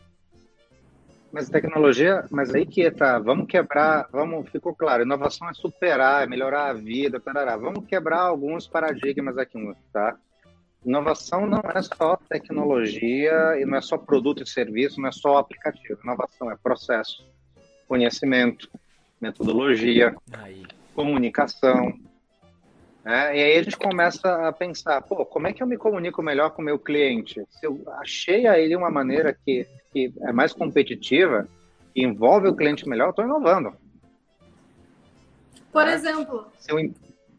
Mas 1.32 1.50
tecnologia, 1.50 2.26
mas 2.32 2.56
aí 2.56 2.66
que 2.66 2.90
tá, 2.90 3.20
vamos 3.20 3.48
quebrar, 3.48 4.08
vamos, 4.12 4.50
ficou 4.50 4.74
claro, 4.74 5.04
inovação 5.04 5.50
é 5.50 5.54
superar, 5.54 6.24
é 6.24 6.28
melhorar 6.28 6.70
a 6.70 6.74
vida, 6.74 7.20
tarará. 7.20 7.58
vamos 7.58 7.86
quebrar 7.86 8.22
alguns 8.22 8.66
paradigmas 8.66 9.38
aqui, 9.38 9.60
tá? 9.92 10.18
Inovação 10.86 11.46
não 11.46 11.62
é 11.74 11.82
só 11.82 12.18
tecnologia 12.30 13.60
e 13.60 13.66
não 13.66 13.78
é 13.78 13.82
só 13.82 13.98
produto 13.98 14.44
e 14.44 14.48
serviço, 14.48 15.02
não 15.02 15.10
é 15.10 15.12
só 15.12 15.38
aplicativo. 15.38 16.00
Inovação 16.04 16.52
é 16.52 16.56
processo, 16.56 17.26
conhecimento, 17.88 18.70
metodologia, 19.20 20.16
aí. 20.34 20.66
comunicação. 20.96 21.94
Né? 23.04 23.38
E 23.38 23.44
aí 23.44 23.58
a 23.58 23.64
gente 23.64 23.78
começa 23.78 24.48
a 24.48 24.52
pensar, 24.52 25.02
pô, 25.02 25.26
como 25.26 25.48
é 25.48 25.54
que 25.54 25.64
eu 25.64 25.68
me 25.68 25.78
comunico 25.78 26.22
melhor 26.22 26.52
com 26.52 26.62
o 26.62 26.66
meu 26.66 26.78
cliente? 26.78 27.42
Se 27.50 27.66
eu 27.66 27.82
achei 28.00 28.48
a 28.48 28.60
ele 28.60 28.76
uma 28.76 28.92
maneira 28.92 29.34
que, 29.34 29.68
que 29.92 30.14
é 30.22 30.32
mais 30.32 30.54
competitiva, 30.54 31.48
que 31.94 32.04
envolve 32.04 32.48
o 32.48 32.56
cliente 32.56 32.88
melhor, 32.88 33.06
eu 33.06 33.10
estou 33.12 33.26
inovando. 33.26 33.74
Por 35.72 35.88
exemplo, 35.88 36.48
se 36.60 36.72
eu, 36.72 36.80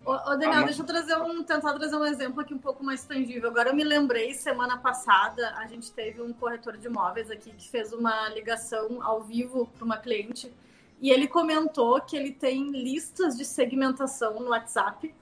Ô, 0.08 0.12
ô 0.12 0.36
Daniel, 0.38 0.60
ah, 0.60 0.62
deixa 0.62 0.80
eu 0.80 0.86
trazer 0.86 1.18
um, 1.18 1.42
tentar 1.42 1.74
trazer 1.74 1.94
um 1.94 2.06
exemplo 2.06 2.40
aqui 2.40 2.54
um 2.54 2.58
pouco 2.58 2.82
mais 2.82 3.04
tangível. 3.04 3.50
Agora 3.50 3.68
eu 3.68 3.76
me 3.76 3.84
lembrei, 3.84 4.32
semana 4.32 4.78
passada, 4.78 5.54
a 5.58 5.66
gente 5.66 5.92
teve 5.92 6.22
um 6.22 6.32
corretor 6.32 6.78
de 6.78 6.86
imóveis 6.86 7.30
aqui 7.30 7.50
que 7.50 7.68
fez 7.68 7.92
uma 7.92 8.30
ligação 8.30 9.02
ao 9.02 9.22
vivo 9.22 9.66
para 9.66 9.84
uma 9.84 9.98
cliente 9.98 10.50
e 10.98 11.10
ele 11.10 11.28
comentou 11.28 12.00
que 12.00 12.16
ele 12.16 12.32
tem 12.32 12.70
listas 12.70 13.36
de 13.36 13.44
segmentação 13.44 14.40
no 14.40 14.48
WhatsApp. 14.48 15.14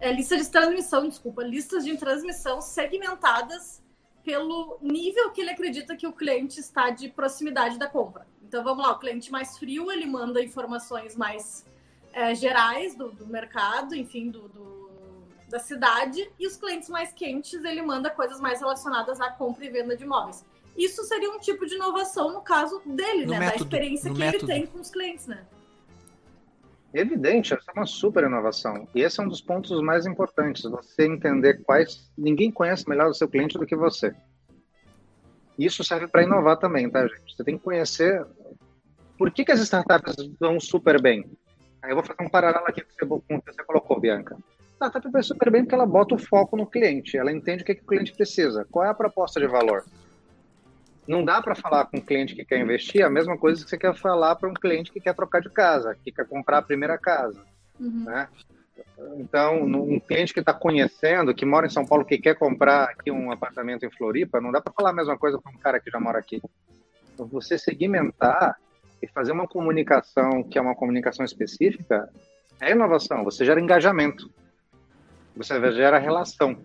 É, 0.00 0.12
lista 0.12 0.36
de 0.36 0.50
transmissão, 0.50 1.08
desculpa, 1.08 1.44
listas 1.44 1.84
de 1.84 1.96
transmissão 1.96 2.60
segmentadas 2.60 3.80
pelo 4.24 4.78
nível 4.82 5.30
que 5.30 5.42
ele 5.42 5.50
acredita 5.50 5.94
que 5.94 6.08
o 6.08 6.12
cliente 6.12 6.58
está 6.58 6.90
de 6.90 7.08
proximidade 7.08 7.78
da 7.78 7.86
compra. 7.86 8.26
Então 8.42 8.64
vamos 8.64 8.84
lá, 8.84 8.90
o 8.90 8.98
cliente 8.98 9.30
mais 9.30 9.56
frio, 9.58 9.92
ele 9.92 10.06
manda 10.06 10.42
informações 10.42 11.14
mais 11.14 11.64
é, 12.12 12.34
gerais 12.34 12.94
do, 12.94 13.10
do, 13.10 13.26
mercado, 13.26 13.94
enfim, 13.94 14.30
do, 14.30 14.48
do, 14.48 14.90
da 15.48 15.58
cidade, 15.58 16.30
e 16.38 16.46
os 16.46 16.56
clientes 16.56 16.88
mais 16.88 17.12
quentes 17.12 17.64
ele 17.64 17.82
manda 17.82 18.10
coisas 18.10 18.40
mais 18.40 18.60
relacionadas 18.60 19.20
à 19.20 19.30
compra 19.30 19.64
e 19.64 19.70
venda 19.70 19.96
de 19.96 20.04
imóveis. 20.04 20.44
Isso 20.76 21.02
seria 21.04 21.30
um 21.30 21.38
tipo 21.38 21.66
de 21.66 21.74
inovação 21.74 22.32
no 22.32 22.40
caso 22.40 22.80
dele, 22.86 23.26
no 23.26 23.32
né? 23.32 23.40
Método, 23.40 23.58
da 23.58 23.64
experiência 23.64 24.10
que 24.10 24.18
método. 24.18 24.50
ele 24.50 24.60
tem 24.60 24.66
com 24.66 24.80
os 24.80 24.90
clientes, 24.90 25.26
né? 25.26 25.44
Evidente, 26.94 27.54
essa 27.54 27.70
é 27.70 27.74
uma 27.74 27.86
super 27.86 28.24
inovação. 28.24 28.86
E 28.94 29.00
esse 29.00 29.18
é 29.18 29.22
um 29.22 29.28
dos 29.28 29.40
pontos 29.40 29.80
mais 29.82 30.04
importantes, 30.04 30.62
você 30.62 31.06
entender 31.06 31.62
quais. 31.62 32.10
Ninguém 32.16 32.50
conhece 32.50 32.86
melhor 32.88 33.08
o 33.08 33.14
seu 33.14 33.28
cliente 33.28 33.58
do 33.58 33.66
que 33.66 33.74
você. 33.74 34.14
Isso 35.58 35.82
serve 35.84 36.08
para 36.08 36.22
inovar 36.22 36.58
também, 36.58 36.90
tá, 36.90 37.06
gente? 37.06 37.34
Você 37.34 37.44
tem 37.44 37.56
que 37.56 37.64
conhecer 37.64 38.26
por 39.16 39.30
que, 39.30 39.44
que 39.44 39.52
as 39.52 39.60
startups 39.60 40.16
vão 40.38 40.58
super 40.60 41.00
bem. 41.00 41.30
Aí 41.82 41.90
eu 41.90 41.96
vou 41.96 42.04
fazer 42.04 42.22
um 42.22 42.28
paralelo 42.28 42.64
aqui 42.66 42.82
com 42.82 43.16
o 43.16 43.42
que 43.42 43.52
você 43.52 43.64
colocou, 43.64 43.98
Bianca. 43.98 44.36
A 44.80 44.86
startup 44.86 45.12
vai 45.12 45.22
super 45.22 45.50
bem 45.50 45.62
porque 45.62 45.74
ela 45.74 45.86
bota 45.86 46.14
o 46.14 46.18
foco 46.18 46.56
no 46.56 46.66
cliente, 46.66 47.16
ela 47.16 47.32
entende 47.32 47.62
o 47.62 47.66
que, 47.66 47.74
que 47.74 47.82
o 47.82 47.86
cliente 47.86 48.12
precisa, 48.12 48.66
qual 48.70 48.84
é 48.84 48.88
a 48.88 48.94
proposta 48.94 49.40
de 49.40 49.46
valor. 49.46 49.84
Não 51.06 51.24
dá 51.24 51.42
para 51.42 51.54
falar 51.54 51.86
com 51.86 51.98
um 51.98 52.00
cliente 52.00 52.34
que 52.34 52.44
quer 52.44 52.60
investir 52.60 53.04
a 53.04 53.10
mesma 53.10 53.36
coisa 53.36 53.62
que 53.62 53.70
você 53.70 53.76
quer 53.76 53.94
falar 53.94 54.36
para 54.36 54.48
um 54.48 54.54
cliente 54.54 54.92
que 54.92 55.00
quer 55.00 55.14
trocar 55.14 55.40
de 55.40 55.50
casa, 55.50 55.96
que 56.02 56.12
quer 56.12 56.26
comprar 56.26 56.58
a 56.58 56.62
primeira 56.62 56.96
casa. 56.96 57.44
Uhum. 57.78 58.04
Né? 58.04 58.28
Então, 59.16 59.62
um 59.62 59.98
cliente 59.98 60.32
que 60.32 60.40
está 60.40 60.54
conhecendo, 60.54 61.34
que 61.34 61.44
mora 61.44 61.66
em 61.66 61.70
São 61.70 61.84
Paulo, 61.84 62.04
que 62.04 62.18
quer 62.18 62.36
comprar 62.36 62.84
aqui 62.84 63.10
um 63.10 63.32
apartamento 63.32 63.84
em 63.84 63.90
Floripa, 63.90 64.40
não 64.40 64.52
dá 64.52 64.60
para 64.60 64.72
falar 64.72 64.90
a 64.90 64.94
mesma 64.94 65.18
coisa 65.18 65.40
para 65.40 65.52
um 65.52 65.58
cara 65.58 65.80
que 65.80 65.90
já 65.90 65.98
mora 65.98 66.18
aqui. 66.18 66.40
Então, 67.12 67.26
você 67.26 67.58
segmentar 67.58 68.56
e 69.02 69.08
fazer 69.08 69.32
uma 69.32 69.48
comunicação 69.48 70.42
que 70.44 70.56
é 70.56 70.62
uma 70.62 70.76
comunicação 70.76 71.24
específica 71.24 72.08
é 72.60 72.70
inovação. 72.70 73.24
Você 73.24 73.44
gera 73.44 73.60
engajamento, 73.60 74.30
você 75.36 75.58
gera 75.72 75.98
relação. 75.98 76.64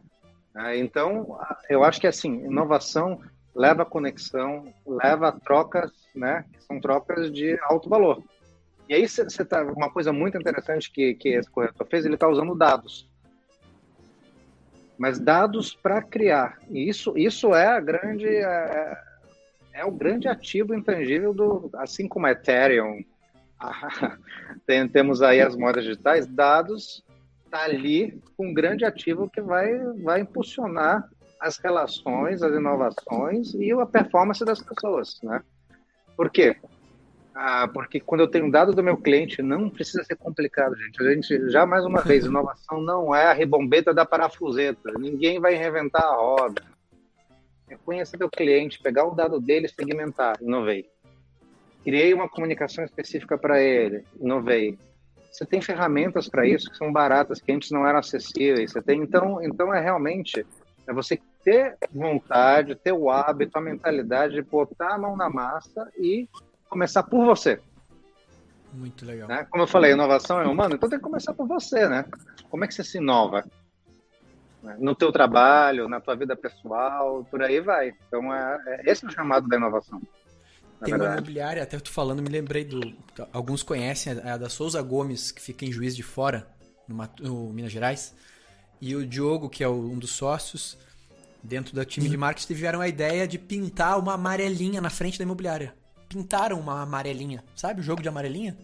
Né? 0.54 0.78
Então, 0.78 1.40
eu 1.70 1.84
acho 1.84 2.00
que 2.00 2.08
assim, 2.08 2.46
inovação 2.46 3.20
leva 3.56 3.82
a 3.82 3.86
conexão, 3.86 4.72
leva 4.86 5.30
a 5.30 5.32
trocas, 5.32 5.92
né? 6.16 6.46
Que 6.54 6.64
são 6.64 6.80
trocas 6.80 7.32
de 7.32 7.58
alto 7.64 7.90
valor. 7.90 8.22
E 8.88 8.94
aí 8.94 9.08
você 9.08 9.44
tá 9.44 9.64
uma 9.64 9.92
coisa 9.92 10.14
muito 10.14 10.38
interessante 10.38 10.92
que 10.92 11.16
que 11.16 11.30
esse 11.30 11.50
corretor 11.50 11.88
fez, 11.88 12.06
ele 12.06 12.14
está 12.14 12.28
usando 12.28 12.56
dados, 12.56 13.10
mas 14.98 15.20
dados 15.20 15.74
para 15.74 16.04
criar. 16.04 16.60
E 16.70 16.88
isso 16.88 17.18
isso 17.18 17.56
é 17.56 17.66
a 17.66 17.80
grande 17.80 18.28
é, 18.28 19.07
é, 19.78 19.86
o 19.86 19.92
grande 19.92 20.28
ativo 20.28 20.74
intangível 20.74 21.34
do, 21.34 21.70
assim 21.76 22.08
como 22.08 22.26
a 22.26 22.32
Ethereum, 22.32 23.04
tem, 24.66 24.88
temos 24.88 25.22
aí 25.22 25.42
as 25.42 25.56
moedas 25.56 25.84
digitais, 25.84 26.28
dados 26.28 27.04
está 27.46 27.64
ali 27.64 28.20
um 28.38 28.54
grande 28.54 28.84
ativo 28.84 29.30
que 29.30 29.42
vai 29.42 29.78
vai 30.04 30.20
impulsionar 30.22 31.10
as 31.40 31.58
relações, 31.58 32.42
as 32.42 32.54
inovações 32.54 33.54
e 33.54 33.72
a 33.72 33.86
performance 33.86 34.44
das 34.44 34.62
pessoas, 34.62 35.20
né? 35.24 35.42
Por 36.16 36.30
quê? 36.30 36.58
Ah, 37.34 37.68
porque 37.68 38.00
quando 38.00 38.22
eu 38.22 38.28
tenho 38.28 38.52
dado 38.52 38.74
do 38.74 38.84
meu 38.84 38.98
cliente, 38.98 39.44
não 39.44 39.70
precisa 39.70 40.04
ser 40.04 40.16
complicado, 40.16 40.76
gente. 40.76 41.02
A 41.02 41.14
gente, 41.14 41.50
já 41.52 41.68
mais 41.68 41.86
uma 41.86 42.02
vez, 42.02 42.26
inovação 42.26 42.82
não 42.82 43.14
é 43.14 43.28
a 43.28 43.34
rebombeta 43.34 43.94
da 43.94 44.04
parafuseta. 44.04 44.92
Ninguém 44.98 45.40
vai 45.40 45.54
reinventar 45.54 46.04
a 46.04 46.16
roda. 46.16 46.64
É 47.70 47.76
conhecer 47.76 48.24
o 48.24 48.30
cliente, 48.30 48.80
pegar 48.80 49.06
o 49.06 49.16
dado 49.16 49.40
dele, 49.40 49.68
segmentar, 49.68 50.38
inovei. 50.42 50.90
Criei 51.84 52.14
uma 52.14 52.30
comunicação 52.30 52.84
específica 52.84 53.38
para 53.38 53.62
ele, 53.62 54.04
inovei. 54.20 54.78
Você 55.32 55.46
tem 55.46 55.62
ferramentas 55.62 56.28
para 56.28 56.48
isso 56.48 56.70
que 56.70 56.78
são 56.78 56.92
baratas, 56.92 57.40
que 57.40 57.52
antes 57.52 57.72
não 57.72 57.86
eram 57.86 58.00
acessíveis. 58.00 58.72
Você 58.72 58.82
tem, 58.82 59.02
então, 59.02 59.42
então 59.44 59.74
é 59.74 59.80
realmente 59.80 60.46
é 60.88 60.94
você 60.94 61.20
ter 61.44 61.78
vontade, 61.92 62.76
ter 62.76 62.94
o 62.94 63.10
hábito, 63.10 63.58
a 63.58 63.62
mentalidade 63.62 64.34
de 64.34 64.42
botar 64.42 64.96
a 64.96 64.98
mão 64.98 65.16
na 65.16 65.30
massa 65.30 65.92
e 65.98 66.28
começar 66.70 67.04
por 67.04 67.26
você. 67.26 67.60
Muito 68.74 69.06
legal. 69.06 69.28
Né? 69.28 69.46
Como 69.50 69.64
eu 69.64 69.68
falei, 69.68 69.92
inovação 69.92 70.42
é 70.42 70.48
humana, 70.48 70.76
então 70.76 70.90
tem 70.90 71.00
que 71.00 71.04
começar 71.04 71.34
por 71.34 71.48
você, 71.48 71.88
né? 71.88 72.06
Como 72.50 72.64
é 72.64 72.68
que 72.68 72.74
você 72.74 72.84
se 72.84 72.98
inova? 72.98 73.46
No 74.80 74.96
teu 74.96 75.12
trabalho, 75.12 75.88
na 75.88 76.02
tua 76.02 76.16
vida 76.16 76.36
pessoal, 76.36 77.26
por 77.30 77.42
aí 77.42 77.60
vai. 77.60 77.94
Então, 78.08 78.34
é, 78.34 78.60
é 78.68 78.92
esse 78.92 79.06
é 79.06 79.08
o 79.08 79.12
chamado 79.12 79.48
da 79.48 79.58
inovação. 79.58 80.02
Tem 80.84 80.94
uma 80.94 81.14
imobiliária, 81.14 81.64
até 81.64 81.80
tu 81.80 81.92
falando, 81.92 82.22
me 82.22 82.30
lembrei 82.30 82.64
do. 82.64 82.94
Alguns 83.34 83.64
conhecem 83.64 84.14
a 84.14 84.38
da 84.38 84.48
Souza 84.48 84.82
Gomes, 84.82 85.32
que 85.32 85.42
fica 85.42 85.66
em 85.66 85.72
Juiz 85.72 85.96
de 85.96 86.04
Fora, 86.04 86.48
no, 86.88 87.10
no 87.20 87.54
Minas 87.54 87.72
Gerais. 87.72 88.16
E 88.80 88.96
o 88.96 89.06
Diogo, 89.06 89.50
que 89.50 89.64
é 89.64 89.70
um 89.70 89.98
dos 89.98 90.12
sócios, 90.12 90.78
dentro 91.42 91.74
do 91.74 91.84
time 91.84 92.08
de 92.08 92.16
marketing, 92.16 92.48
tiveram 92.48 92.80
a 92.80 92.88
ideia 92.88 93.28
de 93.28 93.40
pintar 93.40 93.98
uma 93.98 94.14
amarelinha 94.14 94.80
na 94.80 94.90
frente 94.90 95.18
da 95.18 95.24
imobiliária. 95.24 95.74
Pintaram 96.08 96.60
uma 96.60 96.82
amarelinha, 96.82 97.44
sabe 97.56 97.82
o 97.82 97.84
jogo 97.84 98.02
de 98.02 98.08
amarelinha? 98.08 98.56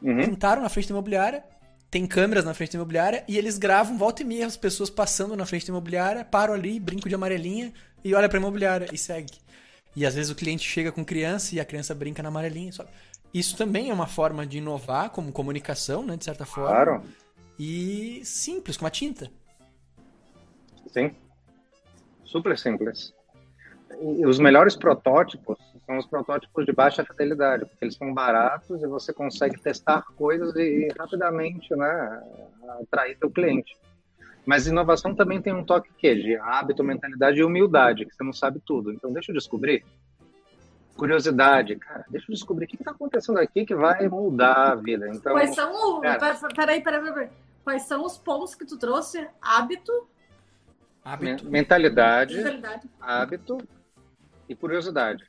Uhum. 0.00 0.24
Pintaram 0.24 0.62
na 0.62 0.68
frente 0.68 0.88
da 0.88 0.94
imobiliária, 0.94 1.44
tem 1.90 2.06
câmeras 2.06 2.44
na 2.44 2.54
frente 2.54 2.72
da 2.72 2.78
imobiliária 2.78 3.24
e 3.28 3.36
eles 3.36 3.58
gravam 3.58 3.96
volta 3.96 4.22
e 4.22 4.24
meia 4.24 4.46
as 4.46 4.56
pessoas 4.56 4.90
passando 4.90 5.36
na 5.36 5.46
frente 5.46 5.66
da 5.66 5.72
imobiliária, 5.72 6.24
param 6.24 6.54
ali, 6.54 6.78
brinco 6.78 7.08
de 7.08 7.14
amarelinha 7.14 7.72
e 8.04 8.14
olha 8.14 8.28
pra 8.28 8.38
imobiliária 8.38 8.88
e 8.92 8.98
segue. 8.98 9.34
E 9.96 10.06
às 10.06 10.14
vezes 10.14 10.30
o 10.30 10.34
cliente 10.34 10.68
chega 10.68 10.92
com 10.92 11.04
criança 11.04 11.54
e 11.54 11.60
a 11.60 11.64
criança 11.64 11.94
brinca 11.94 12.22
na 12.22 12.28
amarelinha. 12.28 12.70
Só. 12.72 12.84
Isso 13.32 13.56
também 13.56 13.90
é 13.90 13.94
uma 13.94 14.06
forma 14.06 14.46
de 14.46 14.58
inovar 14.58 15.10
como 15.10 15.32
comunicação, 15.32 16.04
né, 16.04 16.16
de 16.16 16.24
certa 16.24 16.44
forma. 16.44 16.70
Claro 16.70 17.02
e 17.58 18.24
simples, 18.24 18.76
com 18.76 18.84
uma 18.84 18.90
tinta. 18.90 19.30
Sim. 20.86 21.10
Super 22.24 22.56
simples. 22.56 23.12
Os 24.26 24.38
melhores 24.38 24.76
protótipos 24.76 25.58
são 25.86 25.96
os 25.96 26.06
protótipos 26.06 26.66
de 26.66 26.72
baixa 26.72 27.04
fidelidade, 27.04 27.64
porque 27.64 27.84
eles 27.84 27.96
são 27.96 28.12
baratos 28.12 28.82
e 28.82 28.86
você 28.86 29.12
consegue 29.12 29.58
testar 29.58 30.02
coisas 30.16 30.54
e, 30.56 30.88
rapidamente 30.98 31.74
né, 31.74 32.22
atrair 32.80 33.16
seu 33.16 33.30
cliente. 33.30 33.76
Mas 34.44 34.66
inovação 34.66 35.14
também 35.14 35.40
tem 35.40 35.52
um 35.52 35.64
toque 35.64 35.90
que 35.96 36.14
de 36.14 36.36
hábito, 36.36 36.84
mentalidade 36.84 37.38
e 37.38 37.44
humildade, 37.44 38.04
que 38.04 38.14
você 38.14 38.22
não 38.22 38.32
sabe 38.32 38.60
tudo. 38.64 38.92
Então 38.92 39.12
deixa 39.12 39.30
eu 39.30 39.34
descobrir. 39.34 39.84
Curiosidade, 40.96 41.76
cara, 41.76 42.04
deixa 42.08 42.30
eu 42.30 42.34
descobrir 42.34 42.64
o 42.64 42.68
que 42.68 42.76
está 42.76 42.90
acontecendo 42.90 43.38
aqui 43.38 43.64
que 43.64 43.74
vai 43.74 44.08
mudar 44.08 44.72
a 44.72 44.74
vida. 44.74 45.08
Então, 45.08 45.32
Quais 45.32 45.54
são. 45.54 46.00
Cara, 46.00 46.34
peraí, 46.54 46.82
peraí, 46.82 47.02
peraí. 47.02 47.28
Quais 47.62 47.82
são 47.82 48.04
os 48.04 48.18
pontos 48.18 48.54
que 48.54 48.64
tu 48.64 48.78
trouxe? 48.78 49.26
Hábito. 49.40 49.92
Hábito. 51.04 51.48
Mentalidade, 51.48 52.36
mentalidade. 52.36 52.88
hábito 53.00 53.58
e 54.48 54.54
curiosidade. 54.54 55.24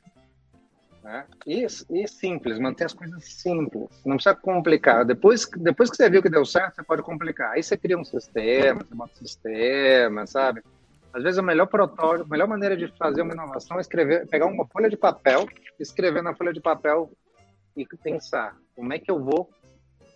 Né? 1.02 1.26
E, 1.46 1.64
e, 1.64 2.08
simples, 2.08 2.58
manter 2.58 2.84
as 2.84 2.92
coisas 2.92 3.24
simples. 3.24 3.88
Não 4.04 4.16
precisa 4.16 4.34
complicar. 4.34 5.04
Depois, 5.04 5.48
depois 5.56 5.90
que 5.90 5.96
você 5.96 6.10
viu 6.10 6.22
que 6.22 6.28
deu 6.28 6.44
certo, 6.44 6.76
você 6.76 6.82
pode 6.82 7.02
complicar. 7.02 7.52
Aí 7.52 7.62
você 7.62 7.76
cria 7.76 7.98
um 7.98 8.04
sistema, 8.04 8.84
você 8.84 8.94
bota 8.94 9.12
um 9.14 9.26
sistema, 9.26 10.26
sabe? 10.26 10.62
Às 11.12 11.22
vezes 11.22 11.38
a 11.38 11.42
melhor 11.42 11.66
protótipo, 11.66 12.26
a 12.26 12.30
melhor 12.30 12.46
maneira 12.46 12.76
de 12.76 12.86
fazer 12.96 13.22
uma 13.22 13.32
inovação 13.32 13.78
é 13.78 13.80
escrever, 13.80 14.28
pegar 14.28 14.46
uma 14.46 14.66
folha 14.66 14.88
de 14.88 14.96
papel, 14.96 15.48
escrever 15.78 16.22
na 16.22 16.34
folha 16.34 16.52
de 16.52 16.60
papel 16.60 17.10
e 17.76 17.84
pensar 17.84 18.56
como 18.76 18.92
é 18.92 18.98
que 18.98 19.10
eu 19.10 19.18
vou 19.18 19.50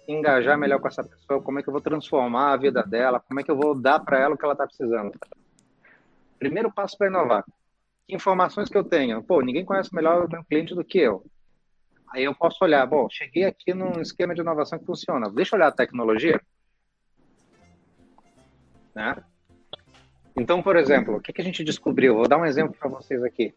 engajar 0.07 0.57
melhor 0.57 0.79
com 0.81 0.87
essa 0.87 1.03
pessoa, 1.03 1.43
como 1.43 1.59
é 1.59 1.63
que 1.63 1.69
eu 1.69 1.73
vou 1.73 1.81
transformar 1.81 2.53
a 2.53 2.57
vida 2.57 2.83
dela, 2.83 3.19
como 3.19 3.41
é 3.41 3.43
que 3.43 3.51
eu 3.51 3.57
vou 3.57 3.75
dar 3.75 3.99
para 4.01 4.21
ela 4.21 4.35
o 4.35 4.39
que 4.39 4.45
ela 4.45 4.53
está 4.53 4.67
precisando. 4.67 5.19
Primeiro 6.39 6.71
passo 6.71 6.97
para 6.97 7.09
inovar. 7.09 7.45
Informações 8.09 8.69
que 8.69 8.77
eu 8.77 8.85
tenho? 8.85 9.23
Pô, 9.23 9.41
ninguém 9.41 9.65
conhece 9.65 9.95
melhor 9.95 10.25
o 10.25 10.31
meu 10.31 10.45
cliente 10.45 10.75
do 10.75 10.85
que 10.85 10.99
eu. 10.99 11.25
Aí 12.13 12.25
eu 12.25 12.35
posso 12.35 12.63
olhar, 12.63 12.87
bom, 12.87 13.09
cheguei 13.11 13.45
aqui 13.45 13.75
num 13.75 14.01
esquema 14.01 14.35
de 14.35 14.41
inovação 14.41 14.79
que 14.79 14.85
funciona. 14.85 15.31
Deixa 15.31 15.55
eu 15.55 15.59
olhar 15.59 15.69
a 15.69 15.73
tecnologia. 15.73 16.41
Né? 18.95 19.17
Então, 20.37 20.63
por 20.63 20.77
exemplo, 20.77 21.17
o 21.17 21.21
que, 21.21 21.33
que 21.33 21.41
a 21.41 21.45
gente 21.45 21.65
descobriu? 21.65 22.15
Vou 22.15 22.29
dar 22.29 22.39
um 22.39 22.47
exemplo 22.47 22.77
para 22.79 22.89
vocês 22.89 23.23
aqui. 23.23 23.53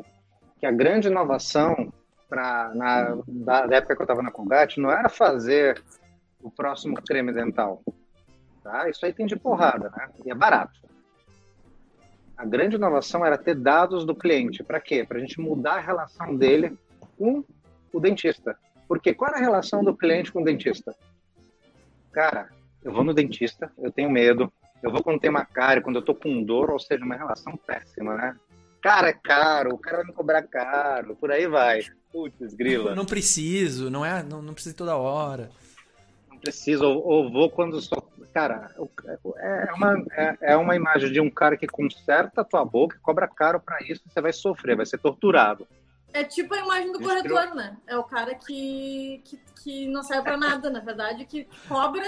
Que 0.60 0.66
a 0.66 0.72
grande 0.72 1.08
inovação 1.08 1.94
pra, 2.30 2.72
na, 2.74 3.18
da 3.28 3.78
época 3.78 3.96
que 3.96 4.02
eu 4.02 4.06
estava 4.06 4.24
na 4.24 4.32
Colgate 4.32 4.80
não 4.80 4.92
era 4.92 5.10
fazer 5.10 5.82
o 6.42 6.50
próximo 6.50 6.96
creme 6.96 7.34
dental. 7.34 7.84
Tá? 8.64 8.90
Isso 8.90 9.06
aí 9.06 9.14
tem 9.14 9.26
de 9.26 9.36
porrada, 9.36 9.90
né? 9.90 10.10
E 10.26 10.32
é 10.32 10.36
barato. 10.36 10.80
A 12.38 12.46
grande 12.46 12.76
inovação 12.76 13.26
era 13.26 13.38
ter 13.38 13.56
dados 13.56 14.06
do 14.06 14.16
cliente. 14.16 14.64
Para 14.64 14.80
quê? 14.80 15.04
Para 15.04 15.18
a 15.18 15.20
gente 15.20 15.40
mudar 15.42 15.76
a 15.76 15.80
relação 15.80 16.36
dele 16.36 16.78
com 17.18 17.44
o 17.92 18.00
dentista. 18.00 18.58
Porque 18.88 19.14
qual 19.14 19.32
é 19.34 19.38
a 19.38 19.42
relação 19.42 19.84
do 19.84 19.96
cliente 19.96 20.32
com 20.32 20.42
o 20.42 20.46
dentista? 20.46 20.96
Cara, 22.12 22.50
eu 22.84 22.92
vou 22.92 23.04
no 23.04 23.14
dentista, 23.14 23.72
eu 23.78 23.92
tenho 23.92 24.10
medo, 24.10 24.52
eu 24.82 24.92
vou 24.92 25.04
quando 25.04 25.20
tem 25.20 25.30
uma 25.30 25.46
cárie, 25.46 25.82
quando 25.82 25.98
eu 25.98 26.02
tô 26.02 26.16
com 26.16 26.44
dor, 26.44 26.70
ou 26.70 26.80
seja, 26.80 27.04
uma 27.04 27.16
relação 27.16 27.58
péssima, 27.58 28.16
né? 28.16 28.36
Cara, 28.82 29.10
é 29.10 29.14
caro, 29.14 29.74
o 29.74 29.78
cara 29.78 29.98
vai 29.98 30.06
me 30.06 30.14
cobrar 30.14 30.44
caro, 30.44 31.16
por 31.16 31.32
aí 31.32 31.48
vai. 31.48 31.82
Putz, 32.12 32.54
grila. 32.54 32.96
Não 32.96 33.06
preciso, 33.06 33.90
não 33.90 34.06
é, 34.06 34.24
não, 34.24 34.42
não 34.42 34.54
precisa 34.54 34.76
toda 34.76 34.96
hora 34.96 35.50
preciso, 36.48 36.86
ou, 36.86 37.06
ou 37.06 37.32
vou 37.32 37.50
quando 37.50 37.80
só. 37.82 38.02
Cara, 38.38 38.70
é 39.40 39.74
uma, 39.74 40.06
é, 40.12 40.38
é, 40.42 40.56
uma 40.56 40.76
imagem 40.76 41.12
de 41.12 41.20
um 41.20 41.28
cara 41.28 41.58
que 41.58 41.66
conserta 41.66 42.42
a 42.42 42.44
tua 42.44 42.64
boca, 42.64 43.00
cobra 43.02 43.28
caro 43.28 43.60
para 43.60 43.80
isso, 43.82 44.04
você 44.08 44.22
vai 44.22 44.32
sofrer, 44.32 44.78
vai 44.78 44.86
ser 44.86 45.00
torturado. 45.00 45.68
É 46.14 46.24
tipo 46.24 46.54
a 46.54 46.60
imagem 46.60 46.92
do 46.92 47.00
corretor, 47.00 47.56
né? 47.56 47.76
É 47.88 47.98
o 47.98 48.04
cara 48.04 48.36
que, 48.36 49.24
que, 49.26 49.40
que 49.64 49.88
não 49.88 50.04
serve 50.04 50.22
para 50.22 50.38
nada, 50.38 50.70
na 50.70 50.82
verdade, 50.82 51.26
que 51.26 51.48
cobra 51.68 52.04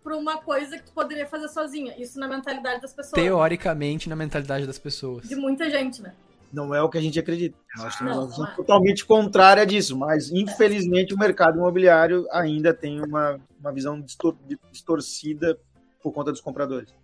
por 0.00 0.12
uma 0.12 0.38
coisa 0.38 0.78
que 0.78 0.84
tu 0.84 0.92
poderia 0.92 1.26
fazer 1.26 1.48
sozinha. 1.48 1.92
Isso 1.98 2.20
na 2.20 2.28
mentalidade 2.28 2.80
das 2.80 2.92
pessoas. 2.92 3.20
Teoricamente, 3.20 4.08
na 4.08 4.14
mentalidade 4.14 4.64
das 4.64 4.78
pessoas. 4.78 5.28
De 5.28 5.34
muita 5.34 5.68
gente, 5.68 6.00
né? 6.00 6.14
Não 6.52 6.72
é 6.72 6.80
o 6.80 6.88
que 6.88 6.98
a 6.98 7.02
gente 7.02 7.18
acredita. 7.18 7.58
Nós 7.76 7.96
temos 7.96 8.16
uma 8.16 8.26
visão 8.28 8.46
é. 8.46 8.54
totalmente 8.54 9.04
contrária 9.04 9.66
disso, 9.66 9.98
mas 9.98 10.30
infelizmente 10.30 11.14
o 11.14 11.18
mercado 11.18 11.58
imobiliário 11.58 12.28
ainda 12.30 12.72
tem 12.72 13.00
uma, 13.02 13.40
uma 13.58 13.72
visão 13.72 14.00
distor- 14.00 14.36
distorcida 14.70 15.58
por 16.02 16.12
conta 16.12 16.30
dos 16.30 16.40
compradores. 16.40 16.94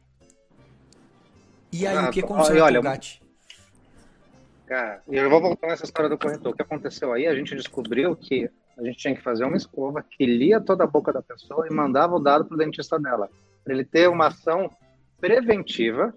E 1.73 1.87
aí, 1.87 1.97
Ah, 1.97 2.09
o 2.09 2.11
que 2.11 2.21
olha, 2.23 2.33
aconteceu 2.33 2.65
olha, 2.65 2.81
com 2.81 2.87
o 2.87 2.91
Gatti? 2.91 3.23
Cara, 4.67 5.03
e 5.11 5.17
eu 5.17 5.29
vou 5.29 5.41
voltar 5.41 5.67
nessa 5.69 5.85
história 5.85 6.09
do 6.09 6.17
corretor. 6.17 6.53
O 6.53 6.57
que 6.57 6.63
aconteceu 6.63 7.13
aí? 7.13 7.27
A 7.27 7.35
gente 7.35 7.55
descobriu 7.55 8.17
que 8.17 8.49
a 8.79 8.83
gente 8.83 8.97
tinha 8.97 9.15
que 9.15 9.23
fazer 9.23 9.45
uma 9.45 9.57
escova 9.57 10.03
que 10.03 10.25
lia 10.25 10.61
toda 10.61 10.85
a 10.85 10.87
boca 10.87 11.13
da 11.13 11.21
pessoa 11.23 11.67
e 11.69 11.73
mandava 11.75 12.15
o 12.15 12.21
dado 12.21 12.45
para 12.45 12.55
o 12.55 12.59
dentista 12.59 12.99
dela. 12.99 13.29
Para 13.63 13.75
ele 13.75 13.85
ter 13.85 14.09
uma 14.09 14.29
ação 14.29 14.71
preventiva 15.21 16.15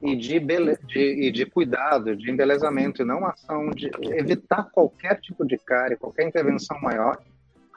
e 0.00 0.16
de, 0.16 0.38
bele... 0.40 0.76
de, 0.86 1.26
e 1.26 1.30
de 1.30 1.44
cuidado, 1.44 2.16
de 2.16 2.30
embelezamento, 2.30 3.02
e 3.02 3.04
não 3.04 3.18
uma 3.18 3.30
ação 3.30 3.70
de 3.70 3.90
evitar 4.14 4.64
qualquer 4.70 5.20
tipo 5.20 5.44
de 5.44 5.58
cárie, 5.58 5.96
qualquer 5.96 6.26
intervenção 6.26 6.80
maior. 6.80 7.20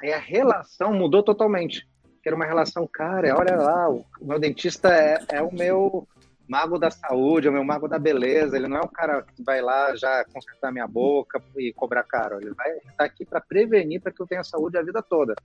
Aí 0.01 0.11
a 0.11 0.17
relação 0.19 0.93
mudou 0.93 1.21
totalmente. 1.23 1.87
Que 2.21 2.29
era 2.29 2.35
uma 2.35 2.45
relação, 2.45 2.87
cara, 2.91 3.35
olha 3.35 3.55
lá, 3.55 3.89
o 3.89 4.05
meu 4.21 4.39
dentista 4.39 4.93
é, 4.93 5.19
é 5.29 5.41
o 5.41 5.53
meu 5.53 6.07
mago 6.47 6.77
da 6.77 6.91
saúde, 6.91 7.47
é 7.47 7.49
o 7.49 7.53
meu 7.53 7.63
mago 7.63 7.87
da 7.87 7.97
beleza. 7.97 8.57
Ele 8.57 8.67
não 8.67 8.77
é 8.77 8.81
o 8.81 8.89
cara 8.89 9.23
que 9.23 9.43
vai 9.43 9.61
lá 9.61 9.95
já 9.95 10.23
consertar 10.25 10.71
minha 10.71 10.87
boca 10.87 11.41
e 11.57 11.71
cobrar 11.73 12.03
caro. 12.03 12.39
Ele 12.41 12.53
vai 12.53 12.77
estar 12.77 13.05
aqui 13.05 13.25
para 13.25 13.41
prevenir 13.41 14.01
para 14.01 14.11
que 14.11 14.21
eu 14.21 14.27
tenha 14.27 14.43
saúde 14.43 14.77
a 14.77 14.83
vida 14.83 15.01
toda. 15.01 15.35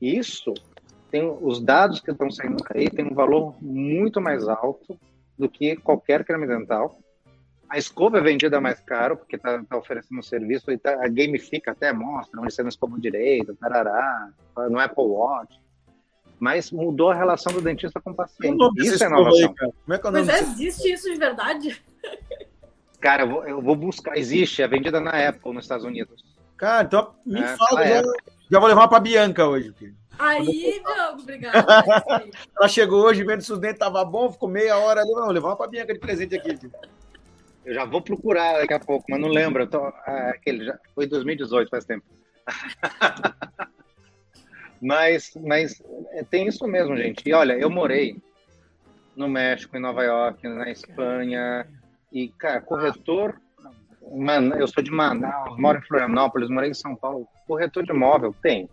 Isso 0.00 0.54
tem 1.10 1.28
os 1.40 1.60
dados 1.60 2.00
que 2.00 2.10
estão 2.10 2.30
saindo 2.30 2.62
aí 2.72 2.88
tem 2.88 3.04
um 3.04 3.14
valor 3.14 3.54
muito 3.60 4.20
mais 4.20 4.46
alto 4.46 4.98
do 5.36 5.48
que 5.48 5.76
qualquer 5.76 6.24
creme 6.24 6.46
dental. 6.46 6.98
A 7.70 7.78
escova 7.78 8.18
é 8.18 8.20
vendida 8.20 8.60
mais 8.60 8.80
caro, 8.80 9.16
porque 9.16 9.36
está 9.36 9.62
tá 9.62 9.76
oferecendo 9.78 10.18
um 10.18 10.22
serviço, 10.22 10.72
e 10.72 10.76
tá, 10.76 10.92
a 11.04 11.08
gamifica 11.08 11.70
até 11.70 11.92
mostra 11.92 12.40
onde 12.40 12.52
você 12.52 12.62
não 12.62 12.68
escovou 12.68 12.98
direito, 12.98 13.54
tarará, 13.54 14.28
no 14.68 14.78
Apple 14.80 15.04
Watch. 15.04 15.56
Mas 16.40 16.72
mudou 16.72 17.10
a 17.10 17.14
relação 17.14 17.52
do 17.52 17.60
dentista 17.60 18.00
com 18.00 18.10
o 18.10 18.14
paciente. 18.14 18.58
Isso 18.78 18.92
é 18.92 18.94
escova 18.96 19.20
inovação. 19.20 19.54
aí? 19.60 19.72
Como 19.84 19.94
é 19.94 19.98
que 19.98 20.06
é 20.06 20.10
o 20.10 20.12
Mas 20.12 20.26
nome 20.26 20.38
é, 20.38 20.42
existe 20.42 20.92
isso 20.92 21.10
de 21.12 21.16
verdade? 21.18 21.84
Cara, 22.98 23.22
eu 23.22 23.28
vou, 23.28 23.44
eu 23.46 23.62
vou 23.62 23.76
buscar. 23.76 24.16
Existe, 24.16 24.62
é 24.62 24.66
vendida 24.68 25.00
na 25.00 25.28
Apple 25.28 25.52
nos 25.52 25.64
Estados 25.64 25.84
Unidos. 25.84 26.24
Cara, 26.56 26.84
então 26.86 27.14
me 27.24 27.40
É, 27.40 27.56
fala, 27.56 27.86
já, 27.86 28.02
já 28.50 28.58
vou 28.58 28.68
levar 28.68 28.88
pra 28.88 28.98
Bianca 29.00 29.46
hoje. 29.46 29.72
filho. 29.78 29.94
Aí, 30.18 30.82
Diogo, 30.84 31.22
obrigada. 31.22 31.66
Ela 32.58 32.68
chegou 32.68 33.04
hoje 33.04 33.22
vendo 33.24 33.42
se 33.42 33.52
os 33.52 33.58
dentes 33.58 33.76
estavam 33.76 34.04
bons, 34.10 34.32
ficou 34.32 34.48
meia 34.48 34.76
hora 34.78 35.00
ali. 35.02 35.10
Não, 35.12 35.24
vou 35.24 35.32
levar 35.32 35.48
uma 35.50 35.56
pra 35.56 35.66
Bianca 35.66 35.94
de 35.94 36.00
presente 36.00 36.34
aqui. 36.34 36.56
filho. 36.56 36.72
Eu 37.64 37.74
já 37.74 37.84
vou 37.84 38.00
procurar 38.00 38.58
daqui 38.58 38.72
a 38.72 38.80
pouco, 38.80 39.04
mas 39.08 39.20
não 39.20 39.28
lembro. 39.28 39.66
Tô, 39.66 39.84
ah, 39.84 40.32
aquele 40.34 40.64
já 40.64 40.78
foi 40.94 41.06
2018, 41.06 41.68
faz 41.68 41.84
tempo. 41.84 42.04
mas, 44.80 45.32
mas 45.36 45.82
é, 46.12 46.24
tem 46.24 46.46
isso 46.46 46.66
mesmo, 46.66 46.96
gente. 46.96 47.28
E 47.28 47.32
olha, 47.32 47.52
eu 47.52 47.68
morei 47.68 48.16
no 49.14 49.28
México, 49.28 49.76
em 49.76 49.80
Nova 49.80 50.02
York, 50.02 50.46
na 50.48 50.70
Espanha. 50.70 51.66
E, 52.10 52.28
cara, 52.28 52.60
corretor. 52.60 53.38
Mano, 54.12 54.56
eu 54.56 54.66
sou 54.66 54.82
de 54.82 54.90
Manaus, 54.90 55.56
moro 55.58 55.78
em 55.78 55.82
Florianópolis, 55.82 56.48
morei 56.48 56.70
em 56.70 56.74
São 56.74 56.96
Paulo. 56.96 57.28
Corretor 57.46 57.84
de 57.84 57.92
imóvel 57.92 58.34
tem, 58.42 58.68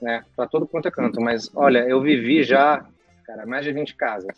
né? 0.00 0.24
Para 0.36 0.46
todo 0.46 0.68
quanto 0.68 0.86
é 0.86 0.90
canto. 0.90 1.20
Mas, 1.20 1.50
olha, 1.54 1.80
eu 1.88 2.00
vivi 2.02 2.44
já, 2.44 2.86
cara, 3.24 3.46
mais 3.46 3.64
de 3.64 3.72
20 3.72 3.96
casas. 3.96 4.36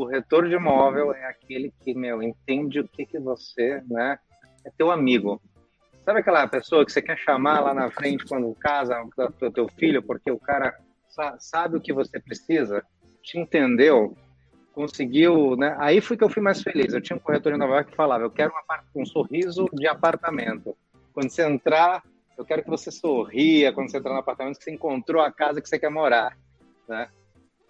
Corretor 0.00 0.48
de 0.48 0.54
imóvel 0.54 1.12
é 1.12 1.26
aquele 1.26 1.70
que, 1.84 1.92
meu, 1.92 2.22
entende 2.22 2.80
o 2.80 2.88
que 2.88 3.04
que 3.04 3.18
você, 3.18 3.82
né? 3.86 4.18
É 4.64 4.70
teu 4.70 4.90
amigo. 4.90 5.42
Sabe 6.02 6.20
aquela 6.20 6.48
pessoa 6.48 6.86
que 6.86 6.90
você 6.90 7.02
quer 7.02 7.18
chamar 7.18 7.60
lá 7.60 7.74
na 7.74 7.90
frente 7.90 8.24
quando 8.24 8.54
casa 8.54 8.98
o 9.42 9.50
teu 9.50 9.68
filho, 9.68 10.02
porque 10.02 10.30
o 10.30 10.38
cara 10.38 10.74
sa- 11.10 11.36
sabe 11.38 11.76
o 11.76 11.80
que 11.82 11.92
você 11.92 12.18
precisa, 12.18 12.82
te 13.22 13.38
entendeu, 13.38 14.16
conseguiu, 14.72 15.54
né? 15.54 15.76
Aí 15.78 16.00
foi 16.00 16.16
que 16.16 16.24
eu 16.24 16.30
fui 16.30 16.42
mais 16.42 16.62
feliz. 16.62 16.94
Eu 16.94 17.02
tinha 17.02 17.18
um 17.18 17.20
corretor 17.20 17.52
em 17.52 17.58
Nova 17.58 17.74
York 17.74 17.90
que 17.90 17.96
falava: 17.96 18.24
eu 18.24 18.30
quero 18.30 18.54
um 18.96 19.04
sorriso 19.04 19.68
de 19.74 19.86
apartamento. 19.86 20.74
Quando 21.12 21.28
você 21.28 21.46
entrar, 21.46 22.02
eu 22.38 22.44
quero 22.46 22.62
que 22.62 22.70
você 22.70 22.90
sorria 22.90 23.70
quando 23.70 23.90
você 23.90 23.98
entrar 23.98 24.14
no 24.14 24.20
apartamento 24.20 24.56
que 24.56 24.64
você 24.64 24.70
encontrou 24.72 25.20
a 25.20 25.30
casa 25.30 25.60
que 25.60 25.68
você 25.68 25.78
quer 25.78 25.90
morar, 25.90 26.34
né? 26.88 27.06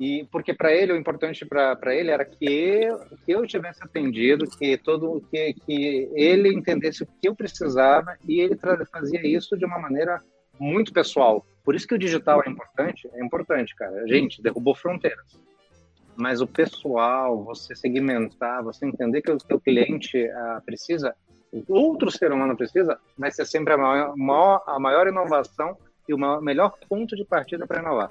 E 0.01 0.27
porque 0.33 0.55
para 0.55 0.73
ele 0.75 0.95
o 0.95 0.97
importante 0.97 1.45
para 1.45 1.95
ele 1.95 2.11
era 2.11 2.25
que 2.25 2.47
eu, 2.47 2.99
que 3.25 3.33
eu 3.33 3.47
tivesse 3.47 3.85
atendido, 3.85 4.49
que 4.49 4.79
todo 4.79 5.23
que, 5.31 5.53
que 5.67 6.11
ele 6.15 6.49
entendesse 6.55 7.03
o 7.03 7.07
que 7.07 7.29
eu 7.29 7.35
precisava 7.35 8.17
e 8.27 8.41
ele 8.41 8.57
fazia 8.91 9.21
isso 9.27 9.59
de 9.59 9.67
uma 9.67 9.79
maneira 9.79 10.19
muito 10.59 10.91
pessoal. 10.91 11.45
Por 11.63 11.75
isso 11.75 11.87
que 11.87 11.95
o 11.95 11.99
digital 11.99 12.43
é 12.47 12.49
importante, 12.49 13.11
é 13.13 13.23
importante, 13.23 13.77
cara. 13.77 14.07
Gente, 14.09 14.43
derrubou 14.43 14.75
fronteiras. 14.75 15.39
Mas 16.17 16.41
o 16.41 16.47
pessoal, 16.47 17.45
você 17.45 17.77
segmentar, 17.77 18.65
você 18.65 18.87
entender 18.87 19.21
que 19.21 19.31
o 19.31 19.37
teu 19.37 19.61
cliente 19.61 20.27
ah, 20.31 20.63
precisa, 20.65 21.15
outro 21.69 22.11
ser 22.11 22.33
humano 22.33 22.57
precisa, 22.57 22.99
vai 23.19 23.31
ser 23.31 23.47
sempre 23.47 23.75
a 23.75 23.77
maior, 23.77 24.17
maior- 24.17 24.63
a 24.67 24.79
maior 24.81 25.07
inovação 25.07 25.77
e 26.09 26.15
o 26.15 26.19
maior- 26.19 26.41
melhor 26.41 26.75
ponto 26.89 27.15
de 27.15 27.25
partida 27.25 27.67
para 27.67 27.81
inovar. 27.83 28.11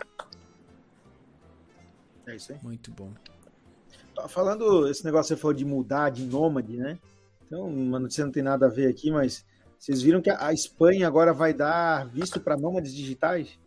É 2.29 2.35
isso 2.35 2.51
aí. 2.51 2.59
Muito 2.63 2.91
bom. 2.91 3.11
Falando 4.27 4.87
esse 4.89 5.03
negócio 5.05 5.33
que 5.33 5.37
você 5.37 5.41
falou 5.41 5.53
de 5.55 5.63
mudar, 5.65 6.09
de 6.09 6.25
nômade, 6.25 6.75
né? 6.77 6.97
Então, 7.45 7.65
uma 7.67 7.99
notícia 7.99 8.25
não 8.25 8.31
tem 8.31 8.43
nada 8.43 8.65
a 8.65 8.69
ver 8.69 8.87
aqui, 8.87 9.09
mas 9.09 9.45
vocês 9.77 10.01
viram 10.01 10.21
que 10.21 10.29
a 10.29 10.51
Espanha 10.53 11.07
agora 11.07 11.33
vai 11.33 11.53
dar 11.53 12.05
visto 12.09 12.39
para 12.39 12.57
nômades 12.57 12.93
digitais? 12.93 13.57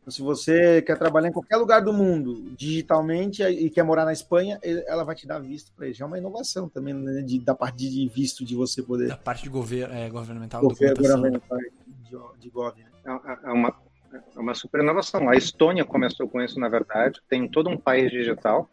Então, 0.00 0.10
se 0.12 0.20
você 0.22 0.82
quer 0.82 0.98
trabalhar 0.98 1.28
em 1.28 1.32
qualquer 1.32 1.56
lugar 1.56 1.80
do 1.82 1.92
mundo 1.92 2.50
digitalmente 2.56 3.42
e 3.42 3.70
quer 3.70 3.82
morar 3.82 4.04
na 4.04 4.12
Espanha, 4.12 4.58
ela 4.62 5.04
vai 5.04 5.14
te 5.14 5.26
dar 5.26 5.38
visto 5.38 5.72
para 5.72 5.88
isso. 5.88 6.02
É 6.02 6.06
uma 6.06 6.18
inovação 6.18 6.68
também 6.68 6.92
né, 6.94 7.22
de- 7.22 7.40
da 7.40 7.54
parte 7.54 7.88
de 7.88 8.08
visto 8.08 8.44
de 8.44 8.54
você 8.54 8.82
poder 8.82 9.08
Da 9.08 9.16
parte 9.16 9.42
de 9.44 9.48
governo, 9.48 9.94
é, 9.94 10.08
governamental, 10.10 10.62
governo 10.62 10.94
documentação. 10.96 11.58
de, 12.04 12.40
de 12.40 12.50
gov. 12.50 12.74
né? 12.78 12.84
É 13.04 13.48
é 13.48 13.52
uma, 13.52 13.74
é 14.36 14.38
uma 14.40 14.54
super 14.54 14.80
inovação. 14.82 15.28
A 15.28 15.34
Estônia 15.36 15.84
começou 15.84 16.28
com 16.28 16.40
isso, 16.40 16.58
na 16.60 16.68
verdade. 16.68 17.20
Tem 17.28 17.48
todo 17.48 17.68
um 17.70 17.76
país 17.76 18.10
digital. 18.10 18.68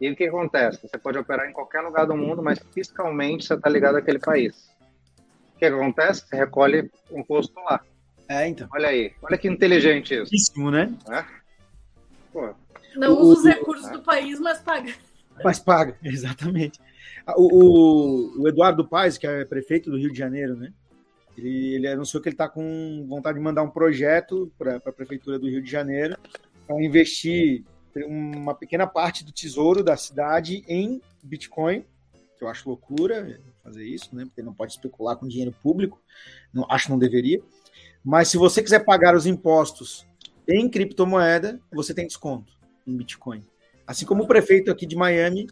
E 0.00 0.10
o 0.10 0.16
que 0.16 0.24
acontece? 0.24 0.80
Você 0.86 0.98
pode 0.98 1.18
operar 1.18 1.48
em 1.48 1.52
qualquer 1.52 1.80
lugar 1.80 2.06
do 2.06 2.16
mundo, 2.16 2.42
mas 2.42 2.58
fiscalmente 2.72 3.44
você 3.46 3.54
está 3.54 3.68
ligado 3.70 3.96
àquele 3.96 4.18
país. 4.18 4.68
O 5.54 5.58
que 5.58 5.64
acontece? 5.66 6.26
Você 6.26 6.36
recolhe 6.36 6.90
imposto 7.12 7.54
lá. 7.60 7.80
É, 8.28 8.48
então. 8.48 8.68
Olha 8.72 8.88
aí. 8.88 9.12
Olha 9.22 9.38
que 9.38 9.46
inteligente 9.48 10.14
isso. 10.14 10.22
Pouquíssimo, 10.24 10.70
né? 10.70 10.92
Né? 11.08 11.26
Pô, 12.32 12.54
Não 12.96 13.12
O- 13.12 13.20
usa 13.26 13.38
os 13.38 13.44
recursos 13.56 13.88
do 13.90 14.02
país, 14.02 14.40
mas 14.40 14.58
paga. 14.60 14.92
Mas 15.44 15.58
paga, 15.58 15.96
exatamente. 16.02 16.80
Ah, 17.26 17.34
O, 17.36 17.46
o- 18.38 18.42
o 18.42 18.48
Eduardo 18.48 18.86
Paes, 18.86 19.16
que 19.18 19.26
é 19.26 19.44
prefeito 19.44 19.90
do 19.90 19.96
Rio 19.96 20.10
de 20.12 20.18
Janeiro, 20.18 20.56
né? 20.56 20.72
Ele, 21.36 21.74
ele 21.74 21.88
anunciou 21.88 22.22
que 22.22 22.28
ele 22.28 22.34
está 22.34 22.48
com 22.48 23.04
vontade 23.08 23.38
de 23.38 23.44
mandar 23.44 23.62
um 23.62 23.70
projeto 23.70 24.52
para 24.56 24.76
a 24.76 24.92
prefeitura 24.92 25.38
do 25.38 25.48
Rio 25.48 25.62
de 25.62 25.70
Janeiro 25.70 26.16
para 26.66 26.82
investir 26.82 27.64
uma 28.06 28.54
pequena 28.54 28.86
parte 28.86 29.24
do 29.24 29.32
tesouro 29.32 29.82
da 29.82 29.96
cidade 29.96 30.64
em 30.66 31.00
Bitcoin, 31.22 31.84
que 32.36 32.44
eu 32.44 32.48
acho 32.48 32.68
loucura 32.68 33.40
fazer 33.62 33.84
isso, 33.84 34.14
né? 34.14 34.24
Porque 34.24 34.42
não 34.42 34.52
pode 34.52 34.72
especular 34.72 35.16
com 35.16 35.28
dinheiro 35.28 35.54
público, 35.62 36.00
não, 36.52 36.66
acho 36.70 36.86
que 36.86 36.90
não 36.90 36.98
deveria. 36.98 37.40
Mas 38.04 38.28
se 38.28 38.36
você 38.36 38.62
quiser 38.62 38.84
pagar 38.84 39.14
os 39.14 39.26
impostos 39.26 40.06
em 40.48 40.68
criptomoeda, 40.68 41.60
você 41.72 41.94
tem 41.94 42.06
desconto 42.06 42.52
em 42.86 42.96
Bitcoin. 42.96 43.42
Assim 43.86 44.04
como 44.04 44.24
o 44.24 44.26
prefeito 44.26 44.70
aqui 44.70 44.86
de 44.86 44.96
Miami 44.96 45.46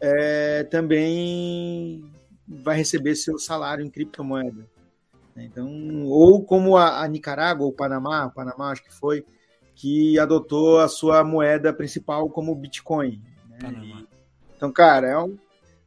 é, 0.00 0.64
também 0.64 2.04
vai 2.46 2.76
receber 2.76 3.14
seu 3.14 3.38
salário 3.38 3.84
em 3.84 3.90
criptomoeda. 3.90 4.66
Né? 5.34 5.44
Então, 5.44 6.04
ou 6.06 6.44
como 6.44 6.76
a, 6.76 7.02
a 7.02 7.08
Nicarágua, 7.08 7.66
ou 7.66 7.72
Panamá, 7.72 8.26
o 8.26 8.30
Panamá 8.32 8.70
acho 8.70 8.82
que 8.84 8.92
foi, 8.92 9.24
que 9.74 10.18
adotou 10.18 10.78
a 10.80 10.88
sua 10.88 11.24
moeda 11.24 11.72
principal 11.72 12.28
como 12.30 12.52
o 12.52 12.56
Bitcoin. 12.56 13.20
né? 13.48 13.58
E- 13.84 14.06
então, 14.56 14.70
cara, 14.72 15.08
é 15.08 15.18
um- 15.18 15.36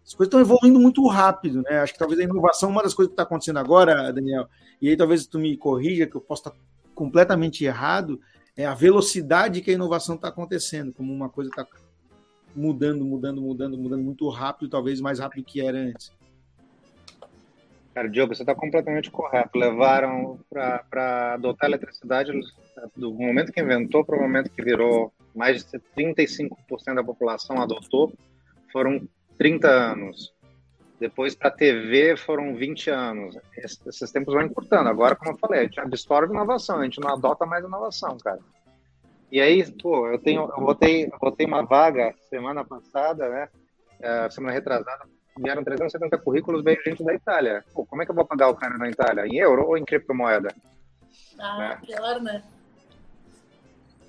as 0.06 0.14
coisas 0.14 0.28
estão 0.28 0.40
evoluindo 0.40 0.80
muito 0.80 1.06
rápido, 1.08 1.62
né? 1.64 1.80
Acho 1.80 1.94
que 1.94 2.00
talvez 2.00 2.20
a 2.20 2.24
inovação, 2.24 2.70
uma 2.70 2.84
das 2.84 2.94
coisas 2.94 3.10
que 3.10 3.14
está 3.14 3.24
acontecendo 3.24 3.58
agora, 3.60 4.12
Daniel, 4.12 4.48
e 4.82 4.90
aí 4.90 4.96
talvez 4.98 5.26
tu 5.28 5.38
me 5.40 5.58
corrija, 5.58 6.08
que 6.08 6.16
eu 6.16 6.22
posso 6.22 6.42
estar 6.48 6.54
completamente 6.96 7.64
errado, 7.66 8.20
é 8.56 8.66
a 8.66 8.74
velocidade 8.74 9.62
que 9.62 9.70
a 9.70 9.74
inovação 9.74 10.16
está 10.16 10.30
acontecendo, 10.30 10.94
como 10.94 11.14
uma 11.14 11.30
coisa 11.30 11.50
está 11.50 11.66
mudando, 12.56 13.06
mudando, 13.06 13.42
mudando, 13.42 13.78
mudando 13.78 14.04
muito 14.04 14.28
rápido, 14.30 14.70
talvez 14.70 15.00
mais 15.00 15.20
rápido 15.20 15.44
que 15.46 15.62
era 15.62 15.78
antes. 15.78 16.12
Cara, 17.98 18.10
Diogo, 18.10 18.36
você 18.36 18.44
está 18.44 18.54
completamente 18.54 19.10
correto. 19.10 19.58
Levaram 19.58 20.40
para 20.52 21.34
adotar 21.34 21.66
a 21.66 21.72
eletricidade 21.72 22.32
do 22.96 23.12
momento 23.12 23.52
que 23.52 23.60
inventou 23.60 24.06
para 24.06 24.16
o 24.16 24.22
momento 24.22 24.52
que 24.52 24.62
virou 24.62 25.12
mais 25.34 25.66
de 25.66 25.80
35% 25.98 26.94
da 26.94 27.04
população 27.04 27.60
adotou, 27.60 28.14
foram 28.72 29.02
30 29.40 29.68
anos. 29.68 30.32
Depois, 31.00 31.34
para 31.34 31.48
a 31.48 31.52
TV, 31.52 32.16
foram 32.16 32.56
20 32.56 32.92
anos. 32.92 33.36
Esses 33.58 34.12
tempos 34.12 34.36
vão 34.36 34.44
encurtando. 34.44 34.90
Agora, 34.90 35.16
como 35.16 35.32
eu 35.32 35.38
falei, 35.40 35.62
a 35.62 35.64
gente 35.64 35.80
absorve 35.80 36.32
inovação, 36.32 36.78
a 36.82 36.84
gente 36.84 37.02
não 37.02 37.10
adota 37.10 37.48
mais 37.48 37.66
inovação, 37.66 38.16
cara. 38.20 38.42
E 39.32 39.42
aí, 39.42 39.66
pô, 39.72 40.08
eu 40.08 40.20
tenho, 40.20 40.42
eu 40.56 40.64
botei, 40.64 41.06
eu 41.06 41.18
botei 41.20 41.48
uma 41.48 41.66
vaga 41.66 42.14
semana 42.30 42.64
passada, 42.64 43.28
né? 43.28 43.50
É, 44.00 44.30
semana 44.30 44.54
retrasada, 44.54 45.06
vieram 45.40 45.64
370 45.64 46.18
currículos, 46.18 46.64
veio 46.64 46.82
gente 46.84 47.04
da 47.04 47.14
Itália. 47.14 47.64
Pô, 47.74 47.86
como 47.86 48.02
é 48.02 48.06
que 48.06 48.12
eu 48.12 48.16
vou 48.16 48.26
pagar 48.26 48.50
o 48.50 48.56
cara 48.56 48.78
na 48.78 48.90
Itália? 48.90 49.26
Em 49.26 49.38
euro 49.38 49.66
ou 49.68 49.78
em 49.78 49.86
criptomoeda? 49.86 50.50
Ah, 51.40 51.78
é. 51.82 51.86
pior, 51.86 52.22
né? 52.22 52.44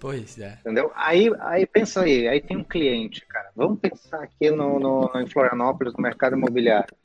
Pois 0.00 0.38
é. 0.38 0.58
Entendeu? 0.60 0.92
Aí, 0.94 1.30
aí 1.40 1.66
pensa 1.66 2.02
aí, 2.02 2.28
aí 2.28 2.40
tem 2.40 2.56
um 2.56 2.64
cliente, 2.64 3.26
cara. 3.26 3.50
Vamos 3.54 3.80
pensar 3.80 4.22
aqui 4.22 4.50
no, 4.50 4.78
no, 4.78 5.10
em 5.20 5.26
Florianópolis, 5.26 5.94
no 5.94 6.02
mercado 6.02 6.36
imobiliário. 6.36 6.96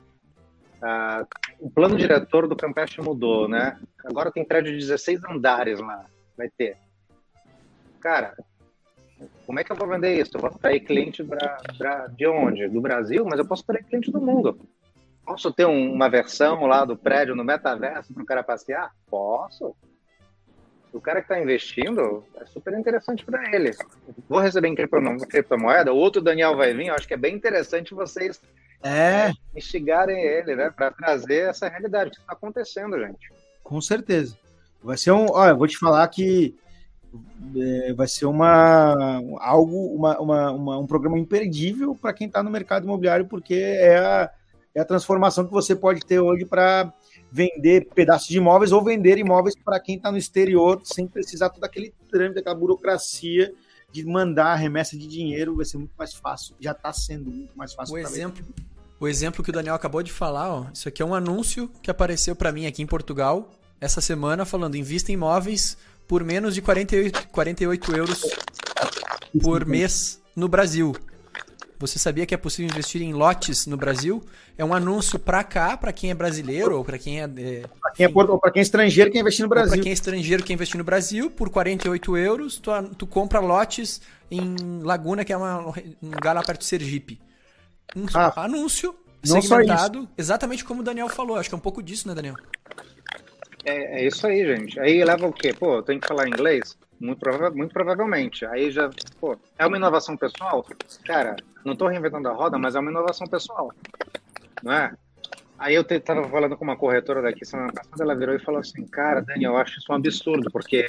Ah, 0.81 1.25
o 1.59 1.69
plano 1.69 1.97
diretor 1.97 2.47
do 2.47 2.55
Campeche 2.55 3.01
mudou, 3.01 3.47
né? 3.47 3.79
Agora 4.05 4.31
tem 4.31 4.45
prédio 4.45 4.73
de 4.73 4.79
16 4.79 5.23
andares 5.25 5.79
lá, 5.79 6.05
vai 6.37 6.49
ter. 6.49 6.77
Cara, 7.99 8.35
como 9.45 9.59
é 9.59 9.63
que 9.63 9.71
eu 9.71 9.75
vou 9.75 9.87
vender 9.87 10.19
isso? 10.19 10.31
Eu 10.35 10.41
vou 10.41 10.49
atrair 10.49 10.79
cliente 10.81 11.23
pra, 11.23 11.61
pra, 11.77 12.07
de 12.07 12.27
onde? 12.27 12.67
Do 12.67 12.81
Brasil, 12.81 13.25
mas 13.25 13.39
eu 13.39 13.45
posso 13.45 13.63
atrair 13.63 13.83
cliente 13.85 14.11
do 14.11 14.21
mundo. 14.21 14.59
Posso 15.25 15.51
ter 15.51 15.65
um, 15.65 15.93
uma 15.93 16.09
versão 16.09 16.65
lá 16.65 16.83
do 16.83 16.97
prédio 16.97 17.35
no 17.35 17.43
metaverso 17.43 18.13
para 18.13 18.23
o 18.23 18.25
cara 18.25 18.43
passear? 18.43 18.91
Posso. 19.09 19.75
O 20.91 21.01
cara 21.01 21.21
que 21.21 21.25
está 21.25 21.41
investindo 21.41 22.23
é 22.35 22.45
super 22.45 22.77
interessante 22.77 23.25
para 23.25 23.55
ele. 23.55 23.71
Vou 24.29 24.39
receber 24.39 24.67
em 24.67 24.75
criptomoeda, 24.75 25.91
outro 25.91 26.21
Daniel 26.21 26.55
vai 26.55 26.73
vir, 26.73 26.87
eu 26.87 26.93
acho 26.93 27.07
que 27.07 27.15
é 27.15 27.17
bem 27.17 27.35
interessante 27.35 27.95
vocês 27.95 28.39
é. 28.83 29.29
é 29.29 29.33
instigarem 29.55 30.21
ele, 30.21 30.55
né, 30.55 30.69
para 30.69 30.91
trazer 30.91 31.49
essa 31.49 31.67
realidade 31.67 32.11
que 32.11 32.17
está 32.17 32.33
acontecendo, 32.33 32.99
gente. 32.99 33.31
Com 33.63 33.81
certeza. 33.81 34.37
Vai 34.83 34.97
ser 34.97 35.11
um. 35.11 35.31
Olha, 35.31 35.51
eu 35.51 35.57
vou 35.57 35.67
te 35.67 35.77
falar 35.77 36.05
que 36.09 36.55
é, 37.55 37.93
vai 37.93 38.07
ser 38.07 38.25
uma 38.25 39.21
algo 39.39 39.95
uma, 39.95 40.19
uma, 40.19 40.51
uma 40.51 40.77
um 40.79 40.87
programa 40.87 41.19
imperdível 41.19 41.95
para 41.95 42.13
quem 42.13 42.27
está 42.27 42.41
no 42.41 42.49
mercado 42.49 42.83
imobiliário 42.83 43.25
porque 43.27 43.53
é 43.53 43.97
a, 43.97 44.31
é 44.73 44.81
a 44.81 44.85
transformação 44.85 45.45
que 45.45 45.51
você 45.51 45.75
pode 45.75 46.05
ter 46.05 46.19
hoje 46.19 46.45
para 46.45 46.91
vender 47.31 47.89
pedaços 47.93 48.27
de 48.27 48.37
imóveis 48.37 48.71
ou 48.71 48.83
vender 48.83 49.17
imóveis 49.17 49.55
para 49.55 49.79
quem 49.79 49.97
está 49.97 50.11
no 50.11 50.17
exterior 50.17 50.81
sem 50.83 51.07
precisar 51.07 51.49
todo 51.49 51.63
aquele 51.63 51.93
trâmite 52.09 52.39
aquela 52.39 52.55
burocracia 52.55 53.53
de 53.91 54.03
mandar 54.05 54.55
remessa 54.55 54.97
de 54.97 55.07
dinheiro 55.07 55.55
vai 55.55 55.65
ser 55.65 55.77
muito 55.77 55.93
mais 55.97 56.13
fácil 56.13 56.55
já 56.59 56.71
está 56.71 56.91
sendo 56.91 57.29
muito 57.29 57.55
mais 57.55 57.73
fácil 57.73 57.95
o 57.95 57.97
exemplo 57.97 58.43
o 58.99 59.07
exemplo 59.07 59.43
que 59.43 59.49
o 59.49 59.53
Daniel 59.53 59.75
acabou 59.75 60.01
de 60.01 60.11
falar 60.11 60.51
ó, 60.51 60.65
isso 60.73 60.87
aqui 60.87 61.01
é 61.01 61.05
um 61.05 61.13
anúncio 61.13 61.69
que 61.81 61.91
apareceu 61.91 62.35
para 62.35 62.51
mim 62.51 62.65
aqui 62.65 62.81
em 62.81 62.87
Portugal 62.87 63.51
essa 63.79 64.01
semana 64.01 64.45
falando 64.45 64.75
invista 64.75 65.11
em 65.11 65.15
imóveis 65.15 65.77
por 66.13 66.23
menos 66.23 66.53
de 66.53 66.61
48, 66.61 67.29
48 67.29 67.95
euros 67.95 68.21
por 69.41 69.65
mês 69.65 70.21
no 70.35 70.47
Brasil. 70.47 70.95
Você 71.79 71.97
sabia 71.97 72.23
que 72.23 72.35
é 72.35 72.37
possível 72.37 72.69
investir 72.71 73.01
em 73.01 73.13
lotes 73.13 73.65
no 73.65 73.75
Brasil? 73.75 74.23
É 74.55 74.63
um 74.63 74.75
anúncio 74.75 75.17
para 75.17 75.43
cá, 75.43 75.75
para 75.75 75.91
quem 75.91 76.11
é 76.11 76.13
brasileiro 76.13 76.77
ou 76.77 76.85
para 76.85 76.99
quem 76.99 77.19
é. 77.19 77.23
é 77.23 77.27
para 77.27 77.91
quem, 77.93 78.05
é, 78.05 78.09
quem 78.51 78.59
é 78.59 78.61
estrangeiro 78.61 79.09
que 79.09 79.19
investir 79.19 79.41
no 79.41 79.49
Brasil. 79.49 79.71
Para 79.71 79.81
quem 79.81 79.89
é 79.89 79.93
estrangeiro 79.93 80.43
que 80.43 80.53
investir 80.53 80.77
no 80.77 80.83
Brasil, 80.83 81.31
por 81.31 81.49
48 81.49 82.15
euros, 82.15 82.59
tu, 82.59 82.69
tu 82.95 83.07
compra 83.07 83.39
lotes 83.39 83.99
em 84.29 84.83
Laguna, 84.83 85.25
que 85.25 85.33
é 85.33 85.37
uma, 85.37 85.61
um 85.67 86.11
lugar 86.11 86.35
lá 86.35 86.43
perto 86.43 86.59
de 86.59 86.67
Sergipe. 86.67 87.19
Um 87.95 88.05
ah, 88.13 88.43
anúncio 88.45 88.93
segmentado, 89.23 90.07
exatamente 90.15 90.63
como 90.63 90.81
o 90.81 90.83
Daniel 90.83 91.09
falou. 91.09 91.37
Acho 91.37 91.49
que 91.49 91.55
é 91.55 91.57
um 91.57 91.61
pouco 91.61 91.81
disso, 91.81 92.07
né, 92.07 92.13
Daniel? 92.13 92.35
É, 93.65 94.01
é, 94.01 94.07
isso 94.07 94.27
aí, 94.27 94.45
gente. 94.45 94.79
Aí 94.79 95.03
leva 95.03 95.27
o 95.27 95.33
quê? 95.33 95.53
Pô, 95.53 95.75
eu 95.75 95.83
tenho 95.83 95.99
que 95.99 96.07
falar 96.07 96.27
inglês? 96.27 96.77
Muito, 96.99 97.19
prova 97.19 97.49
muito 97.49 97.73
provavelmente. 97.73 98.45
Aí 98.45 98.71
já, 98.71 98.89
pô, 99.19 99.37
é 99.57 99.65
uma 99.65 99.77
inovação 99.77 100.17
pessoal? 100.17 100.65
Cara, 101.05 101.35
não 101.63 101.73
estou 101.73 101.87
reinventando 101.87 102.27
a 102.29 102.33
roda, 102.33 102.57
mas 102.57 102.75
é 102.75 102.79
uma 102.79 102.91
inovação 102.91 103.27
pessoal. 103.27 103.71
Não 104.61 104.73
é? 104.73 104.93
Aí 105.57 105.75
eu 105.75 105.81
estava 105.81 106.27
falando 106.27 106.57
com 106.57 106.63
uma 106.65 106.75
corretora 106.75 107.21
daqui 107.21 107.45
semana 107.45 107.71
passada, 107.71 108.03
ela 108.03 108.15
virou 108.15 108.35
e 108.35 108.39
falou 108.39 108.59
assim, 108.59 108.85
cara, 108.85 109.21
Daniel, 109.21 109.53
eu 109.53 109.57
acho 109.57 109.79
isso 109.79 109.91
um 109.91 109.95
absurdo, 109.95 110.51
porque 110.51 110.85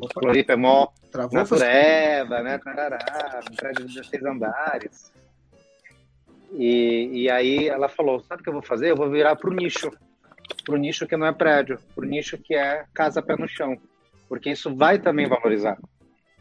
o 0.00 0.08
Floripa 0.12 0.52
é 0.52 0.56
mó 0.56 0.88
Travou 1.10 1.36
natureba, 1.36 2.42
né, 2.42 2.58
tarará, 2.58 3.40
um 3.50 3.56
prédio 3.56 3.86
de 3.86 3.94
16 3.94 4.24
andares. 4.24 5.12
E, 6.52 7.22
e 7.22 7.30
aí 7.30 7.66
ela 7.66 7.88
falou, 7.88 8.20
sabe 8.20 8.40
o 8.40 8.44
que 8.44 8.48
eu 8.50 8.54
vou 8.54 8.62
fazer? 8.62 8.90
Eu 8.90 8.96
vou 8.96 9.10
virar 9.10 9.34
para 9.36 9.50
o 9.50 9.54
nicho 9.54 9.90
para 10.68 10.74
o 10.74 10.78
nicho 10.78 11.06
que 11.06 11.16
não 11.16 11.26
é 11.26 11.32
prédio, 11.32 11.78
para 11.94 12.04
o 12.04 12.06
nicho 12.06 12.36
que 12.36 12.54
é 12.54 12.84
casa 12.92 13.22
pé 13.22 13.34
no 13.38 13.48
chão, 13.48 13.74
porque 14.28 14.50
isso 14.50 14.76
vai 14.76 14.98
também 14.98 15.26
valorizar. 15.26 15.78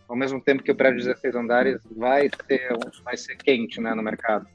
Ao 0.05 0.17
mesmo 0.17 0.41
tempo 0.41 0.61
que 0.61 0.71
o 0.71 0.75
prédio 0.75 0.99
de 0.99 1.05
16 1.05 1.35
andares 1.35 1.81
vai 1.95 2.29
ser, 2.45 2.77
vai 3.05 3.15
ser 3.15 3.37
quente 3.37 3.79
né, 3.79 3.93
no 3.93 4.03
mercado. 4.03 4.45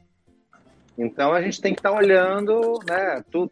Então 0.98 1.32
a 1.32 1.40
gente 1.40 1.58
tem 1.58 1.72
que 1.72 1.80
estar 1.80 1.90
tá 1.90 1.96
olhando, 1.96 2.78
né? 2.86 3.24
Tudo, 3.30 3.50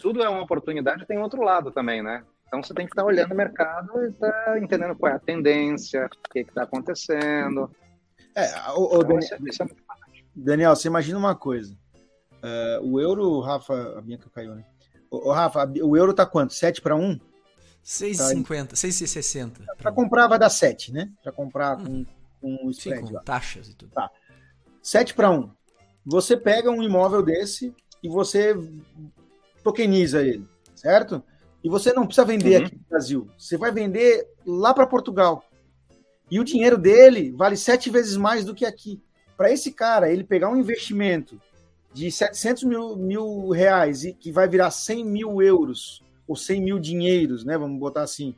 tudo 0.00 0.22
é 0.22 0.28
uma 0.28 0.42
oportunidade, 0.42 1.04
tem 1.04 1.18
outro 1.18 1.42
lado 1.42 1.72
também, 1.72 2.00
né? 2.00 2.22
Então 2.46 2.62
você 2.62 2.72
tem 2.72 2.86
que 2.86 2.92
estar 2.92 3.02
tá 3.02 3.08
olhando 3.08 3.32
o 3.32 3.36
mercado 3.36 4.06
e 4.06 4.12
tá 4.12 4.56
entendendo 4.60 4.94
qual 4.94 5.10
é 5.10 5.16
a 5.16 5.20
tendência, 5.20 6.06
o 6.06 6.30
que 6.30 6.40
está 6.40 6.62
acontecendo. 6.62 7.68
É, 8.36 8.70
o, 8.70 8.98
o 8.98 9.02
então, 9.02 9.18
Daniel, 9.18 9.48
isso 9.48 9.62
é 9.64 9.66
Daniel, 10.32 10.76
você 10.76 10.86
imagina 10.86 11.18
uma 11.18 11.34
coisa. 11.34 11.76
Uh, 12.36 12.92
o 12.92 13.00
euro, 13.00 13.40
Rafa, 13.40 13.98
a 13.98 14.00
Bianca 14.00 14.30
caiu, 14.32 14.54
né? 14.54 14.64
Ô, 15.24 15.32
Rafa, 15.32 15.70
o 15.82 15.96
euro 15.96 16.14
tá 16.14 16.26
quanto? 16.26 16.54
7 16.54 16.80
para 16.80 16.96
1? 16.96 17.18
6,50, 17.84 18.72
6,60. 18.72 19.64
Para 19.78 19.92
comprar 19.92 20.26
vai 20.26 20.38
dar 20.38 20.50
7, 20.50 20.92
né? 20.92 21.10
Para 21.22 21.30
comprar 21.30 21.76
com, 21.76 21.92
hum. 21.92 22.06
com 22.40 22.66
o 22.66 22.70
spread. 22.70 23.06
Sim, 23.06 23.12
com 23.14 23.20
taxas 23.20 23.68
e 23.68 23.74
tudo. 23.74 23.92
Tá. 23.92 24.10
7 24.82 25.14
para 25.14 25.30
1. 25.30 25.50
Você 26.04 26.36
pega 26.36 26.70
um 26.70 26.82
imóvel 26.82 27.22
desse 27.22 27.74
e 28.02 28.08
você 28.08 28.54
tokeniza 29.62 30.22
ele, 30.22 30.46
certo? 30.74 31.22
E 31.62 31.68
você 31.68 31.92
não 31.92 32.06
precisa 32.06 32.24
vender 32.24 32.60
uhum. 32.60 32.66
aqui 32.66 32.76
no 32.76 32.84
Brasil. 32.88 33.30
Você 33.36 33.56
vai 33.56 33.72
vender 33.72 34.28
lá 34.44 34.72
para 34.72 34.86
Portugal. 34.86 35.44
E 36.30 36.38
o 36.38 36.44
dinheiro 36.44 36.78
dele 36.78 37.32
vale 37.32 37.56
sete 37.56 37.90
vezes 37.90 38.16
mais 38.16 38.44
do 38.44 38.54
que 38.54 38.64
aqui. 38.64 39.02
Para 39.36 39.50
esse 39.50 39.72
cara, 39.72 40.10
ele 40.10 40.24
pegar 40.24 40.48
um 40.48 40.56
investimento 40.56 41.40
de 41.96 42.12
700 42.12 42.64
mil, 42.64 42.94
mil 42.94 43.48
reais 43.48 44.04
e 44.04 44.12
que 44.12 44.30
vai 44.30 44.46
virar 44.46 44.70
100 44.70 45.02
mil 45.02 45.40
euros 45.40 46.02
ou 46.28 46.36
100 46.36 46.60
mil 46.60 46.78
dinheiros, 46.78 47.42
né? 47.42 47.56
Vamos 47.56 47.80
botar 47.80 48.02
assim. 48.02 48.34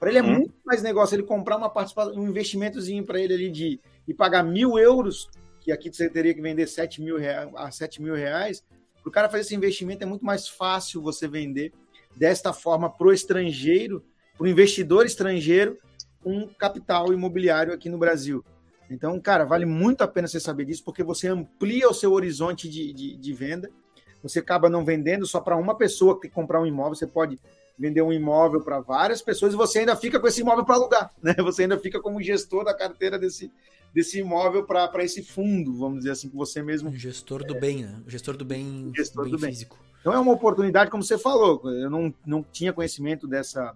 Para 0.00 0.10
ele 0.10 0.18
é 0.18 0.22
uhum. 0.22 0.38
muito 0.38 0.54
mais 0.64 0.82
negócio 0.82 1.14
ele 1.14 1.22
comprar 1.22 1.56
uma 1.56 1.70
participação, 1.70 2.14
um 2.16 2.26
investimentozinho 2.26 3.06
para 3.06 3.20
ele 3.20 3.32
ali 3.32 3.48
de 3.48 3.80
e 4.08 4.12
pagar 4.12 4.42
mil 4.42 4.76
euros, 4.76 5.30
que 5.60 5.70
aqui 5.70 5.88
você 5.88 6.10
teria 6.10 6.34
que 6.34 6.40
vender 6.40 6.66
7 6.66 7.00
mil 7.00 7.16
reais, 7.16 7.48
a 7.54 7.70
7 7.70 8.02
mil 8.02 8.12
reais. 8.12 8.64
Para 9.00 9.08
o 9.08 9.12
cara 9.12 9.28
fazer 9.28 9.42
esse 9.42 9.54
investimento 9.54 10.02
é 10.02 10.06
muito 10.06 10.24
mais 10.24 10.48
fácil 10.48 11.00
você 11.00 11.28
vender 11.28 11.72
desta 12.16 12.52
forma 12.52 12.90
para 12.90 13.06
o 13.06 13.12
estrangeiro, 13.12 14.04
para 14.36 14.46
o 14.46 14.48
investidor 14.48 15.06
estrangeiro, 15.06 15.78
um 16.24 16.48
capital 16.48 17.12
imobiliário 17.12 17.72
aqui 17.72 17.88
no 17.88 17.98
Brasil. 17.98 18.44
Então, 18.90 19.18
cara, 19.20 19.44
vale 19.44 19.66
muito 19.66 20.02
a 20.02 20.08
pena 20.08 20.28
você 20.28 20.38
saber 20.38 20.64
disso, 20.64 20.84
porque 20.84 21.02
você 21.02 21.28
amplia 21.28 21.88
o 21.88 21.94
seu 21.94 22.12
horizonte 22.12 22.68
de, 22.68 22.92
de, 22.92 23.16
de 23.16 23.32
venda. 23.32 23.70
Você 24.22 24.38
acaba 24.38 24.68
não 24.68 24.84
vendendo 24.84 25.26
só 25.26 25.40
para 25.40 25.56
uma 25.56 25.76
pessoa 25.76 26.20
que 26.20 26.28
comprar 26.28 26.60
um 26.60 26.66
imóvel, 26.66 26.94
você 26.94 27.06
pode 27.06 27.38
vender 27.78 28.02
um 28.02 28.12
imóvel 28.12 28.62
para 28.62 28.80
várias 28.80 29.20
pessoas 29.20 29.52
e 29.52 29.56
você 29.56 29.80
ainda 29.80 29.94
fica 29.94 30.18
com 30.18 30.26
esse 30.26 30.40
imóvel 30.40 30.64
para 30.64 30.76
alugar, 30.76 31.12
né? 31.22 31.34
Você 31.38 31.62
ainda 31.62 31.78
fica 31.78 32.00
como 32.00 32.22
gestor 32.22 32.64
da 32.64 32.74
carteira 32.74 33.18
desse, 33.18 33.52
desse 33.94 34.18
imóvel 34.18 34.64
para 34.64 35.04
esse 35.04 35.22
fundo, 35.22 35.76
vamos 35.76 35.98
dizer 35.98 36.12
assim, 36.12 36.28
que 36.28 36.36
você 36.36 36.62
mesmo. 36.62 36.90
O 36.90 36.96
gestor 36.96 37.44
do 37.44 37.56
é, 37.56 37.60
bem, 37.60 37.82
né? 37.82 38.02
O 38.06 38.10
gestor 38.10 38.36
do 38.36 38.44
bem, 38.44 38.90
gestor 38.94 39.24
bem, 39.24 39.32
do 39.32 39.38
bem 39.38 39.50
físico. 39.50 39.78
Então 40.00 40.12
é 40.12 40.18
uma 40.18 40.32
oportunidade, 40.32 40.90
como 40.90 41.02
você 41.02 41.18
falou. 41.18 41.60
Eu 41.70 41.90
não, 41.90 42.14
não 42.24 42.42
tinha 42.42 42.72
conhecimento 42.72 43.26
dessa 43.26 43.74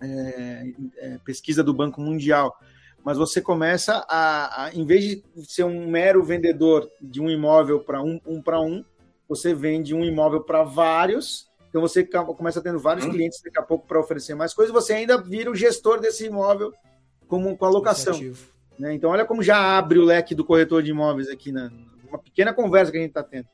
é, 0.00 0.72
é, 0.98 1.18
pesquisa 1.24 1.62
do 1.62 1.74
Banco 1.74 2.00
Mundial 2.00 2.56
mas 3.04 3.16
você 3.16 3.40
começa 3.40 4.04
a, 4.08 4.64
a, 4.64 4.74
em 4.74 4.84
vez 4.84 5.04
de 5.04 5.24
ser 5.46 5.64
um 5.64 5.88
mero 5.88 6.22
vendedor 6.22 6.90
de 7.00 7.20
um 7.20 7.30
imóvel 7.30 7.80
para 7.80 8.02
um, 8.02 8.20
um 8.26 8.42
para 8.42 8.60
um, 8.60 8.84
você 9.28 9.54
vende 9.54 9.94
um 9.94 10.04
imóvel 10.04 10.42
para 10.42 10.62
vários. 10.62 11.48
Então 11.68 11.80
você 11.80 12.04
começa 12.04 12.60
tendo 12.60 12.78
vários 12.78 13.06
hum. 13.06 13.10
clientes 13.10 13.40
daqui 13.42 13.58
a 13.58 13.62
pouco 13.62 13.86
para 13.86 14.00
oferecer 14.00 14.34
mais 14.34 14.52
coisas. 14.52 14.72
Você 14.72 14.92
ainda 14.92 15.20
vira 15.20 15.50
o 15.50 15.54
gestor 15.54 16.00
desse 16.00 16.26
imóvel 16.26 16.72
como 17.28 17.56
com 17.56 17.64
a 17.64 17.70
locação. 17.70 18.18
Né? 18.78 18.94
Então 18.94 19.10
olha 19.10 19.24
como 19.24 19.42
já 19.42 19.78
abre 19.78 19.98
o 19.98 20.04
leque 20.04 20.34
do 20.34 20.44
corretor 20.44 20.82
de 20.82 20.90
imóveis 20.90 21.28
aqui 21.28 21.52
na 21.52 21.70
uma 22.08 22.18
pequena 22.18 22.52
conversa 22.52 22.90
que 22.90 22.98
a 22.98 23.00
gente 23.00 23.10
está 23.10 23.22
tendo. 23.22 23.46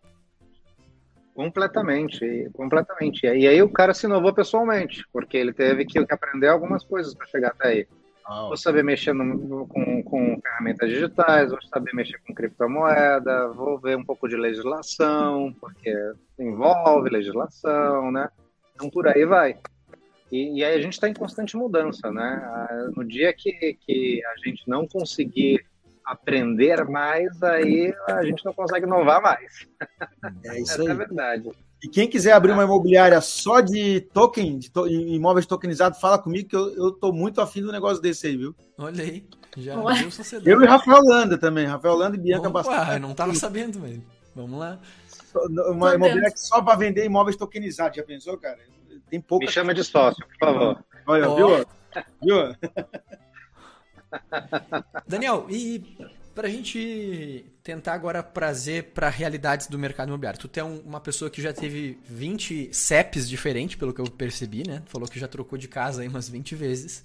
Completamente, 1.34 2.48
completamente. 2.54 3.26
E 3.26 3.46
aí 3.46 3.60
o 3.60 3.68
cara 3.68 3.92
se 3.92 4.06
inovou 4.06 4.32
pessoalmente, 4.32 5.04
porque 5.12 5.36
ele 5.36 5.52
teve 5.52 5.84
que 5.84 5.98
aprender 5.98 6.48
algumas 6.48 6.82
coisas 6.82 7.14
para 7.14 7.26
chegar 7.26 7.48
até 7.48 7.68
aí. 7.68 7.88
Oh. 8.28 8.48
Vou 8.48 8.56
saber 8.56 8.82
mexer 8.82 9.12
no, 9.12 9.66
com, 9.68 10.02
com 10.02 10.40
ferramentas 10.40 10.90
digitais, 10.90 11.50
vou 11.50 11.62
saber 11.62 11.94
mexer 11.94 12.18
com 12.26 12.34
criptomoeda, 12.34 13.48
vou 13.48 13.78
ver 13.78 13.96
um 13.96 14.04
pouco 14.04 14.28
de 14.28 14.36
legislação, 14.36 15.54
porque 15.60 15.94
envolve 16.38 17.08
legislação, 17.08 18.10
né? 18.10 18.28
Então 18.74 18.90
por 18.90 19.06
aí 19.06 19.24
vai. 19.24 19.56
E, 20.30 20.58
e 20.58 20.64
aí 20.64 20.74
a 20.74 20.80
gente 20.80 20.94
está 20.94 21.08
em 21.08 21.14
constante 21.14 21.56
mudança, 21.56 22.10
né? 22.10 22.90
No 22.96 23.04
dia 23.04 23.32
que, 23.32 23.78
que 23.80 24.20
a 24.24 24.36
gente 24.44 24.68
não 24.68 24.88
conseguir 24.88 25.64
aprender 26.04 26.84
mais, 26.84 27.42
aí 27.42 27.94
a 28.08 28.24
gente 28.24 28.44
não 28.44 28.52
consegue 28.52 28.86
inovar 28.86 29.20
mais. 29.22 29.66
É 30.44 30.60
isso 30.60 30.80
aí. 30.80 30.88
é 30.88 30.94
verdade. 30.94 31.50
E 31.82 31.88
quem 31.88 32.08
quiser 32.08 32.32
abrir 32.32 32.52
uma 32.52 32.64
imobiliária 32.64 33.20
só 33.20 33.60
de 33.60 34.00
token, 34.00 34.58
de 34.58 34.70
to 34.70 34.88
imóveis 34.88 35.46
tokenizados, 35.46 36.00
fala 36.00 36.18
comigo 36.18 36.48
que 36.48 36.56
eu, 36.56 36.74
eu 36.74 36.92
tô 36.92 37.12
muito 37.12 37.40
afim 37.40 37.60
do 37.60 37.70
negócio 37.70 38.02
desse 38.02 38.28
aí, 38.28 38.36
viu? 38.36 38.54
Olha 38.78 39.04
aí. 39.04 39.26
Já 39.56 39.74
eu 40.44 40.62
e 40.62 40.66
Rafael 40.66 41.02
Landa 41.02 41.38
também. 41.38 41.66
Rafael 41.66 41.94
Landa 41.94 42.16
e 42.16 42.20
Bianca 42.20 42.50
Bastos. 42.50 42.74
Eu 42.92 43.00
não 43.00 43.14
tava 43.14 43.34
sabendo, 43.34 43.78
mas 43.78 43.98
vamos 44.34 44.58
lá. 44.58 44.78
Uma 45.70 45.94
imobiliária 45.94 46.30
que 46.30 46.40
só 46.40 46.62
para 46.62 46.76
vender 46.78 47.04
imóveis 47.04 47.36
tokenizados. 47.36 47.96
Já 47.96 48.02
pensou, 48.02 48.36
cara? 48.36 48.58
Tem 49.08 49.20
pouco. 49.20 49.44
Me 49.44 49.50
chama 49.50 49.72
de 49.72 49.84
sócio, 49.84 50.26
por 50.26 50.36
favor. 50.38 50.84
Olha, 51.06 51.30
oh. 51.30 51.36
viu? 51.36 51.66
Viu? 52.22 52.56
Daniel, 55.06 55.46
e 55.48 55.96
para 56.36 56.48
a 56.48 56.50
gente 56.50 57.46
tentar 57.62 57.94
agora 57.94 58.22
trazer 58.22 58.92
para 58.92 59.08
realidades 59.08 59.68
do 59.68 59.78
mercado 59.78 60.08
imobiliário. 60.08 60.38
Tu 60.38 60.60
é 60.60 60.62
um, 60.62 60.80
uma 60.80 61.00
pessoa 61.00 61.30
que 61.30 61.40
já 61.40 61.50
teve 61.50 61.98
20 62.04 62.74
CEPs 62.74 63.26
diferentes, 63.26 63.76
pelo 63.76 63.94
que 63.94 64.02
eu 64.02 64.04
percebi, 64.04 64.62
né? 64.68 64.82
Falou 64.84 65.08
que 65.08 65.18
já 65.18 65.26
trocou 65.26 65.56
de 65.58 65.66
casa 65.66 66.02
aí 66.02 66.08
umas 66.08 66.28
20 66.28 66.54
vezes. 66.54 67.02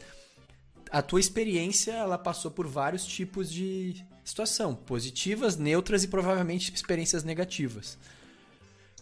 A 0.92 1.02
tua 1.02 1.22
experiência, 1.22 1.94
ela 1.94 2.18
passou 2.18 2.52
por 2.52 2.68
vários 2.68 3.06
tipos 3.06 3.50
de 3.50 4.06
situação, 4.22 4.76
positivas, 4.76 5.56
neutras 5.56 6.04
e 6.04 6.10
provavelmente 6.10 6.74
experiências 6.74 7.24
negativas. 7.24 7.98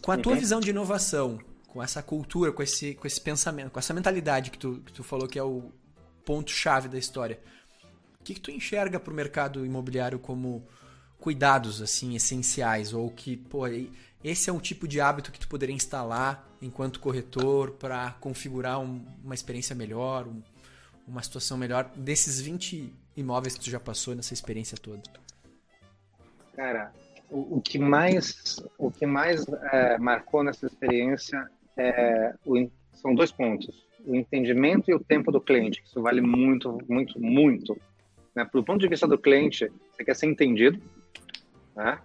Com 0.00 0.12
a 0.12 0.16
tua 0.16 0.34
uhum. 0.34 0.38
visão 0.38 0.60
de 0.60 0.70
inovação, 0.70 1.40
com 1.66 1.82
essa 1.82 2.04
cultura, 2.04 2.52
com 2.52 2.62
esse, 2.62 2.94
com 2.94 3.06
esse 3.08 3.20
pensamento, 3.20 3.72
com 3.72 3.80
essa 3.80 3.92
mentalidade 3.92 4.52
que 4.52 4.58
tu, 4.58 4.80
que 4.86 4.92
tu 4.92 5.02
falou 5.02 5.26
que 5.26 5.40
é 5.40 5.42
o 5.42 5.72
ponto-chave 6.24 6.88
da 6.88 6.98
história, 6.98 7.40
que, 8.30 8.34
que 8.34 8.40
tu 8.40 8.50
enxerga 8.50 9.00
para 9.00 9.12
o 9.12 9.16
mercado 9.16 9.66
imobiliário 9.66 10.18
como 10.18 10.64
cuidados 11.18 11.82
assim 11.82 12.14
essenciais 12.14 12.94
ou 12.94 13.10
que 13.10 13.36
pô, 13.36 13.64
esse 14.22 14.48
é 14.48 14.52
um 14.52 14.60
tipo 14.60 14.86
de 14.86 15.00
hábito 15.00 15.32
que 15.32 15.40
tu 15.40 15.48
poderia 15.48 15.74
instalar 15.74 16.48
enquanto 16.62 17.00
corretor 17.00 17.72
para 17.72 18.12
configurar 18.20 18.80
um, 18.80 19.04
uma 19.24 19.34
experiência 19.34 19.74
melhor, 19.74 20.26
um, 20.26 20.42
uma 21.06 21.22
situação 21.22 21.58
melhor 21.58 21.90
desses 21.96 22.40
20 22.40 22.92
imóveis 23.16 23.54
que 23.54 23.64
tu 23.64 23.70
já 23.70 23.80
passou 23.80 24.14
nessa 24.14 24.32
experiência 24.32 24.78
toda? 24.78 25.02
Cara, 26.54 26.92
o, 27.30 27.56
o 27.56 27.60
que 27.60 27.78
mais 27.78 28.62
o 28.78 28.90
que 28.90 29.06
mais 29.06 29.46
é, 29.72 29.98
marcou 29.98 30.42
nessa 30.42 30.66
experiência 30.66 31.50
é, 31.76 32.34
o, 32.46 32.68
são 32.92 33.14
dois 33.14 33.32
pontos: 33.32 33.86
o 34.06 34.14
entendimento 34.14 34.90
e 34.90 34.94
o 34.94 35.00
tempo 35.00 35.32
do 35.32 35.40
cliente. 35.40 35.82
Isso 35.84 36.00
vale 36.00 36.20
muito, 36.20 36.78
muito, 36.88 37.20
muito 37.20 37.80
né? 38.34 38.48
Do 38.52 38.64
ponto 38.64 38.80
de 38.80 38.88
vista 38.88 39.06
do 39.06 39.18
cliente, 39.18 39.70
você 39.92 40.04
quer 40.04 40.14
ser 40.14 40.26
entendido, 40.26 40.80
né? 41.74 41.98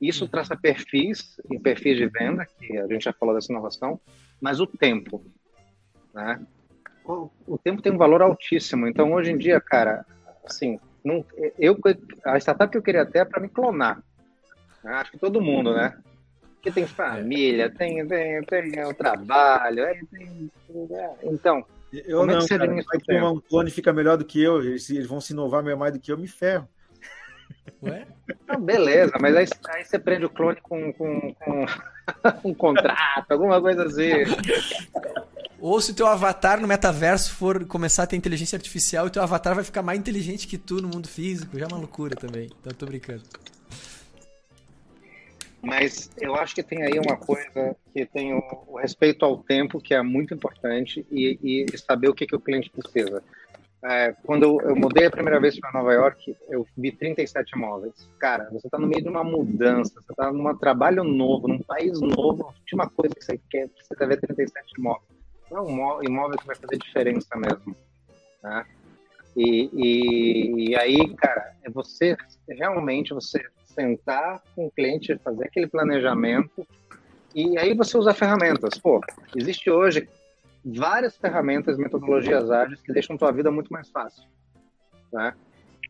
Isso 0.00 0.24
uhum. 0.24 0.30
traça 0.30 0.56
perfis 0.56 1.40
e 1.50 1.58
perfis 1.58 1.96
de 1.96 2.06
venda, 2.06 2.46
que 2.46 2.78
a 2.78 2.86
gente 2.86 3.04
já 3.04 3.12
falou 3.12 3.34
dessa 3.34 3.52
inovação, 3.52 4.00
mas 4.40 4.60
o 4.60 4.66
tempo, 4.66 5.22
né? 6.14 6.40
O, 7.04 7.30
o 7.46 7.58
tempo 7.58 7.82
tem 7.82 7.92
um 7.92 7.98
valor 7.98 8.22
altíssimo. 8.22 8.86
Então, 8.86 9.12
hoje 9.12 9.32
em 9.32 9.38
dia, 9.38 9.60
cara, 9.60 10.06
assim, 10.44 10.78
não, 11.04 11.24
eu, 11.58 11.78
a 12.24 12.38
startup 12.38 12.70
que 12.70 12.78
eu 12.78 12.82
queria 12.82 13.02
até 13.02 13.20
é 13.20 13.24
para 13.24 13.40
me 13.40 13.48
clonar. 13.48 14.02
Né? 14.82 14.92
Acho 14.92 15.12
que 15.12 15.18
todo 15.18 15.40
mundo, 15.40 15.74
né? 15.74 15.98
Porque 16.54 16.70
tem 16.70 16.86
família, 16.86 17.70
tem, 17.70 18.06
tem, 18.06 18.42
tem 18.42 18.84
o 18.84 18.94
trabalho, 18.94 19.84
tem, 20.10 20.50
é, 20.90 21.10
então, 21.24 21.64
eu 21.92 22.18
Como 22.18 22.32
não, 22.32 22.38
é 22.38 22.42
que 22.42 22.48
cara, 22.48 22.66
vai 22.66 23.00
que 23.00 23.20
um 23.20 23.40
clone 23.40 23.70
fica 23.70 23.92
melhor 23.92 24.16
do 24.16 24.24
que 24.24 24.40
eu, 24.40 24.60
eles, 24.62 24.88
eles 24.90 25.06
vão 25.06 25.20
se 25.20 25.32
inovar 25.32 25.62
mais 25.76 25.92
do 25.92 25.98
que 25.98 26.12
eu, 26.12 26.18
me 26.18 26.28
ferro. 26.28 26.68
Ué? 27.82 28.06
Não, 28.46 28.60
beleza, 28.60 29.12
mas 29.20 29.36
aí, 29.36 29.46
aí, 29.68 29.84
você 29.84 29.98
prende 29.98 30.24
o 30.24 30.30
clone 30.30 30.60
com, 30.60 30.92
com, 30.92 31.34
com 31.34 31.66
um 32.44 32.54
contrato, 32.54 33.30
alguma 33.30 33.60
coisa 33.60 33.84
assim. 33.84 34.10
Ou 35.58 35.80
se 35.80 35.90
o 35.90 35.94
teu 35.94 36.06
avatar 36.06 36.60
no 36.60 36.68
metaverso 36.68 37.34
for 37.34 37.64
começar 37.66 38.04
a 38.04 38.06
ter 38.06 38.16
inteligência 38.16 38.56
artificial, 38.56 39.06
o 39.06 39.10
teu 39.10 39.22
avatar 39.22 39.54
vai 39.54 39.64
ficar 39.64 39.82
mais 39.82 39.98
inteligente 39.98 40.46
que 40.46 40.56
tu 40.56 40.80
no 40.80 40.88
mundo 40.88 41.08
físico, 41.08 41.58
já 41.58 41.66
é 41.66 41.68
uma 41.68 41.78
loucura 41.78 42.14
também. 42.14 42.46
Então 42.46 42.72
eu 42.72 42.74
tô 42.74 42.86
brincando. 42.86 43.22
Mas 45.62 46.10
eu 46.18 46.34
acho 46.34 46.54
que 46.54 46.62
tem 46.62 46.82
aí 46.82 46.98
uma 46.98 47.16
coisa 47.16 47.76
que 47.92 48.06
tem 48.06 48.32
o, 48.32 48.42
o 48.66 48.78
respeito 48.78 49.24
ao 49.24 49.38
tempo, 49.38 49.80
que 49.80 49.94
é 49.94 50.02
muito 50.02 50.32
importante, 50.32 51.06
e, 51.10 51.66
e 51.72 51.78
saber 51.78 52.08
o 52.08 52.14
que, 52.14 52.26
que 52.26 52.34
o 52.34 52.40
cliente 52.40 52.70
precisa. 52.70 53.22
É, 53.82 54.14
quando 54.24 54.60
eu, 54.60 54.76
mudei 54.76 55.06
a 55.06 55.10
primeira 55.10 55.40
vez 55.40 55.58
para 55.58 55.72
Nova 55.72 55.92
York, 55.92 56.36
eu 56.48 56.66
vi 56.76 56.92
37 56.92 57.56
imóveis. 57.56 57.94
Cara, 58.18 58.48
você 58.50 58.66
está 58.66 58.78
no 58.78 58.86
meio 58.86 59.02
de 59.02 59.08
uma 59.08 59.24
mudança, 59.24 59.94
você 59.94 60.12
está 60.12 60.30
num 60.30 60.54
trabalho 60.56 61.02
novo, 61.02 61.48
num 61.48 61.60
país 61.60 61.98
novo, 61.98 62.44
a 62.44 62.46
última 62.48 62.88
coisa 62.90 63.14
que 63.14 63.24
você 63.24 63.40
quer, 63.48 63.70
você 63.82 64.06
ver 64.06 64.20
37 64.20 64.78
imóveis. 64.78 65.08
É 65.50 65.58
um 65.58 66.02
imóvel 66.02 66.38
que 66.38 66.46
vai 66.46 66.56
fazer 66.56 66.76
diferença 66.76 67.34
mesmo. 67.36 67.74
Né? 68.42 68.66
E, 69.34 69.70
e, 69.72 70.70
e 70.70 70.76
aí, 70.76 71.14
cara, 71.14 71.56
é 71.62 71.70
você 71.70 72.16
realmente 72.48 73.14
você 73.14 73.42
sentar 73.74 74.42
com 74.54 74.66
o 74.66 74.70
cliente, 74.70 75.18
fazer 75.18 75.44
aquele 75.44 75.66
planejamento 75.66 76.66
e 77.34 77.56
aí 77.58 77.74
você 77.74 77.96
usa 77.96 78.12
ferramentas. 78.12 78.78
Pô, 78.78 79.00
existe 79.36 79.70
hoje 79.70 80.08
várias 80.64 81.16
ferramentas, 81.16 81.78
metodologias 81.78 82.50
ágeis 82.50 82.80
que 82.82 82.92
deixam 82.92 83.16
tua 83.16 83.30
vida 83.32 83.50
muito 83.50 83.72
mais 83.72 83.88
fácil, 83.88 84.24
né? 85.12 85.34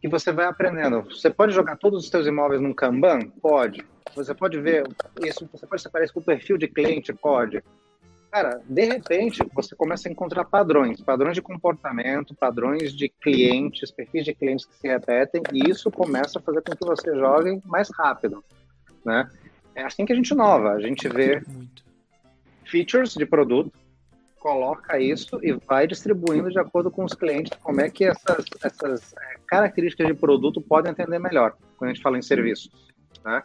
Que 0.01 0.09
você 0.09 0.33
vai 0.33 0.47
aprendendo. 0.47 1.03
Você 1.03 1.31
pode 1.31 1.53
jogar 1.53 1.77
todos 1.77 2.05
os 2.05 2.11
seus 2.11 2.27
imóveis 2.27 2.61
num 2.61 2.73
Kanban? 2.73 3.21
Pode. 3.43 3.85
Você 4.15 4.35
pode 4.35 4.61
ver 4.61 4.87
isso, 5.23 5.49
você 5.53 5.67
pode 5.67 5.83
separar 5.83 6.05
isso 6.05 6.15
com 6.15 6.21
o 6.21 6.25
perfil 6.25 6.57
de 6.57 6.69
cliente? 6.69 7.13
Pode. 7.13 7.63
Cara, 8.31 8.61
de 8.65 8.85
repente, 8.85 9.43
você 9.53 9.75
começa 9.75 10.09
a 10.09 10.13
encontrar 10.13 10.45
padrões, 10.45 11.01
padrões 11.01 11.35
de 11.35 11.43
comportamento, 11.43 12.35
padrões 12.35 12.93
de 12.93 13.09
clientes, 13.09 13.91
perfis 13.91 14.25
de 14.25 14.35
clientes 14.35 14.67
que 14.67 14.75
se 14.77 14.87
repetem, 14.87 15.43
e 15.53 15.69
isso 15.69 15.91
começa 15.91 16.39
a 16.39 16.43
fazer 16.43 16.63
com 16.63 16.77
que 16.77 16.87
você 16.87 17.13
jogue 17.17 17.61
mais 17.65 17.91
rápido, 17.91 18.45
né? 19.05 19.29
É 19.75 19.83
assim 19.83 20.05
que 20.05 20.13
a 20.13 20.17
gente 20.17 20.31
inova, 20.31 20.73
a 20.73 20.81
gente 20.81 21.09
vê 21.09 21.43
features 22.65 23.15
de 23.15 23.27
produto, 23.27 23.73
coloca 24.39 24.99
isso 24.99 25.41
e 25.43 25.53
vai 25.53 25.89
distribuindo 25.89 26.51
de 26.51 26.59
acordo 26.59 26.91
com 26.91 27.05
os 27.05 27.15
clientes 27.15 27.53
como 27.63 27.81
é 27.81 27.91
que 27.91 28.05
essas, 28.05 28.45
essas 28.63 29.13
é, 29.13 29.37
características 29.47 30.07
de 30.07 30.15
produto 30.15 30.61
podem 30.61 30.93
atender 30.93 31.19
melhor, 31.19 31.57
quando 31.77 31.91
a 31.91 31.95
gente 31.95 32.03
fala 32.03 32.17
em 32.17 32.23
serviços, 32.23 32.71
né? 33.25 33.43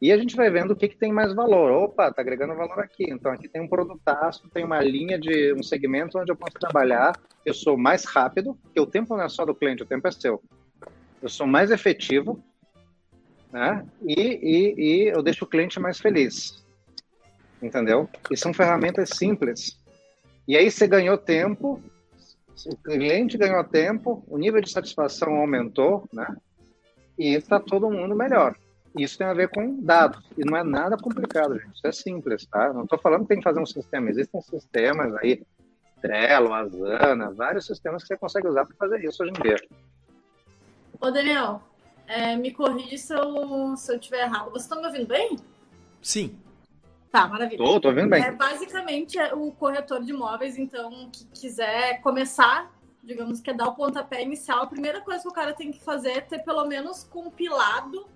E 0.00 0.10
a 0.10 0.16
gente 0.16 0.34
vai 0.34 0.50
vendo 0.50 0.70
o 0.70 0.76
que, 0.76 0.88
que 0.88 0.96
tem 0.96 1.12
mais 1.12 1.34
valor. 1.34 1.70
Opa, 1.72 2.10
tá 2.10 2.22
agregando 2.22 2.54
valor 2.54 2.78
aqui. 2.78 3.04
Então 3.10 3.30
aqui 3.30 3.48
tem 3.48 3.60
um 3.60 3.68
produtaço, 3.68 4.48
tem 4.48 4.64
uma 4.64 4.80
linha 4.80 5.18
de 5.18 5.52
um 5.52 5.62
segmento 5.62 6.18
onde 6.18 6.32
eu 6.32 6.36
posso 6.36 6.54
trabalhar. 6.54 7.12
Eu 7.44 7.52
sou 7.52 7.76
mais 7.76 8.04
rápido, 8.04 8.54
porque 8.62 8.80
o 8.80 8.86
tempo 8.86 9.14
não 9.14 9.24
é 9.24 9.28
só 9.28 9.44
do 9.44 9.54
cliente, 9.54 9.82
o 9.82 9.86
tempo 9.86 10.08
é 10.08 10.10
seu. 10.10 10.42
Eu 11.22 11.28
sou 11.28 11.46
mais 11.46 11.70
efetivo, 11.70 12.42
né? 13.52 13.86
E, 14.02 14.14
e, 14.14 14.74
e 14.78 15.08
eu 15.08 15.22
deixo 15.22 15.44
o 15.44 15.48
cliente 15.48 15.78
mais 15.78 16.00
feliz. 16.00 16.64
Entendeu? 17.62 18.08
E 18.30 18.36
são 18.38 18.54
ferramentas 18.54 19.10
simples. 19.10 19.78
E 20.48 20.56
aí 20.56 20.70
você 20.70 20.86
ganhou 20.86 21.18
tempo, 21.18 21.82
o 22.66 22.76
cliente 22.76 23.36
ganhou 23.36 23.62
tempo, 23.64 24.24
o 24.26 24.38
nível 24.38 24.62
de 24.62 24.70
satisfação 24.70 25.34
aumentou, 25.34 26.08
né? 26.10 26.26
E 27.18 27.34
está 27.34 27.60
todo 27.60 27.90
mundo 27.90 28.16
melhor. 28.16 28.56
Isso 28.98 29.18
tem 29.18 29.26
a 29.26 29.34
ver 29.34 29.48
com 29.48 29.80
dados. 29.80 30.22
E 30.36 30.44
não 30.44 30.56
é 30.56 30.64
nada 30.64 30.96
complicado, 30.96 31.58
gente. 31.58 31.74
Isso 31.74 31.86
é 31.86 31.92
simples, 31.92 32.46
tá? 32.46 32.72
Não 32.72 32.84
estou 32.84 32.98
falando 32.98 33.22
que 33.22 33.28
tem 33.28 33.38
que 33.38 33.44
fazer 33.44 33.60
um 33.60 33.66
sistema. 33.66 34.10
Existem 34.10 34.40
sistemas 34.40 35.14
aí, 35.16 35.42
Trello, 36.00 36.52
Asana, 36.52 37.30
vários 37.30 37.66
sistemas 37.66 38.02
que 38.02 38.08
você 38.08 38.16
consegue 38.16 38.48
usar 38.48 38.64
para 38.64 38.76
fazer 38.76 39.04
isso 39.04 39.22
hoje 39.22 39.32
em 39.38 39.42
dia. 39.42 39.56
Ô, 41.00 41.10
Daniel, 41.10 41.62
é, 42.06 42.36
me 42.36 42.50
corrige 42.50 42.98
se 42.98 43.14
eu, 43.14 43.76
se 43.76 43.92
eu 43.92 43.96
estiver 43.96 44.22
errado. 44.24 44.50
Você 44.50 44.64
está 44.64 44.76
me 44.76 44.86
ouvindo 44.86 45.06
bem? 45.06 45.36
Sim. 46.02 46.36
Tá, 47.12 47.28
maravilha. 47.28 47.58
Tô, 47.58 47.80
tô 47.80 47.88
ouvindo 47.88 48.08
bem. 48.08 48.22
É, 48.22 48.32
basicamente, 48.32 49.18
é 49.18 49.32
o 49.34 49.52
corretor 49.52 50.02
de 50.02 50.10
imóveis, 50.10 50.58
então, 50.58 51.10
que 51.12 51.24
quiser 51.26 52.00
começar, 52.02 52.72
digamos 53.02 53.40
que 53.40 53.50
é 53.50 53.54
dar 53.54 53.68
o 53.68 53.74
pontapé 53.74 54.22
inicial, 54.22 54.62
a 54.62 54.66
primeira 54.66 55.00
coisa 55.00 55.22
que 55.22 55.28
o 55.28 55.32
cara 55.32 55.52
tem 55.52 55.70
que 55.70 55.80
fazer 55.80 56.10
é 56.10 56.20
ter 56.20 56.40
pelo 56.40 56.64
menos 56.66 57.04
compilado 57.04 58.06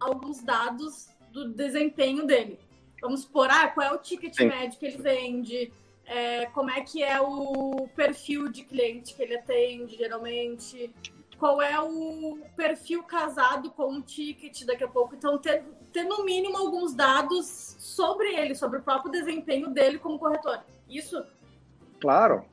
alguns 0.00 0.42
dados 0.42 1.08
do 1.32 1.48
desempenho 1.48 2.26
dele. 2.26 2.58
Vamos 3.00 3.22
supor, 3.22 3.48
ah, 3.50 3.68
qual 3.68 3.86
é 3.86 3.92
o 3.92 3.98
ticket 3.98 4.34
Sim. 4.34 4.46
médio 4.46 4.78
que 4.78 4.86
ele 4.86 4.98
vende, 4.98 5.72
é, 6.04 6.46
como 6.46 6.70
é 6.70 6.80
que 6.80 7.02
é 7.02 7.20
o 7.20 7.88
perfil 7.94 8.50
de 8.50 8.64
cliente 8.64 9.14
que 9.14 9.22
ele 9.22 9.36
atende, 9.36 9.96
geralmente, 9.96 10.92
qual 11.38 11.62
é 11.62 11.78
o 11.80 12.38
perfil 12.56 13.02
casado 13.04 13.70
com 13.70 13.94
o 13.94 14.02
ticket 14.02 14.64
daqui 14.64 14.82
a 14.82 14.88
pouco. 14.88 15.14
Então, 15.14 15.38
ter, 15.38 15.62
ter 15.92 16.04
no 16.04 16.24
mínimo 16.24 16.56
alguns 16.56 16.92
dados 16.92 17.76
sobre 17.78 18.34
ele, 18.34 18.54
sobre 18.54 18.78
o 18.78 18.82
próprio 18.82 19.12
desempenho 19.12 19.68
dele 19.68 19.98
como 19.98 20.18
corretor. 20.18 20.60
Isso? 20.88 21.24
Claro. 22.00 22.44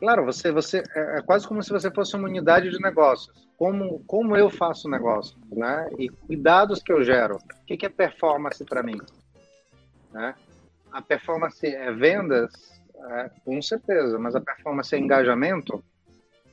Claro, 0.00 0.24
você, 0.24 0.50
você 0.50 0.82
é, 0.96 1.18
é 1.18 1.22
quase 1.22 1.46
como 1.46 1.62
se 1.62 1.70
você 1.70 1.90
fosse 1.90 2.16
uma 2.16 2.26
unidade 2.26 2.70
de 2.70 2.80
negócios. 2.80 3.46
Como, 3.58 4.02
como 4.06 4.34
eu 4.34 4.48
faço 4.48 4.88
negócio, 4.88 5.36
né? 5.52 5.90
E 5.98 6.08
cuidados 6.08 6.82
que 6.82 6.90
eu 6.90 7.04
gero. 7.04 7.36
O 7.36 7.66
que, 7.66 7.76
que 7.76 7.84
é 7.84 7.90
performance 7.90 8.64
para 8.64 8.82
mim? 8.82 8.98
Né? 10.10 10.34
A 10.90 11.02
performance 11.02 11.66
é 11.66 11.92
vendas, 11.92 12.50
é, 12.96 13.30
com 13.44 13.60
certeza, 13.60 14.18
mas 14.18 14.34
a 14.34 14.40
performance 14.40 14.94
é 14.94 14.98
engajamento 14.98 15.84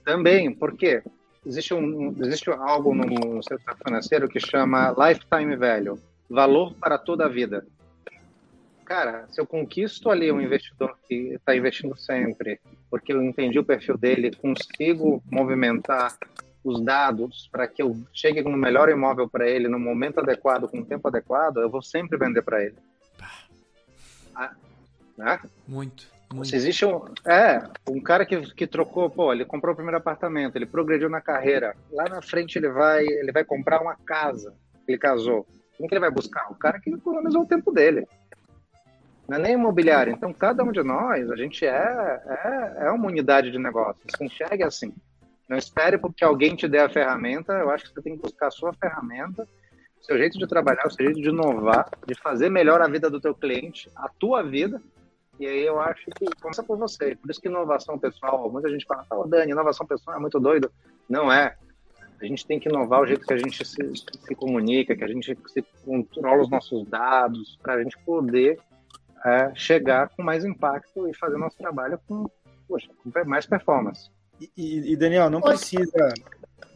também. 0.04 0.54
Por 0.54 0.76
quê? 0.76 1.02
Existe, 1.46 1.74
um, 1.74 2.14
existe 2.20 2.50
algo 2.52 2.94
no 2.94 3.42
setor 3.42 3.78
financeiro 3.82 4.28
que 4.28 4.42
chama 4.42 4.94
lifetime 4.98 5.56
value, 5.56 5.98
valor 6.30 6.74
para 6.74 6.98
toda 6.98 7.26
a 7.26 7.30
vida 7.30 7.66
cara, 8.88 9.28
se 9.30 9.42
eu 9.42 9.46
conquisto 9.46 10.10
ali 10.10 10.32
um 10.32 10.40
investidor 10.40 10.98
que 11.08 11.34
está 11.34 11.54
investindo 11.54 11.96
sempre, 11.98 12.58
porque 12.90 13.12
eu 13.12 13.22
entendi 13.22 13.60
o 13.60 13.66
perfil 13.66 13.98
dele, 13.98 14.34
consigo 14.34 15.22
movimentar 15.30 16.18
os 16.64 16.82
dados 16.82 17.50
para 17.52 17.68
que 17.68 17.82
eu 17.82 17.98
chegue 18.14 18.42
com 18.42 18.50
o 18.50 18.58
melhor 18.58 18.90
imóvel 18.90 19.28
para 19.28 19.48
ele 19.48 19.68
no 19.68 19.78
momento 19.78 20.22
adequado, 20.22 20.70
com 20.70 20.80
o 20.80 20.86
tempo 20.86 21.06
adequado, 21.10 21.58
eu 21.58 21.70
vou 21.70 21.82
sempre 21.82 22.18
vender 22.18 22.42
para 22.42 22.64
ele. 22.64 22.78
Ah, 24.34 24.54
né? 25.18 25.40
Muito. 25.68 26.08
Muito. 26.34 26.50
Se 26.50 26.56
existe 26.56 26.86
um, 26.86 27.06
é, 27.26 27.64
um 27.90 28.02
cara 28.02 28.26
que, 28.26 28.54
que 28.54 28.68
trocou, 28.68 29.10
pô, 29.10 29.32
ele 29.32 29.46
comprou 29.46 29.74
o 29.74 29.76
primeiro 29.76 29.98
apartamento, 29.98 30.56
ele 30.56 30.66
progrediu 30.66 31.10
na 31.10 31.22
carreira, 31.22 31.76
lá 31.92 32.08
na 32.08 32.22
frente 32.22 32.58
ele 32.58 32.70
vai, 32.70 33.06
ele 33.06 33.32
vai 33.32 33.44
comprar 33.44 33.82
uma 33.82 33.96
casa, 33.96 34.54
ele 34.88 34.98
casou. 34.98 35.46
Quem 35.78 35.88
que 35.88 35.94
ele 35.94 36.02
vai 36.02 36.12
buscar? 36.12 36.52
O 36.52 36.56
cara 36.56 36.80
que 36.80 36.90
economizou 36.90 37.44
o 37.44 37.48
tempo 37.48 37.72
dele 37.72 38.08
não 39.28 39.38
é 39.38 39.40
nem 39.40 39.54
imobiliário. 39.54 40.14
Então, 40.14 40.32
cada 40.32 40.64
um 40.64 40.72
de 40.72 40.82
nós, 40.82 41.30
a 41.30 41.36
gente 41.36 41.66
é, 41.66 41.70
é, 41.70 42.88
é 42.88 42.92
uma 42.92 43.08
unidade 43.08 43.52
de 43.52 43.60
negócio. 43.60 44.02
Se 44.16 44.24
enxergue 44.24 44.64
assim. 44.64 44.94
Não 45.50 45.58
espere 45.58 45.98
porque 45.98 46.24
alguém 46.24 46.56
te 46.56 46.68
dê 46.68 46.80
a 46.80 46.90
ferramenta. 46.90 47.54
Eu 47.54 47.70
acho 47.70 47.86
que 47.86 47.94
você 47.94 48.02
tem 48.02 48.16
que 48.16 48.22
buscar 48.22 48.48
a 48.48 48.52
sua 48.52 48.74
ferramenta, 48.74 49.44
o 50.02 50.06
seu 50.06 50.18
jeito 50.18 50.38
de 50.38 50.48
trabalhar, 50.48 50.88
o 50.88 50.92
seu 50.92 51.06
jeito 51.06 51.22
de 51.22 51.30
inovar, 51.30 51.90
de 52.06 52.16
fazer 52.16 52.50
melhor 52.50 52.82
a 52.82 52.88
vida 52.88 53.10
do 53.10 53.20
teu 53.20 53.36
cliente, 53.36 53.90
a 53.96 54.08
tua 54.08 54.44
vida. 54.44 54.82
E 55.40 55.46
aí 55.46 55.66
eu 55.66 55.80
acho 55.80 56.06
que 56.12 56.26
começa 56.42 56.64
por 56.64 56.78
você. 56.78 57.16
Por 57.16 57.30
isso 57.30 57.42
que 57.42 57.48
inovação 57.48 58.00
pessoal, 58.00 58.50
muita 58.50 58.70
gente 58.70 58.86
fala, 58.86 59.06
oh, 59.12 59.28
Dani, 59.28 59.52
inovação 59.52 59.86
pessoal 59.86 60.18
é 60.18 60.20
muito 60.20 60.40
doido. 60.40 60.72
Não 61.08 61.32
é. 61.32 61.56
A 62.20 62.26
gente 62.26 62.48
tem 62.48 62.60
que 62.60 62.68
inovar 62.68 63.02
o 63.02 63.06
jeito 63.06 63.26
que 63.26 63.34
a 63.34 63.38
gente 63.38 63.64
se, 63.64 63.96
se 63.96 64.36
comunica, 64.36 64.96
que 64.96 65.04
a 65.04 65.08
gente 65.08 65.38
se 65.48 65.66
controla 65.86 66.42
os 66.42 66.50
nossos 66.50 66.88
dados, 66.88 67.60
para 67.62 67.76
a 67.76 67.84
gente 67.84 67.98
poder 68.00 68.60
é, 69.26 69.54
chegar 69.56 70.10
com 70.10 70.24
mais 70.24 70.44
impacto 70.44 71.08
e 71.08 71.14
fazer 71.14 71.38
nosso 71.38 71.58
trabalho 71.58 72.00
com, 72.08 72.30
poxa, 72.68 72.90
com 73.04 73.12
mais 73.26 73.46
performance. 73.46 74.10
E, 74.56 74.92
e, 74.92 74.96
Daniel, 74.96 75.30
não 75.30 75.42
precisa. 75.42 76.14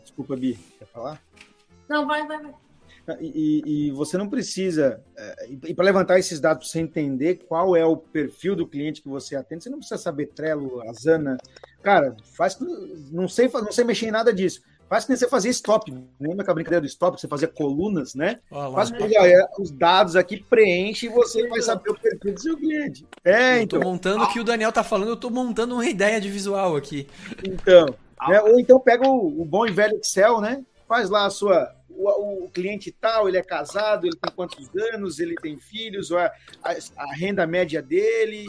Desculpa, 0.02 0.36
Bi, 0.36 0.58
quer 0.80 0.86
falar? 0.86 1.22
Não, 1.88 2.08
vai, 2.08 2.26
vai, 2.28 2.42
vai. 2.42 2.54
E, 3.20 3.62
e, 3.66 3.92
você 3.92 4.18
não 4.18 4.30
precisa, 4.30 5.04
é, 5.18 5.50
e 5.50 5.74
para 5.74 5.86
levantar 5.86 6.20
esses 6.20 6.39
dados, 6.39 6.70
você 6.70 6.80
entender 6.80 7.36
qual 7.48 7.76
é 7.76 7.84
o 7.84 7.98
perfil 7.98 8.56
do 8.56 8.68
cliente 8.68 9.02
que 9.02 9.10
você 9.10 9.36
atende, 9.36 9.64
você 9.64 9.70
não 9.70 9.80
precisa 9.80 10.00
saber 10.00 10.28
Trello, 10.28 10.82
Asana. 10.88 11.38
Cara, 11.82 12.16
faz, 12.34 12.58
não 13.12 13.28
sei, 13.28 13.50
não 13.50 13.72
sei 13.72 13.84
mexer 13.84 14.08
em 14.08 14.12
nada 14.12 14.32
disso. 14.32 14.62
Faz 14.92 15.06
que 15.06 15.12
nem 15.12 15.18
você 15.18 15.30
fazia 15.30 15.52
stop. 15.52 15.89
Lembra 16.20 16.44
que 16.44 16.52
a 16.52 16.54
brincadeira 16.54 16.82
do 16.82 16.88
stop? 16.88 17.18
Você 17.18 17.26
fazia 17.26 17.48
colunas, 17.48 18.14
né? 18.14 18.42
Olá, 18.52 18.74
Faz 18.74 18.92
pegar 18.92 19.24
os 19.58 19.72
dados 19.72 20.18
aqui, 20.18 20.44
preenche 20.44 21.06
e 21.06 21.10
você 21.10 21.48
vai 21.48 21.62
saber 21.62 21.92
o 21.92 21.98
perfil 21.98 22.34
do 22.34 22.42
seu 22.42 22.58
cliente. 22.58 23.08
É, 23.24 23.60
eu 23.60 23.62
então. 23.62 23.80
Tô 23.80 23.88
montando 23.88 24.26
o 24.26 24.34
que 24.34 24.42
o 24.42 24.44
Daniel 24.44 24.70
tá 24.70 24.84
falando, 24.84 25.08
eu 25.08 25.16
tô 25.16 25.30
montando 25.30 25.76
uma 25.76 25.86
ideia 25.86 26.20
de 26.20 26.30
visual 26.30 26.76
aqui. 26.76 27.08
Então. 27.42 27.86
Né? 28.28 28.42
Ou 28.42 28.60
então 28.60 28.82
pega 28.82 29.08
o, 29.08 29.42
o, 29.42 29.46
bom 29.46 29.66
e 29.66 29.72
velho 29.72 29.96
Excel, 29.96 30.42
né? 30.42 30.62
Faz 30.89 31.10
lá 31.10 31.26
a 31.26 31.30
sua. 31.30 31.74
O, 31.88 32.50
cliente 32.54 32.92
tal, 32.92 33.30
ele 33.30 33.38
é 33.38 33.44
casado, 33.44 34.06
ele 34.06 34.18
tem 34.18 34.34
quantos 34.36 34.70
anos, 34.94 35.20
ele 35.20 35.36
tem 35.36 35.58
filhos, 35.58 36.12
ou 36.12 36.18
a, 36.18 36.26
a, 36.62 36.76
a 36.98 37.16
renda 37.16 37.48
média 37.48 37.82
dele, 37.82 38.46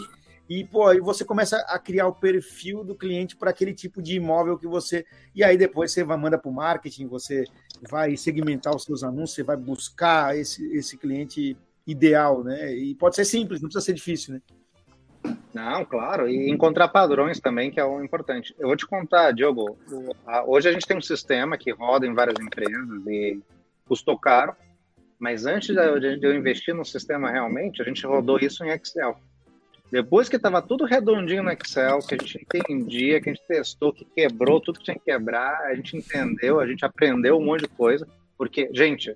e, 0.61 0.65
pô, 0.65 0.89
aí 0.89 1.01
você 1.01 1.25
começa 1.25 1.57
a 1.69 1.79
criar 1.79 2.07
o 2.07 2.15
perfil 2.15 2.83
do 2.83 2.95
cliente 2.95 3.37
para 3.37 3.51
aquele 3.51 3.73
tipo 3.73 4.03
de 4.03 4.17
imóvel 4.17 4.59
que 4.59 4.67
você. 4.67 5.07
E 5.35 5.45
aí 5.45 5.57
depois 5.57 5.93
você 5.93 6.03
vai, 6.03 6.17
manda 6.17 6.37
para 6.37 6.51
o 6.51 6.55
marketing, 6.55 7.07
você 7.07 7.45
vai 7.89 8.17
segmentar 8.17 8.75
os 8.75 8.85
seus 8.85 9.03
anúncios, 9.03 9.35
você 9.35 9.43
vai 9.43 9.57
buscar 9.57 10.37
esse, 10.37 10.67
esse 10.77 10.99
cliente 10.99 11.57
ideal, 11.87 12.43
né? 12.43 12.75
E 12.75 12.95
pode 12.95 13.17
ser 13.17 13.25
simples, 13.25 13.61
não 13.61 13.69
precisa 13.69 13.87
ser 13.87 13.95
difícil, 13.95 14.35
né? 14.35 14.43
Não, 15.55 15.85
claro, 15.85 16.29
e 16.29 16.51
encontrar 16.51 16.89
padrões 16.89 17.39
também, 17.39 17.71
que 17.71 17.79
é 17.79 17.85
o 17.85 18.03
importante. 18.03 18.55
Eu 18.59 18.69
vou 18.69 18.77
te 18.77 18.87
contar, 18.87 19.33
Diogo, 19.33 19.79
hoje 20.47 20.69
a 20.69 20.73
gente 20.73 20.87
tem 20.87 20.97
um 20.97 21.03
sistema 21.03 21.57
que 21.57 21.71
roda 21.71 22.07
em 22.07 22.15
várias 22.15 22.39
empresas 22.41 23.07
e 23.07 23.41
custou 23.87 24.19
caro, 24.19 24.57
mas 25.19 25.47
antes 25.47 25.69
de 25.69 26.27
eu 26.27 26.35
investir 26.35 26.75
no 26.75 26.85
sistema 26.85 27.31
realmente, 27.31 27.81
a 27.81 27.85
gente 27.85 28.05
rodou 28.05 28.39
isso 28.39 28.65
em 28.65 28.71
Excel. 28.71 29.17
Depois 29.93 30.27
que 30.27 30.37
estava 30.37 30.63
tudo 30.63 30.87
redondinho 30.87 31.43
no 31.43 31.51
Excel, 31.51 31.99
que 31.99 32.15
a 32.15 32.19
gente 32.19 32.47
entendia, 32.51 33.21
que 33.21 33.29
a 33.29 33.35
gente 33.35 33.47
testou, 33.47 33.93
que 33.93 34.07
quebrou 34.07 34.59
tudo 34.59 34.79
que 34.79 34.87
tinha 34.87 34.97
que 34.97 35.05
quebrar, 35.05 35.67
a 35.67 35.75
gente 35.75 35.99
entendeu, 35.99 36.59
a 36.59 36.67
gente 36.67 36.83
aprendeu 36.83 37.37
um 37.37 37.45
monte 37.45 37.65
de 37.65 37.69
coisa. 37.69 38.09
Porque, 38.39 38.71
gente, 38.73 39.15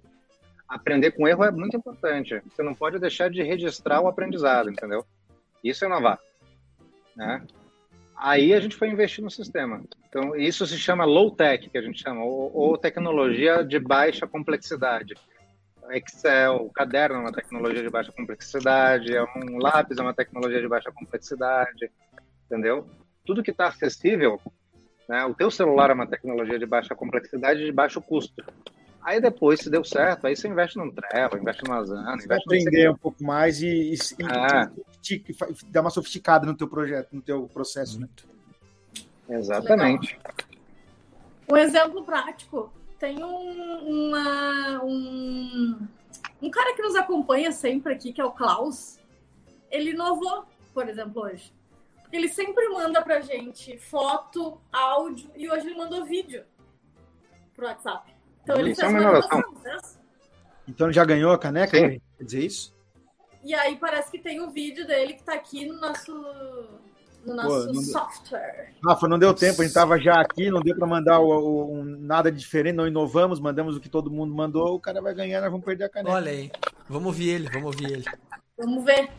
aprender 0.68 1.12
com 1.12 1.26
erro 1.26 1.44
é 1.44 1.50
muito 1.50 1.78
importante. 1.78 2.42
Você 2.50 2.62
não 2.62 2.74
pode 2.74 2.98
deixar 2.98 3.30
de 3.30 3.42
registrar 3.42 4.02
o 4.02 4.06
aprendizado, 4.06 4.68
entendeu? 4.68 5.02
Isso 5.64 5.82
é 5.82 5.88
inovar. 5.88 6.20
Né? 7.16 7.42
Aí 8.14 8.52
a 8.52 8.60
gente 8.60 8.76
foi 8.76 8.90
investir 8.90 9.24
no 9.24 9.30
sistema. 9.30 9.82
Então, 10.10 10.36
isso 10.36 10.66
se 10.66 10.76
chama 10.76 11.06
low 11.06 11.30
tech, 11.30 11.70
que 11.70 11.78
a 11.78 11.82
gente 11.82 12.02
chama, 12.02 12.22
ou, 12.22 12.54
ou 12.54 12.76
tecnologia 12.76 13.64
de 13.64 13.78
baixa 13.78 14.26
complexidade. 14.26 15.14
Excel, 15.92 16.56
o 16.56 16.70
caderno 16.70 17.16
é 17.16 17.20
uma 17.20 17.32
tecnologia 17.32 17.82
de 17.82 17.90
baixa 17.90 18.12
complexidade, 18.12 19.16
é 19.16 19.22
um 19.22 19.58
lápis 19.58 19.98
é 19.98 20.02
uma 20.02 20.14
tecnologia 20.14 20.60
de 20.60 20.68
baixa 20.68 20.90
complexidade, 20.92 21.90
entendeu? 22.46 22.86
Tudo 23.24 23.42
que 23.42 23.50
está 23.50 23.68
acessível, 23.68 24.40
né? 25.08 25.24
O 25.24 25.34
teu 25.34 25.50
celular 25.50 25.90
é 25.90 25.94
uma 25.94 26.06
tecnologia 26.06 26.58
de 26.58 26.66
baixa 26.66 26.94
complexidade 26.94 27.62
e 27.62 27.66
de 27.66 27.72
baixo 27.72 28.00
custo. 28.00 28.44
Aí 29.02 29.20
depois, 29.20 29.60
se 29.60 29.70
deu 29.70 29.84
certo, 29.84 30.26
aí 30.26 30.34
você 30.34 30.48
investe 30.48 30.76
no 30.76 30.92
Trello, 30.92 31.38
investe 31.38 31.62
no 31.64 31.74
Asana, 31.74 32.14
investe 32.14 32.44
aprender 32.44 32.90
um 32.90 32.96
pouco 32.96 33.22
mais 33.22 33.62
e, 33.62 33.92
e, 33.92 33.94
e, 33.94 35.14
e 35.14 35.70
dar 35.70 35.82
uma 35.82 35.90
sofisticada 35.90 36.44
no 36.44 36.56
teu 36.56 36.68
projeto, 36.68 37.08
no 37.12 37.22
teu 37.22 37.46
processo, 37.46 38.00
né? 38.00 38.08
Exatamente. 39.28 40.18
Um 41.48 41.56
exemplo 41.56 42.02
prático 42.04 42.72
tem 42.98 43.22
um, 43.22 44.08
uma, 44.08 44.82
um, 44.84 45.88
um 46.42 46.50
cara 46.50 46.74
que 46.74 46.82
nos 46.82 46.94
acompanha 46.94 47.52
sempre 47.52 47.92
aqui, 47.92 48.12
que 48.12 48.20
é 48.20 48.24
o 48.24 48.32
Klaus. 48.32 48.98
Ele 49.70 49.90
inovou, 49.90 50.46
por 50.72 50.88
exemplo, 50.88 51.22
hoje. 51.22 51.52
Ele 52.12 52.28
sempre 52.28 52.68
manda 52.68 53.02
pra 53.02 53.20
gente 53.20 53.76
foto, 53.78 54.60
áudio, 54.72 55.30
e 55.36 55.50
hoje 55.50 55.66
ele 55.66 55.76
mandou 55.76 56.04
vídeo 56.04 56.44
pro 57.54 57.66
WhatsApp. 57.66 58.14
Então 58.42 58.58
ele 58.58 58.70
isso 58.70 58.80
fez 58.80 58.92
é 58.92 58.96
uma 58.96 59.02
inovação. 59.02 59.42
Então 60.68 60.92
já 60.92 61.04
ganhou 61.04 61.32
a 61.32 61.38
caneca? 61.38 61.76
Sim. 61.76 62.00
Quer 62.16 62.24
dizer 62.24 62.44
isso? 62.44 62.76
E 63.42 63.54
aí 63.54 63.76
parece 63.76 64.10
que 64.10 64.18
tem 64.18 64.40
o 64.40 64.46
um 64.46 64.50
vídeo 64.50 64.86
dele 64.86 65.14
que 65.14 65.22
tá 65.22 65.34
aqui 65.34 65.66
no 65.66 65.78
nosso 65.80 66.12
no 67.26 67.34
nosso 67.34 67.66
Pô, 67.66 67.82
software. 67.82 68.72
Rafa, 68.84 69.08
não 69.08 69.18
deu 69.18 69.34
tempo, 69.34 69.60
a 69.60 69.64
gente 69.64 69.66
estava 69.66 69.98
já 69.98 70.20
aqui, 70.20 70.50
não 70.50 70.60
deu 70.60 70.76
para 70.76 70.86
mandar 70.86 71.18
o, 71.18 71.28
o, 71.28 71.72
um, 71.72 71.84
nada 71.84 72.30
diferente, 72.30 72.76
não 72.76 72.86
inovamos, 72.86 73.40
mandamos 73.40 73.76
o 73.76 73.80
que 73.80 73.88
todo 73.88 74.10
mundo 74.10 74.34
mandou, 74.34 74.74
o 74.74 74.80
cara 74.80 75.02
vai 75.02 75.12
ganhar, 75.12 75.40
nós 75.40 75.50
vamos 75.50 75.66
perder 75.66 75.84
a 75.84 75.88
caneta. 75.88 76.14
Olha 76.14 76.30
aí, 76.30 76.50
vamos 76.88 77.06
ouvir 77.06 77.30
ele, 77.30 77.48
vamos 77.50 77.66
ouvir 77.66 77.92
ele. 77.92 78.04
Vamos 78.56 78.84
ver. 78.84 79.10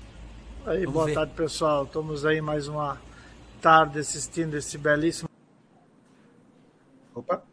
Aí, 0.66 0.80
vamos 0.80 0.94
boa 0.94 1.06
ver. 1.06 1.14
tarde, 1.14 1.34
pessoal. 1.34 1.84
Estamos 1.84 2.26
aí 2.26 2.42
mais 2.42 2.68
uma 2.68 2.98
tarde 3.62 4.00
assistindo 4.00 4.56
esse 4.56 4.78
belíssimo. 4.78 5.30
Opa. 7.14 7.44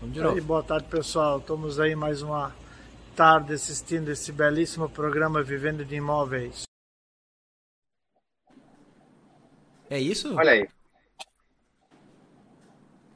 Vamos 0.00 0.14
de 0.14 0.20
novo. 0.20 0.34
Aí, 0.34 0.40
boa 0.40 0.62
tarde, 0.62 0.86
pessoal. 0.88 1.38
Estamos 1.38 1.80
aí 1.80 1.96
mais 1.96 2.20
uma 2.20 2.54
tarde 3.14 3.54
assistindo 3.54 4.10
esse 4.10 4.30
belíssimo 4.30 4.88
programa 4.88 5.42
Vivendo 5.42 5.84
de 5.84 5.96
Imóveis. 5.96 6.66
É 9.88 9.98
isso? 10.00 10.34
Olha 10.36 10.52
aí. 10.52 10.68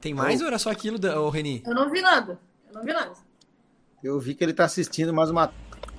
Tem 0.00 0.14
mais 0.14 0.40
ou 0.40 0.46
era 0.46 0.58
só 0.58 0.70
aquilo, 0.70 0.98
o 1.20 1.28
Reni? 1.28 1.62
Eu 1.66 1.74
não 1.74 1.90
vi 1.90 2.00
nada. 2.00 2.40
Eu 2.68 2.74
não 2.74 2.84
vi 2.84 2.92
nada. 2.92 3.12
Eu 4.02 4.18
vi 4.18 4.34
que 4.34 4.42
ele 4.42 4.54
tá 4.54 4.64
assistindo 4.64 5.12
mais 5.12 5.28
uma 5.28 5.52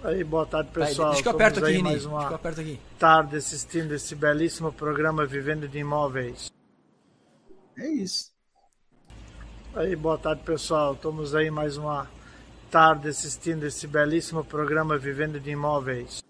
Aí, 0.03 0.23
boa 0.23 0.47
tarde, 0.47 0.71
pessoal. 0.71 1.09
Vai, 1.09 1.15
deixa 1.15 1.21
que 1.21 1.27
eu 1.27 1.33
aperto 1.33 1.63
aqui, 1.63 1.83
mais 1.83 2.05
uma 2.05 2.23
eu 2.23 2.35
aperto 2.35 2.61
aqui. 2.61 2.79
tarde 2.97 3.35
assistindo 3.35 3.91
esse 3.93 4.15
belíssimo 4.15 4.73
programa 4.73 5.27
Vivendo 5.27 5.67
de 5.67 5.77
Imóveis. 5.77 6.51
É 7.77 7.87
isso. 7.87 8.31
Aí, 9.75 9.95
boa 9.95 10.17
tarde, 10.17 10.41
pessoal. 10.43 10.93
Estamos 10.93 11.35
aí 11.35 11.51
mais 11.51 11.77
uma 11.77 12.09
tarde 12.71 13.09
assistindo 13.09 13.63
esse 13.63 13.85
belíssimo 13.85 14.43
programa 14.43 14.97
Vivendo 14.97 15.39
de 15.39 15.51
Imóveis. 15.51 16.23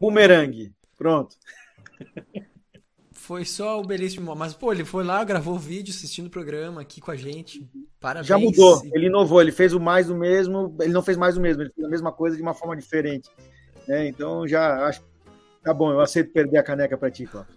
Bumerangue. 0.00 0.72
Pronto. 0.96 1.36
Foi 3.26 3.44
só 3.44 3.80
o 3.80 3.84
belíssimo. 3.84 4.36
Mas, 4.36 4.54
pô, 4.54 4.72
ele 4.72 4.84
foi 4.84 5.02
lá, 5.02 5.24
gravou 5.24 5.58
vídeo, 5.58 5.92
assistindo 5.92 6.28
o 6.28 6.30
programa 6.30 6.80
aqui 6.80 7.00
com 7.00 7.10
a 7.10 7.16
gente. 7.16 7.68
Parabéns. 7.98 8.28
Já 8.28 8.38
mudou, 8.38 8.80
ele 8.94 9.06
inovou, 9.06 9.42
ele 9.42 9.50
fez 9.50 9.72
o 9.72 9.80
mais 9.80 10.06
do 10.06 10.14
mesmo, 10.14 10.76
ele 10.80 10.92
não 10.92 11.02
fez 11.02 11.18
mais 11.18 11.34
do 11.34 11.40
mesmo, 11.40 11.60
ele 11.62 11.72
fez 11.74 11.84
a 11.84 11.90
mesma 11.90 12.12
coisa 12.12 12.36
de 12.36 12.42
uma 12.42 12.54
forma 12.54 12.76
diferente. 12.76 13.28
É, 13.88 14.06
então 14.06 14.46
já 14.46 14.86
acho. 14.86 15.02
Tá 15.60 15.74
bom, 15.74 15.90
eu 15.90 16.00
aceito 16.00 16.30
perder 16.30 16.58
a 16.58 16.62
caneca 16.62 16.96
pra 16.96 17.10
ti, 17.10 17.26
Cláudio. 17.26 17.52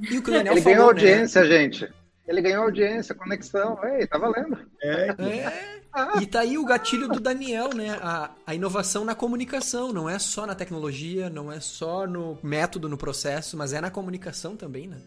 E 0.00 0.16
o 0.16 0.22
o 0.22 0.34
ele 0.34 0.46
falou, 0.46 0.62
ganhou 0.62 0.76
né? 0.78 0.82
audiência, 0.84 1.44
gente. 1.44 1.92
Ele 2.26 2.42
ganhou 2.42 2.64
audiência, 2.64 3.14
conexão. 3.14 3.78
Ei, 3.84 4.06
tá 4.06 4.18
valendo. 4.18 4.58
É. 4.82 5.10
é. 5.10 5.80
Ah. 5.92 6.20
E 6.20 6.26
tá 6.26 6.40
aí 6.40 6.58
o 6.58 6.64
gatilho 6.64 7.08
do 7.08 7.20
Daniel, 7.20 7.72
né? 7.72 7.96
A, 8.02 8.30
a 8.46 8.54
inovação 8.54 9.04
na 9.04 9.14
comunicação, 9.14 9.92
não 9.92 10.10
é 10.10 10.18
só 10.18 10.44
na 10.44 10.54
tecnologia, 10.54 11.30
não 11.30 11.50
é 11.50 11.60
só 11.60 12.06
no 12.06 12.38
método, 12.42 12.88
no 12.88 12.98
processo, 12.98 13.56
mas 13.56 13.72
é 13.72 13.80
na 13.80 13.90
comunicação 13.90 14.56
também, 14.56 14.88
né? 14.88 14.98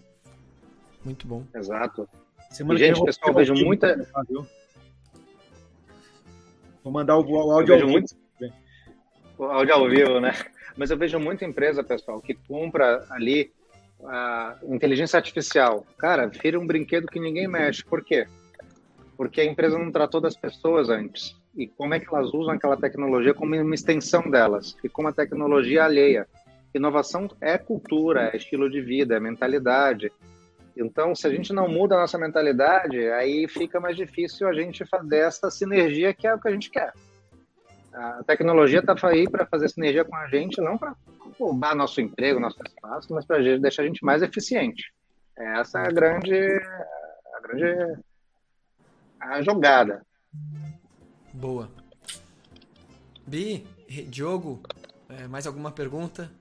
Muito 1.04 1.28
bom. 1.28 1.44
Exato. 1.54 2.08
Semana 2.50 2.80
e, 2.80 2.84
gente, 2.84 3.04
pessoal, 3.04 3.34
vejo 3.34 3.54
muita. 3.54 4.08
Vou 6.84 6.92
mandar 6.92 7.18
o, 7.18 7.22
o 7.22 7.52
áudio 7.52 7.74
ao 7.74 7.80
vivo. 7.82 7.92
Muito... 7.92 8.16
O 9.38 9.44
áudio 9.44 9.74
ao 9.74 9.90
vivo, 9.90 10.20
né? 10.20 10.34
Mas 10.76 10.90
eu 10.90 10.98
vejo 10.98 11.20
muita 11.20 11.46
empresa, 11.46 11.84
pessoal, 11.84 12.22
que 12.22 12.34
compra 12.34 13.06
ali 13.10 13.52
a 14.06 14.58
inteligência 14.64 15.18
artificial. 15.18 15.86
Cara, 15.98 16.28
vira 16.28 16.60
um 16.60 16.66
brinquedo 16.66 17.08
que 17.08 17.20
ninguém 17.20 17.48
mexe. 17.48 17.84
Por 17.84 18.04
quê? 18.04 18.28
porque 19.20 19.42
a 19.42 19.46
empresa 19.46 19.78
não 19.78 19.92
tratou 19.92 20.22
das 20.22 20.34
pessoas 20.34 20.90
antes. 20.90 21.36
E 21.54 21.68
como 21.68 21.94
é 21.94 22.00
que 22.00 22.08
elas 22.08 22.34
usam 22.34 22.54
aquela 22.54 22.78
tecnologia 22.78 23.34
como 23.34 23.54
uma 23.54 23.76
extensão 23.76 24.32
delas, 24.32 24.78
e 24.82 24.88
como 24.88 25.10
a 25.10 25.12
tecnologia 25.12 25.84
alheia. 25.84 26.26
Inovação 26.74 27.30
é 27.42 27.58
cultura, 27.58 28.30
é 28.32 28.38
estilo 28.38 28.70
de 28.70 28.80
vida, 28.80 29.18
é 29.18 29.20
mentalidade. 29.20 30.10
Então, 30.78 31.14
se 31.14 31.28
a 31.28 31.30
gente 31.30 31.52
não 31.52 31.68
muda 31.68 31.96
a 31.96 32.00
nossa 32.00 32.18
mentalidade, 32.18 32.98
aí 33.10 33.46
fica 33.50 33.78
mais 33.78 33.98
difícil 33.98 34.48
a 34.48 34.54
gente 34.54 34.86
fazer 34.86 35.18
essa 35.18 35.52
sinergia 35.52 36.14
que 36.14 36.26
é 36.26 36.34
o 36.34 36.40
que 36.40 36.48
a 36.48 36.52
gente 36.52 36.70
quer. 36.70 36.94
A 37.94 38.24
tecnologia 38.26 38.80
está 38.80 38.96
aí 39.06 39.30
para 39.30 39.46
fazer 39.46 39.68
sinergia 39.68 40.06
com 40.06 40.16
a 40.16 40.28
gente, 40.28 40.62
não 40.62 40.78
para 40.78 40.96
roubar 41.40 41.76
nosso 41.76 42.02
emprego, 42.02 42.40
nosso 42.40 42.60
espaço, 42.66 43.14
mas 43.14 43.26
para 43.26 43.58
deixar 43.58 43.84
a 43.84 43.86
gente 43.86 44.04
mais 44.04 44.22
eficiente. 44.22 44.94
Essa 45.38 45.80
é 45.80 45.88
a 45.88 45.92
grande, 45.92 46.36
a 47.34 47.40
grande 47.42 48.00
a 49.20 49.42
jogada. 49.42 50.06
Boa. 51.34 51.70
Bi, 53.26 53.66
Diogo, 54.08 54.62
é, 55.08 55.28
mais 55.28 55.48
alguma 55.48 55.72
pergunta? 55.72 56.32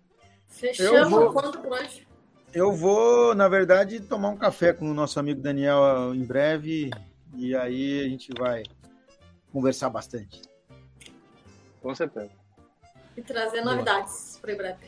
Fechamos 0.49 1.11
vou, 1.11 1.33
quanto 1.33 1.59
por 1.59 1.73
hoje. 1.73 2.07
Eu 2.53 2.73
vou, 2.73 3.35
na 3.35 3.49
verdade, 3.49 4.01
tomar 4.01 4.31
um 4.31 4.37
café 4.37 4.73
com 4.73 4.91
o 4.91 4.95
nosso 4.95 5.21
amigo 5.21 5.41
Daniel 5.41 6.15
em 6.15 6.25
breve 6.25 6.91
e 7.37 7.55
aí 7.55 8.01
a 8.01 8.09
gente 8.09 8.33
vai 8.37 8.63
conversar 9.53 9.91
bastante. 9.91 10.43
Com 11.81 11.95
certeza. 11.95 12.38
E 13.19 13.23
trazer 13.23 13.63
Boa. 13.63 13.73
novidades 13.73 14.39
para 14.41 14.51
o 14.51 14.55
IBREP. 14.55 14.79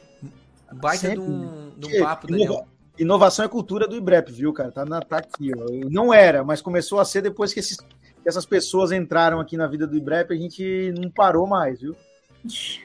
Baita 0.72 1.10
de 1.10 1.18
um, 1.18 1.72
de 1.76 1.96
um 1.96 2.04
papo, 2.04 2.28
Daniel. 2.28 2.64
Inovação 2.96 3.44
é 3.44 3.48
cultura 3.48 3.88
do 3.88 3.96
IBREP, 3.96 4.30
viu, 4.30 4.52
cara? 4.52 4.70
Tá, 4.70 4.84
na, 4.84 5.00
tá 5.00 5.16
aqui, 5.16 5.50
ó. 5.52 5.88
Não 5.90 6.14
era, 6.14 6.44
mas 6.44 6.62
começou 6.62 7.00
a 7.00 7.04
ser 7.04 7.22
depois 7.22 7.52
que, 7.52 7.58
esses, 7.58 7.76
que 7.76 8.28
essas 8.28 8.46
pessoas 8.46 8.92
entraram 8.92 9.40
aqui 9.40 9.56
na 9.56 9.66
vida 9.66 9.84
do 9.84 9.96
IBREP, 9.96 10.32
a 10.32 10.36
gente 10.36 10.94
não 10.96 11.10
parou 11.10 11.44
mais, 11.46 11.80
viu? 11.80 11.96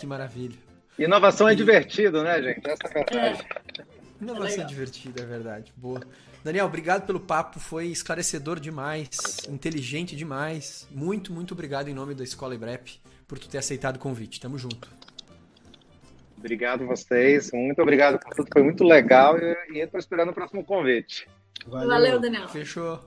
Que 0.00 0.06
maravilha. 0.06 0.56
Inovação 0.98 1.46
é 1.46 1.54
divertido, 1.54 2.22
né, 2.22 2.42
gente? 2.42 2.66
Essa 2.66 2.86
é 2.86 3.00
a 3.02 3.04
verdade. 3.04 3.46
É. 3.78 3.84
Inovação 4.22 4.62
é, 4.62 4.64
é 4.64 4.66
divertida, 4.66 5.22
é 5.22 5.26
verdade. 5.26 5.70
Boa. 5.76 6.00
Daniel, 6.42 6.64
obrigado 6.64 7.04
pelo 7.04 7.20
papo, 7.20 7.60
foi 7.60 7.88
esclarecedor 7.88 8.58
demais, 8.58 9.10
inteligente 9.46 10.16
demais. 10.16 10.88
Muito, 10.90 11.30
muito 11.30 11.52
obrigado 11.52 11.88
em 11.88 11.94
nome 11.94 12.14
da 12.14 12.24
Escola 12.24 12.54
IBREP 12.54 12.98
por 13.30 13.38
tu 13.38 13.48
ter 13.48 13.56
aceitado 13.58 13.94
o 13.94 14.00
convite. 14.00 14.40
Tamo 14.40 14.58
junto. 14.58 14.90
Obrigado 16.36 16.84
vocês, 16.84 17.52
muito 17.52 17.80
obrigado 17.80 18.18
por 18.18 18.34
tudo, 18.34 18.48
foi 18.52 18.64
muito 18.64 18.82
legal 18.82 19.38
e 19.38 19.78
estou 19.78 20.00
esperando 20.00 20.30
o 20.30 20.34
próximo 20.34 20.64
convite. 20.64 21.28
Valeu, 21.64 21.88
Valeu 21.88 22.18
Daniel. 22.18 22.48
Fechou. 22.48 22.98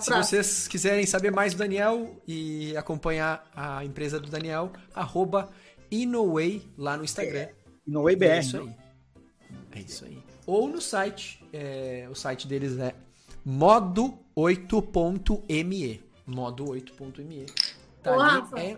Se 0.00 0.10
vocês 0.10 0.68
quiserem 0.68 1.04
saber 1.06 1.32
mais 1.32 1.54
do 1.54 1.58
Daniel 1.58 2.22
e 2.28 2.76
acompanhar 2.76 3.50
a 3.56 3.84
empresa 3.84 4.20
do 4.20 4.30
Daniel, 4.30 4.70
arroba 4.94 5.50
Inoway 5.90 6.62
lá 6.76 6.96
no 6.96 7.02
Instagram. 7.02 7.40
É, 7.40 7.52
InowayBR. 7.86 8.28
É 8.28 8.38
isso 8.38 8.58
aí. 8.58 8.72
É 9.72 9.80
isso 9.80 10.04
aí. 10.04 10.22
Ou 10.46 10.68
no 10.68 10.80
site, 10.80 11.44
é, 11.52 12.06
o 12.10 12.14
site 12.14 12.46
deles 12.46 12.78
é 12.78 12.94
modo8.me. 13.46 16.00
Modo8.me. 16.28 17.46
Tá 18.02 18.14
Ô, 18.14 18.20
ali, 18.20 18.42
é 18.56 18.76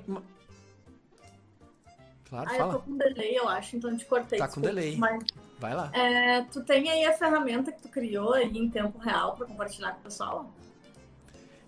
Claro, 2.30 2.48
ah, 2.48 2.54
fala. 2.54 2.72
eu 2.74 2.78
tô 2.78 2.84
com 2.84 2.96
delay, 2.96 3.36
eu 3.36 3.48
acho, 3.48 3.76
então 3.76 3.96
te 3.96 4.04
cortei. 4.04 4.38
Tá 4.38 4.46
desculpa, 4.46 4.68
com 4.68 4.74
delay. 4.74 4.96
Mas, 4.96 5.24
Vai 5.60 5.74
lá. 5.74 5.90
É, 5.92 6.42
tu 6.44 6.62
tem 6.62 6.88
aí 6.88 7.04
a 7.04 7.12
ferramenta 7.12 7.70
que 7.70 7.82
tu 7.82 7.88
criou 7.90 8.32
aí 8.32 8.50
em 8.56 8.70
tempo 8.70 8.98
real 8.98 9.36
para 9.36 9.46
compartilhar 9.46 9.92
com 9.92 10.00
o 10.00 10.02
pessoal? 10.04 10.54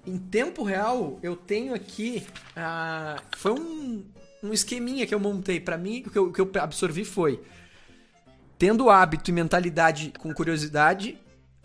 Em 0.07 0.19
tempo 0.19 0.63
real, 0.63 1.19
eu 1.23 1.37
tenho 1.37 1.75
aqui. 1.75 2.27
Uh, 2.57 3.23
foi 3.37 3.53
um, 3.53 4.05
um 4.43 4.53
esqueminha 4.53 5.07
que 5.07 5.15
eu 5.15 5.21
montei. 5.21 5.61
para 5.61 5.77
mim, 5.77 6.03
o 6.07 6.11
que 6.11 6.19
eu, 6.19 6.33
que 6.33 6.41
eu 6.41 6.51
absorvi 6.59 7.05
foi: 7.05 7.43
tendo 8.59 8.89
hábito 8.89 9.31
e 9.31 9.33
mentalidade 9.33 10.13
com 10.19 10.33
curiosidade, 10.33 11.19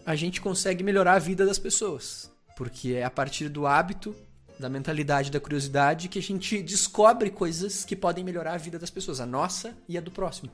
a 0.06 0.14
gente 0.14 0.42
consegue 0.42 0.84
melhorar 0.84 1.14
a 1.14 1.20
vida 1.20 1.46
das 1.46 1.58
pessoas. 1.58 2.30
Porque 2.58 2.94
é 2.94 3.06
a 3.06 3.10
partir 3.10 3.48
do 3.48 3.66
hábito 3.66 4.14
da 4.60 4.70
mentalidade, 4.70 5.32
da 5.32 5.40
curiosidade, 5.40 6.10
que 6.10 6.20
a 6.20 6.22
gente 6.22 6.62
descobre 6.62 7.30
coisas 7.30 7.86
que 7.86 7.96
podem 7.96 8.24
melhorar 8.24 8.54
a 8.54 8.58
vida 8.58 8.80
das 8.80 8.90
pessoas, 8.90 9.20
a 9.20 9.26
nossa 9.26 9.76
e 9.88 9.98
a 9.98 10.02
do 10.02 10.12
próximo. 10.12 10.52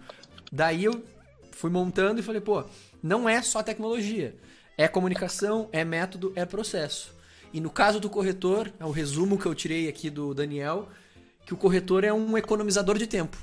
Daí 0.51 0.83
eu 0.83 1.03
fui 1.51 1.69
montando 1.69 2.19
e 2.19 2.23
falei, 2.23 2.41
pô, 2.41 2.63
não 3.01 3.27
é 3.27 3.41
só 3.41 3.63
tecnologia. 3.63 4.35
É 4.77 4.87
comunicação, 4.87 5.69
é 5.71 5.85
método, 5.85 6.33
é 6.35 6.45
processo. 6.45 7.13
E 7.53 7.61
no 7.61 7.69
caso 7.69 7.99
do 7.99 8.09
corretor, 8.09 8.73
é 8.79 8.85
o 8.85 8.91
resumo 8.91 9.37
que 9.37 9.45
eu 9.45 9.53
tirei 9.53 9.87
aqui 9.87 10.09
do 10.09 10.33
Daniel, 10.33 10.89
que 11.45 11.53
o 11.53 11.57
corretor 11.57 12.03
é 12.03 12.11
um 12.11 12.37
economizador 12.37 12.97
de 12.97 13.05
tempo. 13.05 13.37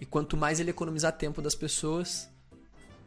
E 0.00 0.04
quanto 0.04 0.36
mais 0.36 0.60
ele 0.60 0.70
economizar 0.70 1.12
tempo 1.12 1.40
das 1.40 1.54
pessoas, 1.54 2.28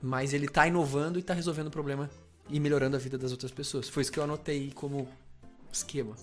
mais 0.02 0.34
ele 0.34 0.46
está 0.46 0.68
inovando 0.68 1.20
e 1.20 1.22
está 1.22 1.34
resolvendo 1.34 1.68
o 1.68 1.72
problema 1.72 2.10
e 2.50 2.60
melhorando 2.60 2.96
a 2.96 3.00
vida 3.00 3.18
das 3.18 3.32
outras 3.32 3.52
pessoas. 3.52 3.88
Foi 3.90 4.02
isso 4.02 4.12
que 4.12 4.20
eu 4.20 4.24
anotei 4.24 4.72
como 4.74 5.08
esquema. 5.72 6.16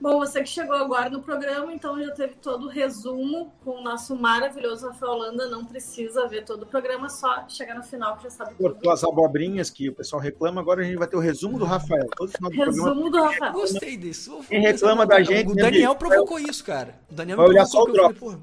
Bom, 0.00 0.18
você 0.18 0.42
que 0.42 0.48
chegou 0.48 0.76
agora 0.76 1.08
no 1.08 1.22
programa, 1.22 1.72
então 1.72 1.98
já 2.02 2.12
teve 2.12 2.34
todo 2.34 2.66
o 2.66 2.68
resumo 2.68 3.52
com 3.64 3.78
o 3.78 3.82
nosso 3.82 4.14
maravilhoso 4.14 4.88
Rafael 4.88 5.12
Holanda. 5.12 5.48
Não 5.48 5.64
precisa 5.64 6.28
ver 6.28 6.44
todo 6.44 6.64
o 6.64 6.66
programa, 6.66 7.08
só 7.08 7.48
chegar 7.48 7.74
no 7.74 7.82
final 7.82 8.16
que 8.16 8.24
já 8.24 8.30
sabe 8.30 8.54
tudo. 8.54 8.74
Cortou 8.74 8.92
as 8.92 9.02
abobrinhas 9.02 9.70
que 9.70 9.88
o 9.88 9.94
pessoal 9.94 10.20
reclama, 10.20 10.60
agora 10.60 10.82
a 10.82 10.84
gente 10.84 10.98
vai 10.98 11.08
ter 11.08 11.16
o 11.16 11.20
resumo 11.20 11.58
do 11.58 11.64
Rafael. 11.64 12.06
Todo 12.14 12.30
final 12.30 12.50
do 12.50 12.56
resumo 12.56 12.84
programa. 12.84 13.10
do 13.10 13.22
Rafael. 13.22 13.52
Gostei 13.52 13.96
disso. 13.96 14.40
Quem 14.48 14.60
reclama 14.60 15.06
da 15.06 15.22
gente. 15.22 15.50
O 15.50 15.54
Daniel 15.54 15.92
né, 15.92 15.98
provocou 15.98 16.38
isso, 16.38 16.62
cara. 16.62 16.94
O 17.10 17.14
Daniel 17.14 17.38
vai 17.38 17.46
olhar 17.48 17.66
só 17.66 17.82
o 17.82 17.86
Drops. 17.92 18.18
Falei, 18.18 18.38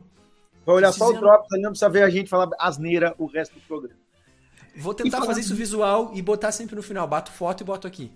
vai 0.66 0.76
olhar 0.76 0.92
só 0.92 1.10
o 1.10 1.14
Drops, 1.14 1.48
não 1.62 1.70
precisa 1.70 1.90
ver 1.90 2.04
a 2.04 2.10
gente 2.10 2.30
falar 2.30 2.50
asneira 2.60 3.14
o 3.20 3.28
resto 3.28 3.54
do 3.54 3.62
programa. 3.62 4.00
Vou 4.76 4.94
tentar 4.94 5.22
fazer 5.22 5.42
isso 5.42 5.56
visual 5.56 6.12
e 6.16 6.22
botar 6.22 6.52
sempre 6.52 6.76
no 6.76 6.82
final. 6.82 7.08
Bato 7.08 7.32
foto 7.32 7.62
e 7.62 7.64
boto 7.64 7.88
aqui. 7.88 8.12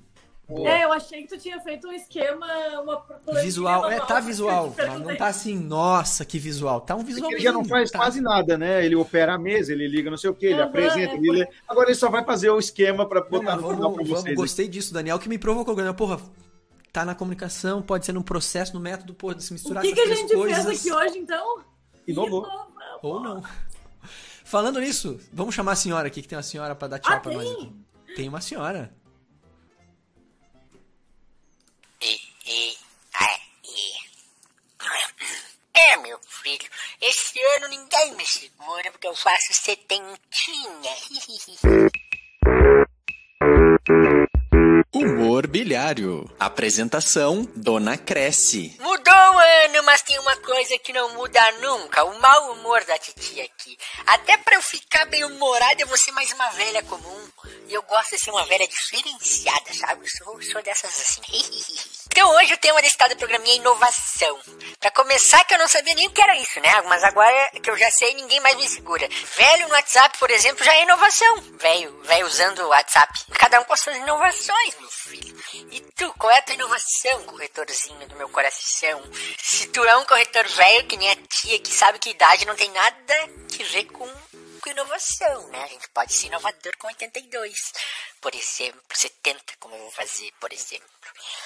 Boa. 0.47 0.69
É, 0.69 0.85
eu 0.85 0.93
achei 0.93 1.23
que 1.23 1.27
tu 1.27 1.37
tinha 1.37 1.59
feito 1.59 1.89
um 1.89 1.91
esquema, 1.91 2.47
uma 2.81 3.05
visual, 3.41 3.91
é, 3.91 3.99
tá 3.99 4.21
visual, 4.21 4.73
mas 4.77 5.01
não 5.01 5.15
tá 5.17 5.27
assim, 5.27 5.59
nossa, 5.59 6.23
que 6.23 6.39
visual. 6.39 6.79
Tá 6.79 6.95
um 6.95 7.03
visual. 7.03 7.29
Ele 7.29 7.41
já 7.41 7.51
não 7.51 7.65
faz 7.65 7.91
tá. 7.91 7.99
quase 7.99 8.21
nada, 8.21 8.57
né? 8.57 8.85
Ele 8.85 8.95
opera 8.95 9.33
a 9.33 9.37
mesa, 9.37 9.73
ele 9.73 9.85
liga 9.89 10.09
não 10.09 10.17
sei 10.17 10.29
o 10.29 10.33
que, 10.33 10.45
ele 10.45 10.55
uhum, 10.55 10.63
apresenta, 10.63 11.15
é, 11.15 11.17
ele... 11.17 11.47
agora 11.67 11.89
ele 11.89 11.95
só 11.95 12.09
vai 12.09 12.23
fazer 12.23 12.49
o 12.49 12.57
esquema 12.57 13.05
para 13.05 13.19
botar 13.21 13.57
não, 13.57 13.61
no 13.61 13.75
final 13.75 13.91
para 13.91 14.03
vocês. 14.05 14.35
Gostei 14.35 14.69
disso, 14.69 14.93
Daniel, 14.93 15.19
que 15.19 15.27
me 15.27 15.37
provocou, 15.37 15.75
porra, 15.93 16.17
tá 16.93 17.03
na 17.03 17.13
comunicação, 17.13 17.81
pode 17.81 18.05
ser 18.05 18.13
num 18.13 18.23
processo, 18.23 18.73
no 18.73 18.79
método, 18.79 19.13
porra, 19.13 19.35
de 19.35 19.43
se 19.43 19.51
misturar 19.51 19.83
o 19.83 19.87
que 19.87 19.93
que 19.93 19.99
a 19.99 20.15
gente 20.15 20.33
coisas. 20.33 20.65
fez 20.65 20.79
aqui 20.79 20.91
hoje, 20.93 21.17
então? 21.17 21.59
Inovou. 22.07 22.47
Ou 23.01 23.19
não. 23.19 23.43
Falando 24.45 24.79
nisso, 24.79 25.19
vamos 25.33 25.53
chamar 25.53 25.73
a 25.73 25.75
senhora 25.75 26.07
aqui, 26.07 26.21
que 26.21 26.27
tem 26.27 26.37
uma 26.37 26.43
senhora 26.43 26.73
para 26.73 26.87
dar 26.87 26.99
tchau 26.99 27.17
ah, 27.17 27.19
pra 27.19 27.31
tem? 27.31 27.37
nós 27.37 27.51
aqui. 27.51 27.73
Tem 28.15 28.29
uma 28.29 28.39
senhora. 28.39 28.95
É, 35.73 35.97
meu 35.97 36.19
filho. 36.19 36.69
Esse 37.01 37.39
ano 37.57 37.67
ninguém 37.67 38.15
me 38.15 38.25
segura 38.25 38.91
porque 38.91 39.07
eu 39.07 39.15
faço 39.15 39.53
setentinha. 39.53 40.17
Humor 44.93 45.47
bilhário. 45.47 46.29
Apresentação: 46.39 47.47
Dona 47.55 47.97
Cresce. 47.97 48.75
Mudou 48.79 49.13
o 49.13 49.37
ano, 49.37 49.83
mas 49.83 50.01
tem 50.01 50.17
uma 50.19 50.35
coisa 50.37 50.79
que 50.79 50.93
não 50.93 51.13
muda 51.13 51.51
nunca: 51.61 52.05
o 52.05 52.19
mau 52.19 52.53
humor 52.53 52.83
da 52.85 52.97
titia 52.97 53.43
aqui. 53.43 53.77
Até 54.05 54.37
pra 54.37 54.55
eu 54.55 54.61
ficar 54.61 55.05
bem 55.05 55.25
humorada, 55.25 55.81
eu 55.81 55.87
vou 55.87 55.97
ser 55.97 56.11
mais 56.13 56.31
uma 56.31 56.49
velha 56.51 56.81
comum. 56.83 57.27
E 57.67 57.73
eu 57.73 57.81
gosto 57.83 58.15
de 58.15 58.19
ser 58.19 58.31
uma 58.31 58.45
velha 58.45 58.65
diferenciada, 58.65 59.73
sabe? 59.73 60.05
Eu 60.05 60.09
sou, 60.09 60.41
sou 60.41 60.63
dessas 60.63 60.89
assim. 60.89 61.21
Então 62.09 62.31
hoje 62.35 62.51
o 62.51 62.57
tema 62.57 62.81
desse 62.81 62.97
tal 62.97 63.09
do 63.09 63.15
programinha 63.15 63.53
é 63.53 63.57
inovação. 63.57 64.39
Pra 64.79 64.89
começar, 64.89 65.43
que 65.43 65.53
eu 65.53 65.59
não 65.59 65.67
sabia 65.67 65.93
nem 65.93 66.07
o 66.07 66.09
que 66.09 66.19
era 66.19 66.35
isso, 66.37 66.59
né? 66.61 66.81
Mas 66.87 67.03
agora 67.03 67.51
que 67.61 67.69
eu 67.69 67.77
já 67.77 67.91
sei, 67.91 68.15
ninguém 68.15 68.39
mais 68.39 68.55
me 68.57 68.67
segura. 68.67 69.07
Velho 69.35 69.67
no 69.67 69.75
WhatsApp, 69.75 70.17
por 70.17 70.31
exemplo, 70.31 70.65
já 70.65 70.73
é 70.73 70.81
inovação. 70.81 71.41
Velho, 71.59 72.01
velho 72.05 72.25
usando 72.25 72.59
o 72.63 72.69
WhatsApp. 72.69 73.13
Cada 73.33 73.59
um 73.59 73.65
com 73.65 73.73
as 73.73 73.81
suas 73.81 73.97
inovações, 73.97 74.75
meu 74.87 74.91
filho. 74.91 75.37
E 75.71 75.81
tu, 75.95 76.13
qual 76.17 76.31
é 76.31 76.37
a 76.37 76.41
tua 76.41 76.55
inovação, 76.55 77.23
corretorzinho 77.23 78.07
do 78.07 78.15
meu 78.15 78.29
coração? 78.29 79.01
Se 79.37 79.67
tu 79.67 79.83
é 79.83 79.97
um 79.97 80.05
corretor 80.05 80.47
velho, 80.47 80.87
que 80.87 80.97
nem 80.97 81.11
a 81.11 81.15
tia, 81.15 81.59
que 81.59 81.71
sabe 81.71 81.99
que 81.99 82.09
idade 82.09 82.45
não 82.45 82.55
tem 82.55 82.71
nada 82.71 83.13
que 83.49 83.63
ver 83.63 83.85
com 83.85 84.09
com 84.67 84.71
inovação, 84.71 85.47
né? 85.47 85.63
A 85.63 85.67
gente 85.67 85.87
pode 85.89 86.13
ser 86.13 86.27
inovador 86.27 86.75
com 86.77 86.87
82, 86.87 87.53
por 88.19 88.35
exemplo, 88.35 88.81
70, 88.93 89.41
como 89.59 89.75
eu 89.75 89.81
vou 89.81 89.91
fazer, 89.91 90.31
por 90.39 90.51
exemplo. 90.51 90.87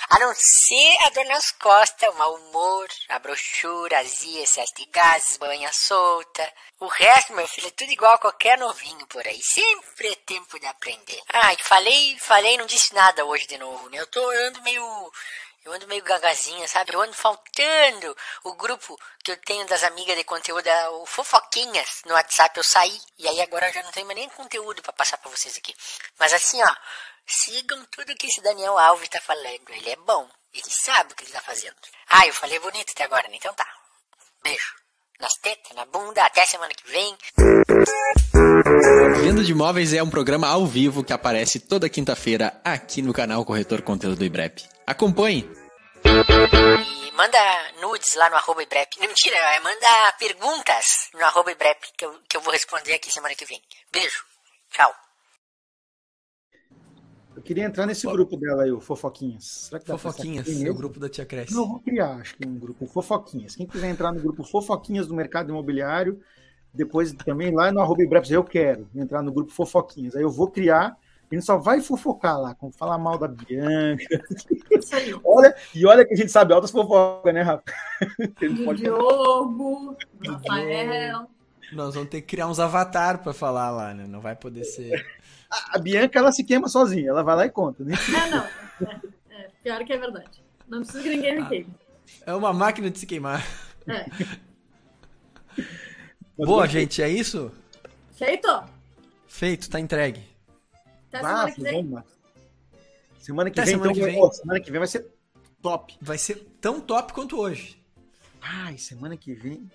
A 0.10 0.20
não 0.20 0.34
ser 0.36 0.98
a 1.06 1.10
dor 1.10 1.26
nas 1.26 1.52
costas, 1.52 2.10
o 2.10 2.18
mau 2.18 2.36
humor, 2.36 2.88
a 3.10 3.20
brochura, 3.20 4.00
azia, 4.00 4.44
excesso 4.44 4.74
de 4.76 4.86
gases, 4.88 5.38
banha 5.38 5.72
solta. 5.72 6.54
O 6.80 6.88
resto, 6.88 7.34
meu 7.34 7.48
filho, 7.48 7.68
é 7.68 7.72
tudo 7.72 7.92
igual 7.92 8.14
a 8.14 8.18
qualquer 8.18 8.58
novinho 8.58 9.06
por 9.08 9.26
aí. 9.26 9.40
Sempre 9.44 10.10
é 10.10 10.16
tempo 10.16 10.60
de 10.60 10.66
aprender. 10.66 11.22
Ai, 11.32 11.56
falei, 11.60 12.18
falei, 12.20 12.58
não 12.58 12.66
disse 12.66 12.94
nada 12.94 13.24
hoje 13.26 13.46
de 13.46 13.58
novo, 13.58 13.88
né? 13.90 14.00
Eu 14.00 14.08
tô 14.08 14.32
eu 14.32 14.48
ando 14.48 14.62
meio 14.64 15.12
eu 15.64 15.74
ando 15.74 15.88
meio 15.88 16.04
gagazinha, 16.04 16.68
sabe? 16.68 16.94
Eu 16.94 17.02
ando 17.02 17.14
faltando 17.14 18.18
o 18.44 18.56
grupo 18.56 19.00
que 19.24 19.32
eu 19.32 19.38
tenho 19.38 19.66
das 19.68 19.84
amigas 19.84 20.18
de 20.18 20.24
conteúdo, 20.24 20.68
o 21.02 21.06
Fofoquinhas, 21.06 22.02
no 22.06 22.14
WhatsApp. 22.14 22.58
Eu 22.58 22.64
saí 22.64 23.00
e 23.20 23.28
aí 23.28 23.42
agora 23.42 23.70
eu 23.70 23.74
já 23.74 23.84
não 23.84 23.92
tenho 23.92 24.08
mais 24.08 24.18
nem 24.18 24.30
conteúdo 24.30 24.82
para 24.82 24.94
passar 24.94 25.18
para 25.18 25.30
vocês 25.30 25.56
aqui. 25.58 25.74
Mas 26.18 26.34
assim, 26.34 26.62
ó, 26.64 26.76
sigam 27.28 27.86
tudo 27.92 28.16
que 28.16 28.28
esse 28.28 28.42
Daniel 28.42 28.78
Alves 28.78 29.10
tá 29.10 29.22
falando. 29.22 29.70
Ele 29.70 29.92
é 29.92 29.96
bom, 29.98 30.28
ele 30.54 30.70
sabe 30.70 31.14
o 31.14 31.16
que 31.16 31.26
ele 31.26 31.32
tá 31.32 31.42
fazendo. 31.42 31.76
Ah, 32.10 32.26
eu 32.26 32.34
falei 32.34 32.60
bonito 32.60 32.92
até 32.92 33.04
agora, 33.04 33.28
né? 33.28 33.36
Então 33.36 33.54
tá. 33.54 33.68
Beijo. 34.44 34.82
Nas 35.20 35.34
tetas, 35.34 35.76
na 35.76 35.86
bunda, 35.86 36.26
até 36.26 36.44
semana 36.48 36.74
que 36.74 36.92
vem. 36.92 37.16
Venda 39.22 39.44
de 39.44 39.52
Imóveis 39.52 39.94
é 39.94 40.02
um 40.02 40.10
programa 40.10 40.48
ao 40.48 40.66
vivo 40.66 41.04
que 41.04 41.14
aparece 41.14 41.60
toda 41.60 41.88
quinta-feira 41.88 42.60
aqui 42.64 43.04
no 43.04 43.14
canal 43.14 43.46
Corretor 43.46 43.84
Conteúdo 43.84 44.16
do 44.16 44.26
IBREP. 44.26 44.68
Acompanhe! 44.92 45.50
E 46.04 47.12
manda 47.16 47.40
nudes 47.80 48.14
lá 48.16 48.30
no 48.30 48.36
arroba 48.36 48.62
Ibrep. 48.62 49.00
Não, 49.00 49.08
mentira, 49.08 49.38
é, 49.38 49.60
manda 49.62 50.12
perguntas 50.20 51.10
no 51.14 51.24
arroba 51.24 51.50
Ibrep 51.50 51.80
que 51.98 52.04
eu, 52.04 52.14
que 52.28 52.36
eu 52.36 52.42
vou 52.42 52.52
responder 52.52 52.96
aqui 52.96 53.10
semana 53.10 53.34
que 53.34 53.46
vem. 53.46 53.62
Beijo. 53.90 54.26
Tchau. 54.70 54.94
Eu 57.34 57.42
queria 57.42 57.64
entrar 57.64 57.86
nesse 57.86 58.06
grupo 58.06 58.36
dela 58.36 58.64
aí, 58.64 58.72
o 58.74 58.82
Fofoquinhas. 58.82 59.46
Será 59.70 59.80
que 59.80 59.88
dá 59.88 59.98
Fofoquinhas, 59.98 60.62
é 60.62 60.70
o 60.70 60.76
grupo 60.76 61.00
da 61.00 61.08
Tia 61.08 61.26
Cresce. 61.26 61.54
Não, 61.54 61.70
vou 61.70 61.80
criar, 61.80 62.16
acho 62.18 62.36
que 62.36 62.46
um 62.46 62.60
grupo 62.60 62.86
Fofoquinhas. 62.86 63.56
Quem 63.56 63.66
quiser 63.66 63.90
entrar 63.90 64.12
no 64.12 64.20
grupo 64.20 64.44
Fofoquinhas 64.44 65.08
do 65.08 65.16
mercado 65.16 65.52
imobiliário, 65.52 66.22
depois 66.74 67.14
também 67.14 67.56
lá 67.56 67.72
no 67.72 67.80
arroba 67.80 68.04
Ibrep, 68.04 68.30
eu 68.30 68.44
quero 68.44 68.90
entrar 68.94 69.22
no 69.22 69.32
grupo 69.32 69.54
Fofoquinhas. 69.54 70.18
Aí 70.18 70.22
eu 70.22 70.30
vou 70.30 70.52
criar 70.52 70.98
gente 71.36 71.46
só 71.46 71.58
vai 71.58 71.82
fofocar 71.82 72.40
lá, 72.40 72.54
como 72.56 72.72
falar 72.72 72.98
mal 72.98 73.18
da 73.18 73.28
Bianca. 73.28 74.04
olha, 75.24 75.56
e 75.74 75.86
olha 75.86 76.06
que 76.06 76.14
a 76.14 76.18
gente 76.18 76.32
sabe 76.32 76.54
altas 76.54 76.72
fofocas, 76.72 77.34
né, 77.34 77.42
Rafa? 77.42 77.64
Do 78.40 78.74
Diogo, 78.74 79.96
do 80.14 80.32
Rafael. 80.34 81.28
Nós 81.72 81.94
vamos 81.94 82.10
ter 82.10 82.22
que 82.22 82.28
criar 82.28 82.48
uns 82.48 82.60
avatar 82.60 83.20
para 83.24 83.34
falar 83.34 83.70
lá, 83.70 83.94
né? 83.94 84.06
Não 84.08 84.20
vai 84.20 84.36
poder 84.36 84.66
ser. 84.66 85.06
A, 85.50 85.78
a, 85.78 85.80
Bianca, 85.80 86.20
ela 86.20 86.32
se 86.32 86.44
queima 86.44 86.68
sozinha, 86.68 87.10
ela 87.10 87.24
vai 87.24 87.36
lá 87.36 87.46
e 87.46 87.50
conta, 87.50 87.84
né? 87.84 87.96
Não, 88.10 88.30
não. 88.30 88.46
É, 89.30 89.44
é 89.44 89.50
pior 89.64 89.84
que 89.86 89.94
é 89.94 89.98
verdade. 89.98 90.44
Não 90.68 90.80
precisa 90.80 91.02
que 91.02 91.10
ninguém 91.10 91.42
me 91.42 91.48
queime. 91.48 91.74
É 92.26 92.34
uma 92.34 92.52
máquina 92.52 92.90
de 92.90 93.00
se 93.00 93.06
queimar. 93.06 93.46
É. 93.88 94.06
Boa, 96.46 96.68
gente, 96.68 97.02
é 97.02 97.08
isso? 97.08 97.52
Feito? 98.12 98.64
Feito, 99.28 99.70
tá 99.70 99.80
entregue. 99.80 100.31
Até 101.12 101.20
semana 101.20 101.44
ah, 101.44 101.52
que 101.52 101.62
vem. 101.62 102.04
Semana 103.20 103.52
que 103.52 103.60
Até 103.60 103.66
vem, 103.66 103.76
semana, 103.76 103.92
então, 103.92 104.06
que 104.06 104.12
vem. 104.12 104.32
semana 104.32 104.60
que 104.62 104.72
vem 104.72 104.80
vai 104.80 104.88
ser 104.88 105.08
top. 105.62 105.98
Vai 106.02 106.18
ser 106.18 106.36
tão 106.62 106.80
top 106.80 107.14
quanto 107.14 107.38
hoje. 107.38 107.78
Ai, 108.42 108.78
semana 108.78 109.18
que 109.18 109.34
vem. 109.34 109.70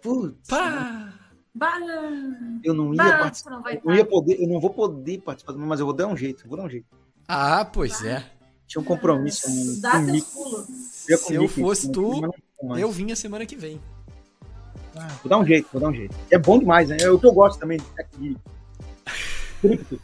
Putz. 0.00 0.48
Pá! 0.48 1.12
Eu 2.62 2.72
não 2.72 2.94
ia 2.94 3.02
bah, 3.02 3.18
participar. 3.18 3.50
Não 3.50 3.68
eu, 3.68 3.80
não 3.84 3.94
ia 3.94 4.04
poder, 4.04 4.40
eu 4.40 4.48
não 4.48 4.60
vou 4.60 4.70
poder 4.70 5.20
participar, 5.20 5.52
mas 5.54 5.80
eu 5.80 5.86
vou 5.86 5.94
dar 5.94 6.06
um 6.06 6.16
jeito. 6.16 6.48
Vou 6.48 6.56
dar 6.56 6.64
um 6.64 6.70
jeito. 6.70 6.86
Ah, 7.26 7.64
pois 7.64 8.00
bah. 8.00 8.08
é. 8.08 8.30
Tinha 8.66 8.80
um 8.80 8.84
compromisso. 8.84 9.50
Um, 9.50 9.80
Dá 9.80 10.04
seus 10.04 10.24
pulos. 10.24 10.66
Se 10.66 11.34
eu 11.34 11.48
fosse 11.48 11.90
tu, 11.90 12.32
eu 12.78 12.90
vinha 12.90 13.16
semana 13.16 13.44
que 13.44 13.56
vem. 13.56 13.80
Ah, 14.96 15.08
vou 15.22 15.28
dar 15.28 15.38
um 15.38 15.44
jeito, 15.44 15.68
vou 15.72 15.80
dar 15.80 15.88
um 15.88 15.94
jeito. 15.94 16.14
É 16.30 16.38
bom 16.38 16.58
demais, 16.58 16.88
né? 16.88 16.96
É 17.00 17.10
o 17.10 17.18
que 17.18 17.26
eu 17.26 17.32
gosto 17.32 17.58
também 17.58 17.78
de 17.78 18.36
cripto. 19.60 20.00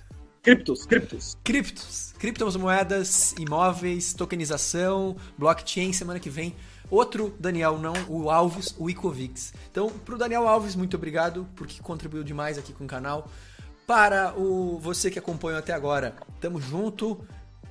Criptos, 0.47 0.87
criptos. 0.87 1.37
Criptos. 1.43 2.15
Criptomoedas, 2.21 3.35
imóveis, 3.37 4.15
tokenização, 4.15 5.17
blockchain, 5.37 5.93
semana 5.93 6.21
que 6.21 6.31
vem. 6.31 6.55
Outro 6.89 7.35
Daniel, 7.37 7.77
não 7.79 7.95
o 8.09 8.31
Alves, 8.31 8.73
o 8.79 8.89
Icovix. 8.89 9.53
Então, 9.69 9.91
para 9.91 10.15
o 10.15 10.19
Daniel 10.19 10.47
Alves, 10.47 10.77
muito 10.77 10.97
obrigado, 10.97 11.49
porque 11.57 11.83
contribuiu 11.83 12.23
demais 12.23 12.59
aqui 12.59 12.73
com 12.73 12.85
o 12.85 12.87
canal. 12.87 13.29
Para 13.89 14.39
o 14.39 14.79
você 14.79 15.11
que 15.11 15.19
acompanhou 15.19 15.59
até 15.59 15.73
agora, 15.73 16.15
tamo 16.41 16.61
junto. 16.61 17.27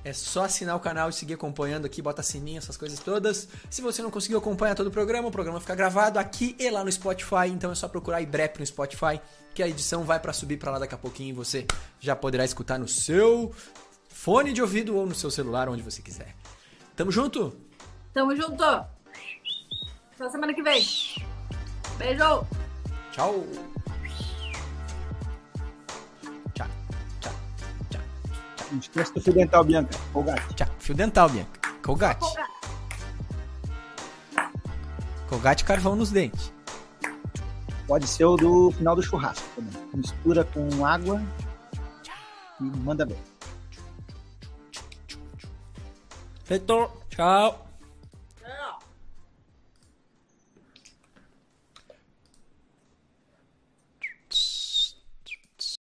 É 0.06 0.12
só 0.12 0.44
assinar 0.44 0.76
o 0.76 0.78
canal 0.78 1.10
e 1.10 1.12
seguir 1.12 1.34
acompanhando 1.34 1.84
aqui, 1.84 2.00
bota 2.00 2.22
sininho, 2.22 2.58
essas 2.58 2.76
coisas 2.76 2.96
todas. 3.00 3.48
Se 3.68 3.82
você 3.82 4.00
não 4.02 4.08
conseguiu 4.08 4.38
acompanhar 4.38 4.76
todo 4.76 4.86
o 4.86 4.90
programa, 4.92 5.26
o 5.26 5.32
programa 5.32 5.58
fica 5.58 5.74
gravado 5.74 6.16
aqui 6.16 6.54
e 6.60 6.70
lá 6.70 6.84
no 6.84 6.92
Spotify, 6.92 7.48
então 7.50 7.72
é 7.72 7.74
só 7.74 7.88
procurar 7.88 8.22
IBREP 8.22 8.60
no 8.60 8.66
Spotify 8.66 9.20
que 9.52 9.64
a 9.64 9.68
edição 9.68 10.04
vai 10.04 10.20
para 10.20 10.32
subir 10.32 10.58
para 10.58 10.70
lá 10.70 10.78
daqui 10.78 10.94
a 10.94 10.98
pouquinho 10.98 11.30
e 11.30 11.32
você 11.32 11.66
já 11.98 12.14
poderá 12.14 12.44
escutar 12.44 12.78
no 12.78 12.86
seu 12.86 13.52
fone 14.08 14.52
de 14.52 14.62
ouvido 14.62 14.94
ou 14.94 15.06
no 15.06 15.14
seu 15.14 15.28
celular, 15.28 15.68
onde 15.68 15.82
você 15.82 16.00
quiser. 16.00 16.36
Tamo 16.94 17.10
junto? 17.10 17.56
Tamo 18.14 18.36
junto. 18.36 18.62
Até 18.62 20.30
semana 20.30 20.54
que 20.54 20.62
vem. 20.62 20.86
Beijo. 21.98 22.16
Tchau. 22.16 22.48
Tchau. 23.10 23.44
Não 28.70 28.78
esquece 28.78 29.14
do 29.14 29.20
fio 29.20 29.32
dental, 29.32 29.64
Bianca. 29.64 29.96
Colgate. 30.12 30.54
Tchau. 30.54 30.68
Fio 30.78 30.94
dental, 30.94 31.28
Bianca. 31.28 31.60
Colgate. 31.82 32.26
Colgate 35.28 35.64
carvão 35.64 35.96
nos 35.96 36.10
dentes. 36.10 36.52
Pode 37.86 38.06
ser 38.06 38.24
o 38.24 38.36
do 38.36 38.70
final 38.72 38.96
do 38.96 39.02
churrasco 39.02 39.46
também. 39.54 39.72
Mistura 39.94 40.44
com 40.44 40.84
água 40.84 41.22
e 42.60 42.64
manda 42.64 43.06
bem. 43.06 43.18
Feito. 46.44 46.90
Tchau. 47.08 47.65